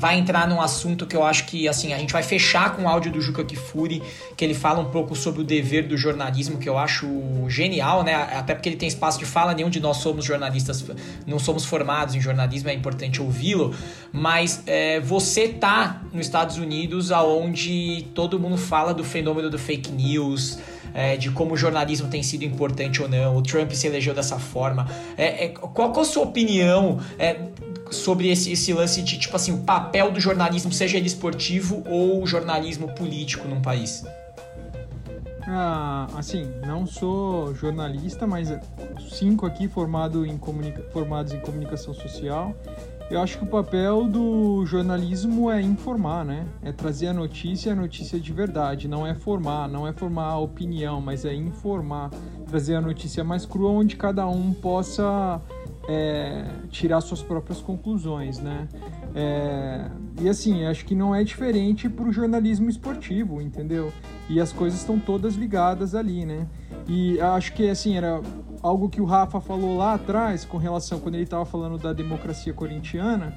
vai 0.00 0.18
entrar 0.18 0.48
num 0.48 0.62
assunto 0.62 1.06
que 1.06 1.14
eu 1.14 1.22
acho 1.22 1.44
que 1.44 1.68
assim 1.68 1.92
a 1.92 1.98
gente 1.98 2.10
vai 2.10 2.22
fechar 2.22 2.74
com 2.74 2.84
o 2.84 2.88
áudio 2.88 3.12
do 3.12 3.20
Juca 3.20 3.44
Kifuri, 3.44 4.02
que 4.34 4.42
ele 4.42 4.54
fala 4.54 4.80
um 4.80 4.86
pouco 4.86 5.14
sobre 5.14 5.42
o 5.42 5.44
dever 5.44 5.86
do 5.86 5.94
jornalismo, 5.94 6.56
que 6.56 6.66
eu 6.66 6.78
acho 6.78 7.06
genial, 7.48 8.02
né? 8.02 8.14
Até 8.14 8.54
porque 8.54 8.70
ele 8.70 8.76
tem 8.76 8.88
espaço 8.88 9.18
de 9.18 9.26
fala, 9.26 9.52
nenhum 9.52 9.68
de 9.68 9.78
nós 9.78 9.98
somos 9.98 10.24
jornalistas, 10.24 10.82
não 11.26 11.38
somos 11.38 11.66
formados 11.66 12.14
em 12.14 12.20
jornalismo, 12.20 12.70
é 12.70 12.72
importante 12.72 13.20
ouvi-lo. 13.20 13.74
Mas 14.10 14.62
é, 14.66 15.00
você 15.00 15.48
tá 15.48 16.00
nos 16.14 16.24
Estados 16.24 16.56
Unidos, 16.56 17.12
aonde 17.12 18.08
todo 18.14 18.40
mundo 18.40 18.56
fala 18.56 18.94
do 18.94 19.04
fenômeno 19.04 19.50
do 19.50 19.58
fake 19.58 19.92
news. 19.92 20.58
É, 20.92 21.16
de 21.16 21.30
como 21.30 21.54
o 21.54 21.56
jornalismo 21.56 22.08
tem 22.08 22.20
sido 22.20 22.44
importante 22.44 23.00
ou 23.00 23.08
não, 23.08 23.36
o 23.36 23.42
Trump 23.42 23.70
se 23.70 23.86
elegeu 23.86 24.12
dessa 24.12 24.40
forma. 24.40 24.88
É, 25.16 25.44
é 25.44 25.48
qual, 25.50 25.92
qual 25.92 26.00
a 26.00 26.04
sua 26.04 26.24
opinião 26.24 26.98
é, 27.16 27.36
sobre 27.90 28.28
esse, 28.30 28.52
esse 28.52 28.72
lance 28.72 29.02
de, 29.02 29.18
tipo 29.18 29.36
assim, 29.36 29.52
o 29.52 29.58
papel 29.58 30.10
do 30.10 30.20
jornalismo, 30.20 30.72
seja 30.72 30.96
ele 30.96 31.06
esportivo 31.06 31.82
ou 31.86 32.26
jornalismo 32.26 32.88
político 32.94 33.46
num 33.48 33.60
país? 33.60 34.04
Ah, 35.46 36.06
assim, 36.16 36.48
não 36.64 36.86
sou 36.86 37.52
jornalista, 37.54 38.26
mas 38.26 38.52
cinco 39.10 39.46
aqui 39.46 39.66
formado 39.66 40.24
em 40.24 40.38
comunica 40.38 40.82
formados 40.92 41.32
em 41.32 41.40
comunicação 41.40 41.92
social. 41.92 42.54
Eu 43.10 43.20
acho 43.20 43.38
que 43.38 43.42
o 43.42 43.46
papel 43.48 44.04
do 44.04 44.64
jornalismo 44.64 45.50
é 45.50 45.60
informar, 45.60 46.24
né? 46.24 46.46
É 46.62 46.70
trazer 46.70 47.08
a 47.08 47.12
notícia, 47.12 47.72
a 47.72 47.74
notícia 47.74 48.20
de 48.20 48.32
verdade. 48.32 48.86
Não 48.86 49.04
é 49.04 49.12
formar, 49.12 49.68
não 49.68 49.84
é 49.84 49.92
formar 49.92 50.26
a 50.26 50.38
opinião, 50.38 51.00
mas 51.00 51.24
é 51.24 51.34
informar. 51.34 52.10
Trazer 52.46 52.76
a 52.76 52.80
notícia 52.80 53.24
mais 53.24 53.44
crua, 53.44 53.70
onde 53.70 53.96
cada 53.96 54.28
um 54.28 54.52
possa 54.52 55.40
é, 55.90 56.44
tirar 56.70 57.00
suas 57.00 57.20
próprias 57.20 57.60
conclusões, 57.60 58.38
né? 58.38 58.68
É, 59.12 59.90
e 60.20 60.28
assim, 60.28 60.64
acho 60.64 60.84
que 60.84 60.94
não 60.94 61.12
é 61.12 61.24
diferente 61.24 61.88
para 61.88 62.08
o 62.08 62.12
jornalismo 62.12 62.70
esportivo, 62.70 63.42
entendeu? 63.42 63.92
E 64.28 64.38
as 64.40 64.52
coisas 64.52 64.78
estão 64.78 65.00
todas 65.00 65.34
ligadas 65.34 65.96
ali, 65.96 66.24
né? 66.24 66.46
E 66.86 67.20
acho 67.20 67.52
que 67.54 67.68
assim 67.68 67.96
era 67.96 68.20
algo 68.62 68.88
que 68.88 69.00
o 69.00 69.04
Rafa 69.04 69.40
falou 69.40 69.76
lá 69.76 69.94
atrás 69.94 70.44
com 70.44 70.58
relação 70.58 71.00
quando 71.00 71.16
ele 71.16 71.24
estava 71.24 71.44
falando 71.44 71.76
da 71.76 71.92
democracia 71.92 72.52
corintiana, 72.52 73.34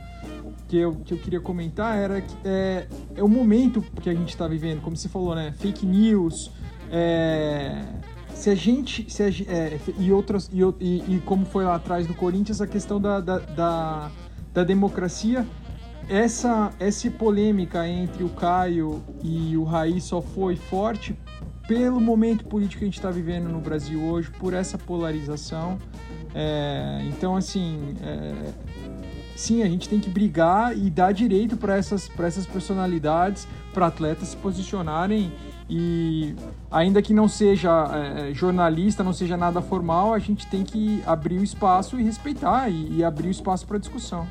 que 0.67 0.77
eu, 0.77 0.95
que 1.03 1.11
eu 1.15 1.17
queria 1.17 1.39
comentar 1.41 1.97
era 1.97 2.21
que 2.21 2.35
é, 2.45 2.87
é 3.15 3.23
o 3.23 3.27
momento 3.27 3.81
que 3.99 4.11
a 4.11 4.13
gente 4.13 4.29
está 4.29 4.47
vivendo, 4.47 4.79
como 4.81 4.95
você 4.95 5.09
falou, 5.09 5.33
né? 5.33 5.55
Fake 5.57 5.87
news, 5.87 6.51
é, 6.91 7.81
se 8.33 8.49
a 8.49 8.55
gente. 8.55 9.11
Se 9.11 9.23
a, 9.23 9.27
é, 9.27 9.79
e 9.97 10.11
outras. 10.11 10.49
E, 10.51 10.61
e, 10.79 11.15
e, 11.15 11.21
como 11.25 11.45
foi 11.45 11.65
lá 11.65 11.75
atrás 11.75 12.07
do 12.07 12.13
Corinthians, 12.13 12.61
a 12.61 12.67
questão 12.67 12.99
da, 12.99 13.19
da, 13.19 13.39
da, 13.39 14.11
da 14.53 14.63
democracia. 14.63 15.45
Essa, 16.09 16.73
essa 16.81 17.09
polêmica 17.11 17.87
entre 17.87 18.25
o 18.25 18.29
Caio 18.29 19.01
e 19.23 19.55
o 19.55 19.63
Raí 19.63 20.01
só 20.01 20.21
foi 20.21 20.57
forte 20.57 21.17
pelo 21.65 21.99
momento 21.99 22.45
político 22.45 22.79
que 22.79 22.85
a 22.85 22.87
gente 22.87 22.97
está 22.97 23.09
vivendo 23.09 23.47
no 23.47 23.59
Brasil 23.59 24.03
hoje, 24.03 24.29
por 24.31 24.53
essa 24.53 24.77
polarização. 24.77 25.79
É, 26.35 27.01
então, 27.07 27.35
assim, 27.35 27.95
é, 28.01 28.51
sim, 29.35 29.63
a 29.63 29.67
gente 29.67 29.87
tem 29.87 29.99
que 29.99 30.09
brigar 30.09 30.77
e 30.77 30.89
dar 30.89 31.13
direito 31.13 31.55
para 31.55 31.77
essas, 31.77 32.09
essas 32.19 32.45
personalidades, 32.45 33.47
para 33.73 33.87
atletas 33.87 34.29
se 34.29 34.37
posicionarem 34.37 35.31
e 35.69 36.35
ainda 36.71 37.01
que 37.01 37.13
não 37.13 37.27
seja 37.27 37.69
é, 37.93 38.33
jornalista, 38.33 39.03
não 39.03 39.13
seja 39.13 39.37
nada 39.37 39.61
formal, 39.61 40.13
a 40.13 40.19
gente 40.19 40.47
tem 40.47 40.63
que 40.63 41.01
abrir 41.05 41.37
o 41.39 41.43
espaço 41.43 41.99
e 41.99 42.03
respeitar 42.03 42.69
e, 42.69 42.97
e 42.97 43.03
abrir 43.03 43.27
o 43.27 43.31
espaço 43.31 43.65
para 43.65 43.77
discussão. 43.77 44.27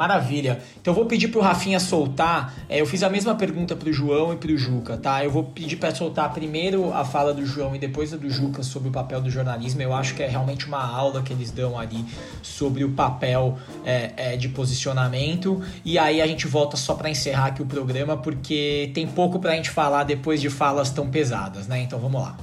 Maravilha. 0.00 0.62
Então 0.80 0.92
eu 0.92 0.96
vou 0.96 1.04
pedir 1.04 1.28
pro 1.28 1.42
Rafinha 1.42 1.78
soltar. 1.78 2.54
É, 2.70 2.80
eu 2.80 2.86
fiz 2.86 3.02
a 3.02 3.10
mesma 3.10 3.34
pergunta 3.34 3.76
pro 3.76 3.92
João 3.92 4.32
e 4.32 4.36
pro 4.36 4.56
Juca, 4.56 4.96
tá? 4.96 5.22
Eu 5.22 5.30
vou 5.30 5.44
pedir 5.44 5.76
para 5.76 5.94
soltar 5.94 6.32
primeiro 6.32 6.90
a 6.94 7.04
fala 7.04 7.34
do 7.34 7.44
João 7.44 7.76
e 7.76 7.78
depois 7.78 8.14
a 8.14 8.16
do 8.16 8.30
Juca 8.30 8.62
sobre 8.62 8.88
o 8.88 8.92
papel 8.92 9.20
do 9.20 9.28
jornalismo. 9.28 9.82
Eu 9.82 9.92
acho 9.92 10.14
que 10.14 10.22
é 10.22 10.26
realmente 10.26 10.66
uma 10.66 10.82
aula 10.82 11.20
que 11.20 11.34
eles 11.34 11.50
dão 11.50 11.78
ali 11.78 12.02
sobre 12.40 12.82
o 12.82 12.92
papel 12.92 13.58
é, 13.84 14.12
é, 14.16 14.36
de 14.38 14.48
posicionamento. 14.48 15.60
E 15.84 15.98
aí 15.98 16.22
a 16.22 16.26
gente 16.26 16.46
volta 16.46 16.78
só 16.78 16.94
para 16.94 17.10
encerrar 17.10 17.48
aqui 17.48 17.60
o 17.60 17.66
programa, 17.66 18.16
porque 18.16 18.90
tem 18.94 19.06
pouco 19.06 19.38
pra 19.38 19.54
gente 19.54 19.68
falar 19.68 20.04
depois 20.04 20.40
de 20.40 20.48
falas 20.48 20.88
tão 20.88 21.10
pesadas, 21.10 21.68
né? 21.68 21.82
Então 21.82 21.98
vamos 21.98 22.22
lá 22.22 22.38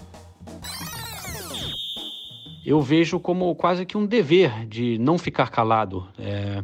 eu 2.68 2.82
vejo 2.82 3.18
como 3.18 3.56
quase 3.56 3.86
que 3.86 3.98
um 3.98 4.06
dever 4.06 4.68
de 4.68 4.98
não 4.98 5.18
ficar 5.18 5.50
calado. 5.50 6.06
É, 6.20 6.62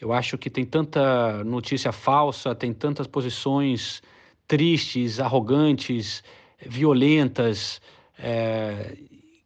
eu 0.00 0.12
acho 0.12 0.38
que 0.38 0.48
tem 0.48 0.64
tanta 0.64 1.42
notícia 1.44 1.92
falsa, 1.92 2.54
tem 2.54 2.72
tantas 2.72 3.06
posições 3.06 4.02
tristes, 4.46 5.20
arrogantes, 5.20 6.22
violentas, 6.64 7.80
é, 8.18 8.96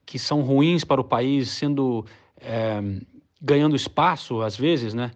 que 0.06 0.18
são 0.18 0.42
ruins 0.42 0.84
para 0.84 1.00
o 1.00 1.04
país, 1.04 1.50
sendo 1.50 2.04
é, 2.40 2.80
ganhando 3.40 3.74
espaço 3.74 4.42
às 4.42 4.56
vezes, 4.56 4.94
né? 4.94 5.10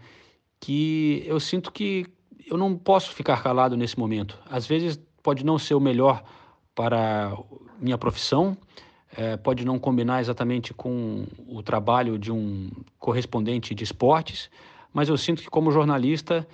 Que 0.59 1.23
eu 1.27 1.39
sinto 1.39 1.71
que 1.71 2.07
eu 2.47 2.57
não 2.57 2.77
posso 2.77 3.13
ficar 3.13 3.43
calado 3.43 3.77
nesse 3.77 3.99
momento. 3.99 4.39
Às 4.51 4.67
vezes 4.67 4.99
pode 5.23 5.45
não 5.45 5.59
ser 5.59 5.75
o 5.75 5.81
melhor 5.81 6.23
para 6.75 7.37
minha 7.79 7.99
profissão, 7.99 8.57
é, 9.17 9.37
pode 9.37 9.65
não 9.65 9.79
combinar 9.79 10.21
exatamente 10.21 10.75
com 10.75 11.27
o 11.49 11.63
trabalho 11.63 12.19
de 12.19 12.33
um 12.33 12.71
correspondente 12.99 13.75
de 13.75 13.85
esportes, 13.85 14.51
mas 14.97 15.11
eu 15.11 15.19
sinto 15.19 15.43
que 15.43 15.51
como 15.51 15.71
jornalista 15.71 16.49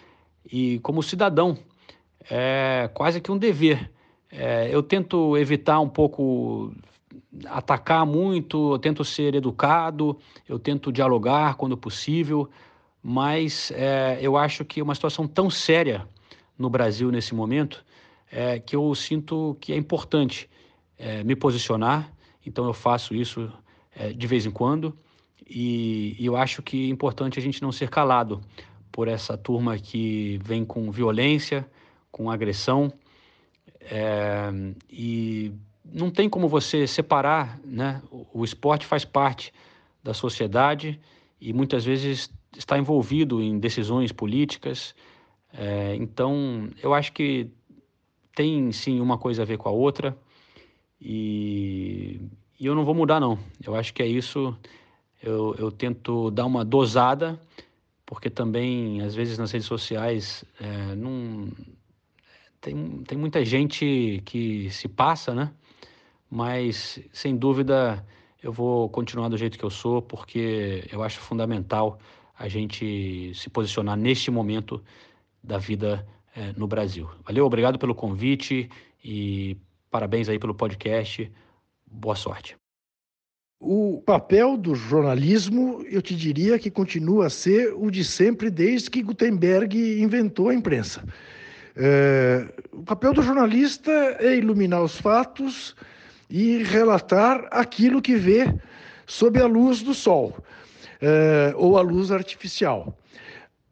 e 0.45 0.81
como 0.81 1.01
cidadão 1.01 1.57
é 2.29 2.91
quase 2.93 3.21
que 3.21 3.31
um 3.31 3.39
dever. 3.39 3.89
É, 4.33 4.69
eu 4.69 4.83
tento 4.83 5.37
evitar 5.37 5.79
um 5.79 5.89
pouco 5.89 6.75
atacar 7.47 8.05
muito, 8.05 8.73
eu 8.73 8.81
tento 8.81 9.05
ser 9.05 9.37
educado, 9.37 10.19
eu 10.49 10.59
tento 10.59 10.91
dialogar 10.91 11.55
quando 11.55 11.77
possível, 11.77 12.51
mas 13.01 13.71
é, 13.77 14.19
eu 14.21 14.37
acho 14.37 14.65
que 14.65 14.81
é 14.81 14.83
uma 14.83 14.97
situação 14.97 15.29
tão 15.29 15.49
séria 15.49 16.05
no 16.59 16.69
Brasil 16.69 17.13
nesse 17.13 17.37
momento 17.37 17.85
é, 18.29 18.59
que 18.59 18.75
eu 18.75 18.93
sinto 18.97 19.57
que 19.61 19.73
é 19.73 19.77
importante 19.77 20.51
é, 20.99 21.23
me 21.23 21.37
posicionar, 21.37 22.13
então 22.45 22.67
eu 22.67 22.73
faço 22.73 23.15
isso 23.15 23.53
é, 23.95 24.13
de 24.13 24.27
vez 24.27 24.47
em 24.47 24.51
quando. 24.51 24.99
E, 25.55 26.17
eu 26.19 26.35
acho 26.35 26.63
que 26.63 26.87
é 26.87 26.89
importante 26.89 27.39
a 27.39 27.43
gente 27.43 27.61
não 27.61 27.71
ser 27.71 27.91
calado 27.91 28.41
por 28.91 29.07
essa 29.07 29.37
turma 29.37 29.79
que 29.79 30.41
vem 30.43 30.65
com 30.65 30.91
violência, 30.91 31.69
com 32.11 32.31
agressão. 32.31 32.91
É, 33.81 34.51
e 34.91 35.53
não 35.85 36.11
tem 36.11 36.29
como 36.29 36.49
você 36.49 36.87
separar, 36.87 37.61
né? 37.65 38.01
O, 38.11 38.41
o 38.41 38.45
esporte 38.45 38.87
faz 38.87 39.05
parte 39.05 39.53
da 40.03 40.15
sociedade 40.15 40.99
e 41.39 41.53
muitas 41.53 41.85
vezes 41.85 42.31
está 42.57 42.79
envolvido 42.79 43.43
em 43.43 43.59
decisões 43.59 44.11
políticas. 44.11 44.95
É, 45.53 45.95
então, 45.97 46.71
eu 46.83 46.95
acho 46.95 47.13
que 47.13 47.51
tem 48.35 48.73
sim 48.73 49.01
uma 49.01 49.19
coisa 49.19 49.43
a 49.43 49.45
ver 49.45 49.59
com 49.59 49.69
a 49.69 49.73
outra 49.73 50.17
e, 50.99 52.23
e 52.59 52.65
eu 52.65 52.75
não 52.75 52.87
vou 52.87 52.95
mudar 52.95 53.21
não. 53.21 53.39
Eu 53.63 53.75
acho 53.75 53.93
que 53.93 54.03
é 54.03 54.07
isso 54.07 54.57
eu, 55.23 55.55
eu 55.59 55.71
tento 55.71 56.31
dar 56.31 56.47
uma 56.47 56.65
dosada, 56.65 57.41
porque 58.05 58.29
também, 58.29 59.01
às 59.03 59.15
vezes, 59.15 59.39
nas 59.39 59.51
redes 59.51 59.67
sociais, 59.67 60.45
é, 60.61 60.95
não, 60.95 61.49
tem, 62.61 63.03
tem 63.05 63.17
muita 63.17 63.45
gente 63.45 64.23
que 64.25 64.71
se 64.71 64.89
passa, 64.89 65.35
né? 65.35 65.53
Mas, 66.31 67.01
sem 67.13 67.37
dúvida, 67.37 68.05
eu 68.43 68.53
vou 68.53 68.89
continuar 68.89 69.29
do 69.29 69.37
jeito 69.37 69.59
que 69.59 69.65
eu 69.65 69.71
sou, 69.71 70.03
porque 70.03 70.85
eu 70.91 71.03
acho 71.03 71.21
fundamental 71.21 71.99
a 72.39 72.49
gente 72.49 73.33
se 73.35 73.49
posicionar 73.49 73.97
neste 73.97 74.31
momento 74.31 74.83
da 75.43 75.59
vida 75.59 76.07
é, 76.35 76.53
no 76.55 76.67
Brasil. 76.67 77.09
Valeu, 77.25 77.45
obrigado 77.47 77.79
pelo 77.79 77.95
convite 77.95 78.69
e 79.05 79.57
Parabéns 79.93 80.27
aí 80.31 80.39
pelo 80.39 80.55
podcast. 80.55 81.31
Boa 81.87 82.17
sorte. 82.17 82.62
O 83.65 84.03
papel 84.05 84.57
do 84.57 84.75
jornalismo, 84.75 85.85
eu 85.89 86.03
te 86.03 86.17
diria 86.17 86.59
que 86.59 86.69
continua 86.69 87.27
a 87.27 87.31
ser 87.31 87.73
o 87.77 87.93
de 87.93 88.05
sempre, 88.05 88.51
desde 88.51 88.91
que 88.91 89.01
Gutenberg 89.01 90.03
inventou 90.03 90.49
a 90.49 90.55
imprensa. 90.55 91.01
É, 91.77 92.45
o 92.73 92.83
papel 92.83 93.13
do 93.13 93.23
jornalista 93.23 93.93
é 94.19 94.37
iluminar 94.37 94.83
os 94.83 94.97
fatos 94.97 95.77
e 96.29 96.65
relatar 96.65 97.47
aquilo 97.53 98.03
que 98.03 98.17
vê 98.17 98.53
sob 99.07 99.41
a 99.41 99.47
luz 99.47 99.81
do 99.81 99.95
sol 99.95 100.37
é, 101.01 101.55
ou 101.55 101.79
a 101.79 101.83
luz 101.83 102.11
artificial. 102.11 102.99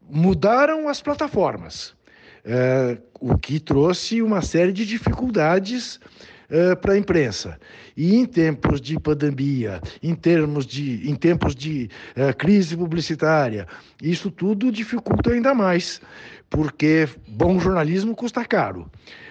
Mudaram 0.08 0.88
as 0.88 1.02
plataformas, 1.02 1.96
é, 2.44 2.96
o 3.20 3.36
que 3.36 3.58
trouxe 3.58 4.22
uma 4.22 4.40
série 4.40 4.72
de 4.72 4.86
dificuldades 4.86 5.98
é, 6.50 6.74
para 6.74 6.94
a 6.94 6.98
imprensa. 6.98 7.58
E 7.96 8.14
em 8.16 8.26
tempos 8.26 8.80
de 8.80 8.98
pandemia, 8.98 9.80
em, 10.02 10.14
termos 10.14 10.66
de, 10.66 11.08
em 11.08 11.14
tempos 11.14 11.54
de 11.54 11.88
é, 12.16 12.32
crise 12.32 12.76
publicitária, 12.76 13.66
isso 14.02 14.30
tudo 14.30 14.72
dificulta 14.72 15.30
ainda 15.30 15.54
mais, 15.54 16.00
porque 16.48 17.08
bom 17.28 17.58
jornalismo 17.58 18.14
custa 18.14 18.44
caro. 18.44 18.90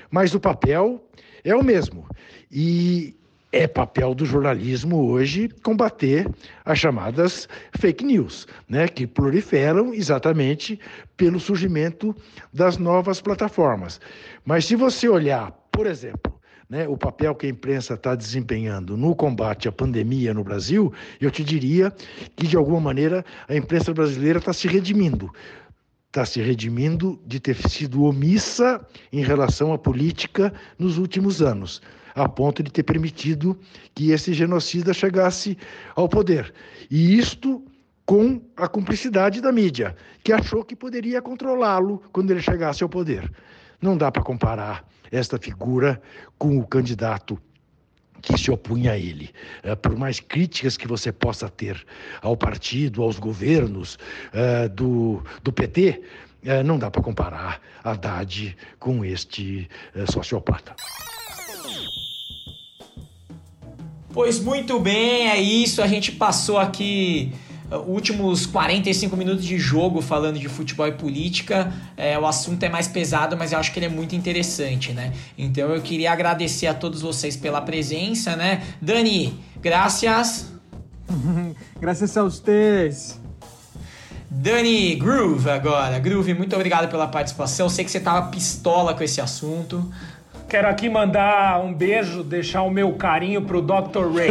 Mas 0.10 0.34
o 0.34 0.40
papel 0.40 1.04
é 1.44 1.56
o 1.56 1.64
mesmo. 1.64 2.08
E 2.52 3.16
é 3.52 3.68
papel 3.68 4.14
do 4.14 4.26
jornalismo 4.26 5.10
hoje 5.10 5.50
combater 5.64 6.28
as 6.64 6.78
chamadas 6.78 7.48
fake 7.78 8.04
news, 8.04 8.48
né, 8.68 8.88
que 8.88 9.08
proliferam 9.08 9.94
exatamente 9.94 10.80
pelo 11.18 11.40
surgimento 11.40 12.16
das 12.54 12.78
novas 12.78 13.22
plataformas. 13.22 14.00
Mas 14.46 14.66
se 14.66 14.76
você 14.76 15.10
olhar, 15.10 15.52
por 15.72 15.88
exemplo, 15.88 16.39
né, 16.70 16.88
o 16.88 16.96
papel 16.96 17.34
que 17.34 17.48
a 17.48 17.50
imprensa 17.50 17.96
está 17.96 18.14
desempenhando 18.14 18.96
no 18.96 19.16
combate 19.16 19.68
à 19.68 19.72
pandemia 19.72 20.34
no 20.36 20.44
Brasil, 20.44 20.94
eu 21.20 21.32
te 21.32 21.44
diria 21.44 21.92
que, 22.36 22.46
de 22.46 22.56
alguma 22.56 22.80
maneira, 22.80 23.26
a 23.48 23.56
imprensa 23.56 23.92
brasileira 23.92 24.38
está 24.38 24.54
se 24.54 24.68
redimindo. 24.68 25.34
Está 26.08 26.26
se 26.26 26.40
redimindo 26.40 27.20
de 27.26 27.40
ter 27.40 27.56
sido 27.56 28.04
omissa 28.04 28.86
em 29.12 29.24
relação 29.24 29.74
à 29.74 29.80
política 29.80 30.54
nos 30.78 31.00
últimos 31.00 31.42
anos, 31.42 31.82
a 32.14 32.30
ponto 32.30 32.62
de 32.62 32.72
ter 32.72 32.84
permitido 32.84 33.58
que 33.96 34.12
esse 34.12 34.32
genocida 34.34 34.94
chegasse 34.94 35.58
ao 35.96 36.08
poder. 36.08 36.54
E 36.90 37.18
isto 37.18 37.64
com 38.06 38.42
a 38.56 38.68
cumplicidade 38.68 39.42
da 39.42 39.52
mídia, 39.52 39.96
que 40.24 40.34
achou 40.34 40.64
que 40.64 40.76
poderia 40.76 41.22
controlá-lo 41.22 42.02
quando 42.12 42.32
ele 42.32 42.42
chegasse 42.42 42.84
ao 42.84 42.90
poder. 42.90 43.32
Não 43.82 43.96
dá 43.96 44.12
para 44.12 44.24
comparar 44.24 44.84
esta 45.12 45.38
figura 45.38 46.01
com 46.38 46.57
o 46.57 46.66
candidato 46.66 47.39
que 48.22 48.38
se 48.38 48.51
opunha 48.51 48.91
a 48.91 48.97
ele. 48.97 49.32
Uh, 49.64 49.76
por 49.78 49.95
mais 49.95 50.20
críticas 50.20 50.78
que 50.78 50.88
você 50.88 51.12
possa 51.12 51.49
ter 51.49 51.86
ao 52.22 52.36
partido, 52.36 53.01
aos 53.01 53.18
governos 53.18 53.97
uh, 54.34 54.70
do, 54.70 55.24
do 55.43 55.51
PT, 55.51 56.01
eh, 56.43 56.64
não 56.64 56.80
dá 56.80 56.89
para 56.89 57.01
comparar 57.01 57.62
Haddad 57.84 58.55
com 58.80 59.03
este 59.03 59.70
sociopata. 60.10 60.74
Pois 64.14 64.39
muito 64.39 64.80
bem, 64.80 65.30
é 65.30 65.38
isso. 65.38 65.82
A 65.82 65.88
gente 65.88 66.14
passou 66.14 66.57
aqui 66.57 67.34
últimos 67.72 68.46
45 68.46 69.16
minutos 69.16 69.46
de 69.46 69.58
jogo 69.58 70.02
falando 70.02 70.40
de 70.40 70.50
futebol 70.50 70.88
e 70.88 70.92
política. 70.92 71.72
É, 71.96 72.18
o 72.18 72.26
assunto 72.26 72.64
é 72.64 72.70
mais 72.70 72.88
pesado, 72.88 73.38
mas 73.38 73.52
eu 73.52 73.60
acho 73.60 73.72
que 73.72 73.80
ele 73.80 73.86
é 73.86 73.90
muito 73.90 74.16
interessante, 74.16 74.92
né? 74.92 75.14
Então 75.38 75.70
eu 75.70 75.82
queria 75.82 76.12
agradecer 76.12 76.68
a 76.68 76.74
todos 76.74 77.02
vocês 77.02 77.36
pela 77.36 77.62
presença, 77.62 78.36
né? 78.36 78.64
Dani, 78.82 79.40
graças. 79.62 80.52
graças 81.80 82.16
a 82.18 82.24
vocês. 82.24 83.20
Dani 84.32 84.96
Groove 84.96 85.50
agora. 85.50 85.98
Groove, 85.98 86.34
muito 86.36 86.56
obrigado 86.56 86.90
pela 86.90 87.08
participação. 87.08 87.66
Eu 87.66 87.70
sei 87.70 87.84
que 87.84 87.90
você 87.90 88.00
tava 88.00 88.28
pistola 88.28 88.94
com 88.94 89.04
esse 89.04 89.20
assunto. 89.20 89.92
Quero 90.50 90.68
aqui 90.68 90.89
mandar 90.89 91.64
um 91.64 91.72
beijo, 91.72 92.24
deixar 92.24 92.64
o 92.64 92.72
meu 92.72 92.93
carinho 92.93 93.39
pro 93.43 93.62
Dr. 93.62 94.12
Ray. 94.12 94.30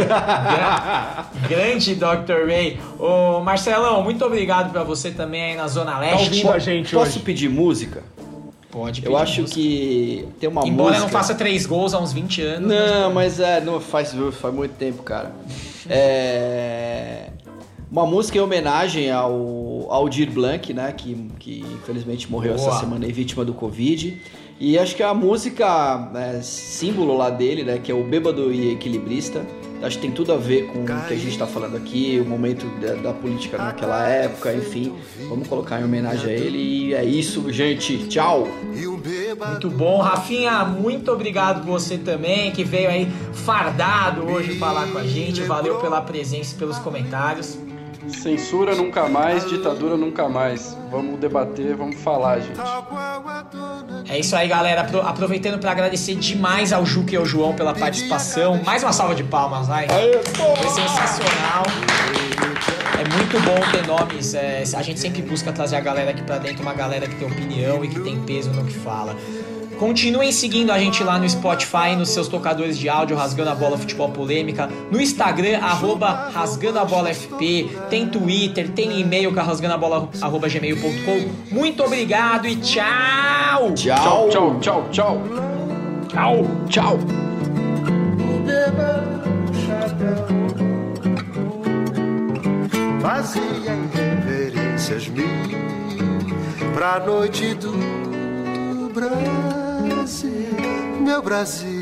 Grande 1.47 1.95
Dr. 1.95 2.45
Ray. 2.45 2.77
Ô, 2.99 3.39
Marcelão, 3.39 4.03
muito 4.03 4.25
obrigado 4.25 4.69
pra 4.71 4.83
você 4.83 5.11
também 5.11 5.41
aí 5.43 5.55
na 5.55 5.67
Zona 5.69 5.97
Leste. 5.97 6.17
Tá 6.17 6.25
ouvindo 6.25 6.51
a 6.51 6.59
gente 6.59 6.93
Posso 6.93 7.11
hoje. 7.11 7.19
pedir 7.19 7.49
música? 7.49 8.03
Pode 8.69 9.03
Eu 9.05 9.15
acho 9.15 9.41
música. 9.43 9.59
que 9.59 10.27
tem 10.41 10.49
uma 10.49 10.67
Embora 10.67 10.89
música... 10.89 11.05
não 11.05 11.09
faça 11.09 11.33
três 11.33 11.65
gols 11.65 11.93
há 11.93 11.99
uns 11.99 12.11
20 12.11 12.41
anos. 12.41 12.67
Não, 12.69 13.13
mas, 13.13 13.39
é, 13.39 13.61
não 13.61 13.79
faz, 13.79 14.13
faz 14.33 14.53
muito 14.53 14.73
tempo, 14.73 15.01
cara. 15.03 15.31
é... 15.89 17.29
Uma 17.89 18.05
música 18.05 18.37
em 18.37 18.41
homenagem 18.41 19.09
ao 19.09 19.87
Aldir 19.89 20.29
Blanc, 20.29 20.73
né? 20.73 20.93
Que, 20.95 21.15
que 21.39 21.61
infelizmente 21.61 22.29
morreu 22.29 22.55
Boa. 22.55 22.69
essa 22.69 22.79
semana 22.81 23.05
aí, 23.05 23.11
vítima 23.11 23.43
do 23.45 23.53
Covid. 23.53 24.21
E 24.59 24.77
acho 24.77 24.93
que 24.93 25.01
a 25.01 25.13
música 25.13 26.09
é, 26.15 26.41
símbolo 26.41 27.15
lá 27.15 27.29
dele, 27.29 27.63
né, 27.63 27.79
que 27.81 27.89
é 27.89 27.95
o 27.95 28.03
Bêbado 28.03 28.51
e 28.51 28.73
Equilibrista, 28.73 29.45
acho 29.81 29.95
que 29.95 30.01
tem 30.01 30.11
tudo 30.11 30.33
a 30.33 30.37
ver 30.37 30.67
com 30.67 30.81
o 30.81 30.85
que 30.85 31.13
a 31.13 31.15
gente 31.15 31.29
está 31.29 31.47
falando 31.47 31.77
aqui, 31.77 32.21
o 32.21 32.27
momento 32.27 32.65
da, 32.81 32.95
da, 32.95 33.13
política 33.13 33.57
naquela 33.57 34.05
época, 34.09 34.53
enfim. 34.53 34.93
Vamos 35.29 35.47
colocar 35.47 35.79
em 35.79 35.85
homenagem 35.85 36.29
a 36.29 36.33
ele 36.33 36.57
e 36.57 36.93
é 36.93 37.05
isso, 37.05 37.49
gente. 37.53 38.05
Tchau! 38.09 38.49
Muito 39.51 39.69
bom, 39.69 40.01
Rafinha, 40.01 40.65
muito 40.65 41.09
obrigado 41.09 41.65
você 41.65 41.97
também, 41.97 42.51
que 42.51 42.65
veio 42.65 42.89
aí 42.89 43.07
fardado 43.31 44.25
hoje 44.25 44.59
falar 44.59 44.91
com 44.91 44.97
a 44.97 45.03
gente. 45.03 45.41
Valeu 45.43 45.77
pela 45.79 46.01
presença 46.01 46.53
e 46.53 46.57
pelos 46.57 46.77
comentários. 46.79 47.57
Censura 48.11 48.75
nunca 48.75 49.07
mais, 49.07 49.47
ditadura 49.47 49.95
nunca 49.95 50.27
mais. 50.27 50.77
Vamos 50.91 51.19
debater, 51.19 51.75
vamos 51.75 51.95
falar, 51.97 52.39
gente. 52.39 52.59
É 54.09 54.19
isso 54.19 54.35
aí, 54.35 54.47
galera. 54.47 54.81
Aproveitando 54.81 55.59
para 55.59 55.71
agradecer 55.71 56.15
demais 56.15 56.73
ao 56.73 56.85
Juca 56.85 57.13
e 57.13 57.17
ao 57.17 57.25
João 57.25 57.53
pela 57.53 57.73
participação. 57.73 58.61
Mais 58.63 58.83
uma 58.83 58.93
salva 58.93 59.15
de 59.15 59.23
palmas, 59.23 59.67
vai. 59.67 59.87
Foi 59.87 60.69
sensacional. 60.69 61.63
É 62.99 63.15
muito 63.15 63.39
bom 63.39 63.71
ter 63.71 63.87
nomes. 63.87 64.33
É, 64.33 64.63
a 64.75 64.81
gente 64.81 64.99
sempre 64.99 65.21
busca 65.21 65.53
trazer 65.53 65.77
a 65.77 65.79
galera 65.79 66.11
aqui 66.11 66.21
para 66.21 66.37
dentro, 66.37 66.61
uma 66.61 66.73
galera 66.73 67.07
que 67.07 67.15
tem 67.15 67.27
opinião 67.27 67.85
e 67.85 67.87
que 67.87 67.99
tem 68.01 68.19
peso 68.21 68.49
no 68.51 68.65
que 68.65 68.73
fala. 68.73 69.15
Continuem 69.79 70.31
seguindo 70.33 70.71
a 70.71 70.77
gente 70.77 71.01
lá 71.05 71.17
no 71.17 71.27
Spotify, 71.29 71.95
nos 71.97 72.09
seus 72.09 72.27
tocadores 72.27 72.77
de 72.77 72.89
áudio, 72.89 73.15
Rasgando 73.15 73.49
a 73.49 73.55
Bola 73.55 73.77
Futebol 73.77 74.09
Polêmica, 74.09 74.67
no 74.91 74.99
Instagram, 74.99 75.57
arroba 75.59 76.29
Rasgando 76.33 76.79
a 76.79 76.85
Bola 76.85 77.13
FP, 77.13 77.69
tem 77.89 78.09
Twitter, 78.09 78.69
tem 78.71 78.99
e-mail 78.99 79.31
que 79.31 79.39
é 79.39 79.41
rasgandoabola.gmail.com. 79.41 81.55
Muito 81.55 81.81
obrigado 81.81 82.45
e 82.45 82.57
tchau! 82.57 83.71
Tchau, 83.73 84.29
tchau, 84.29 84.59
tchau, 84.59 84.85
tchau. 84.91 85.21
Tchau, 86.09 86.45
tchau. 86.67 86.99
Fazia 93.01 93.41
reverências 93.93 95.07
mil 95.07 95.23
pra 96.73 96.99
noite 96.99 97.53
do 97.53 97.71
Brasil. 98.93 99.68
Meu 101.01 101.21
Brasil. 101.21 101.78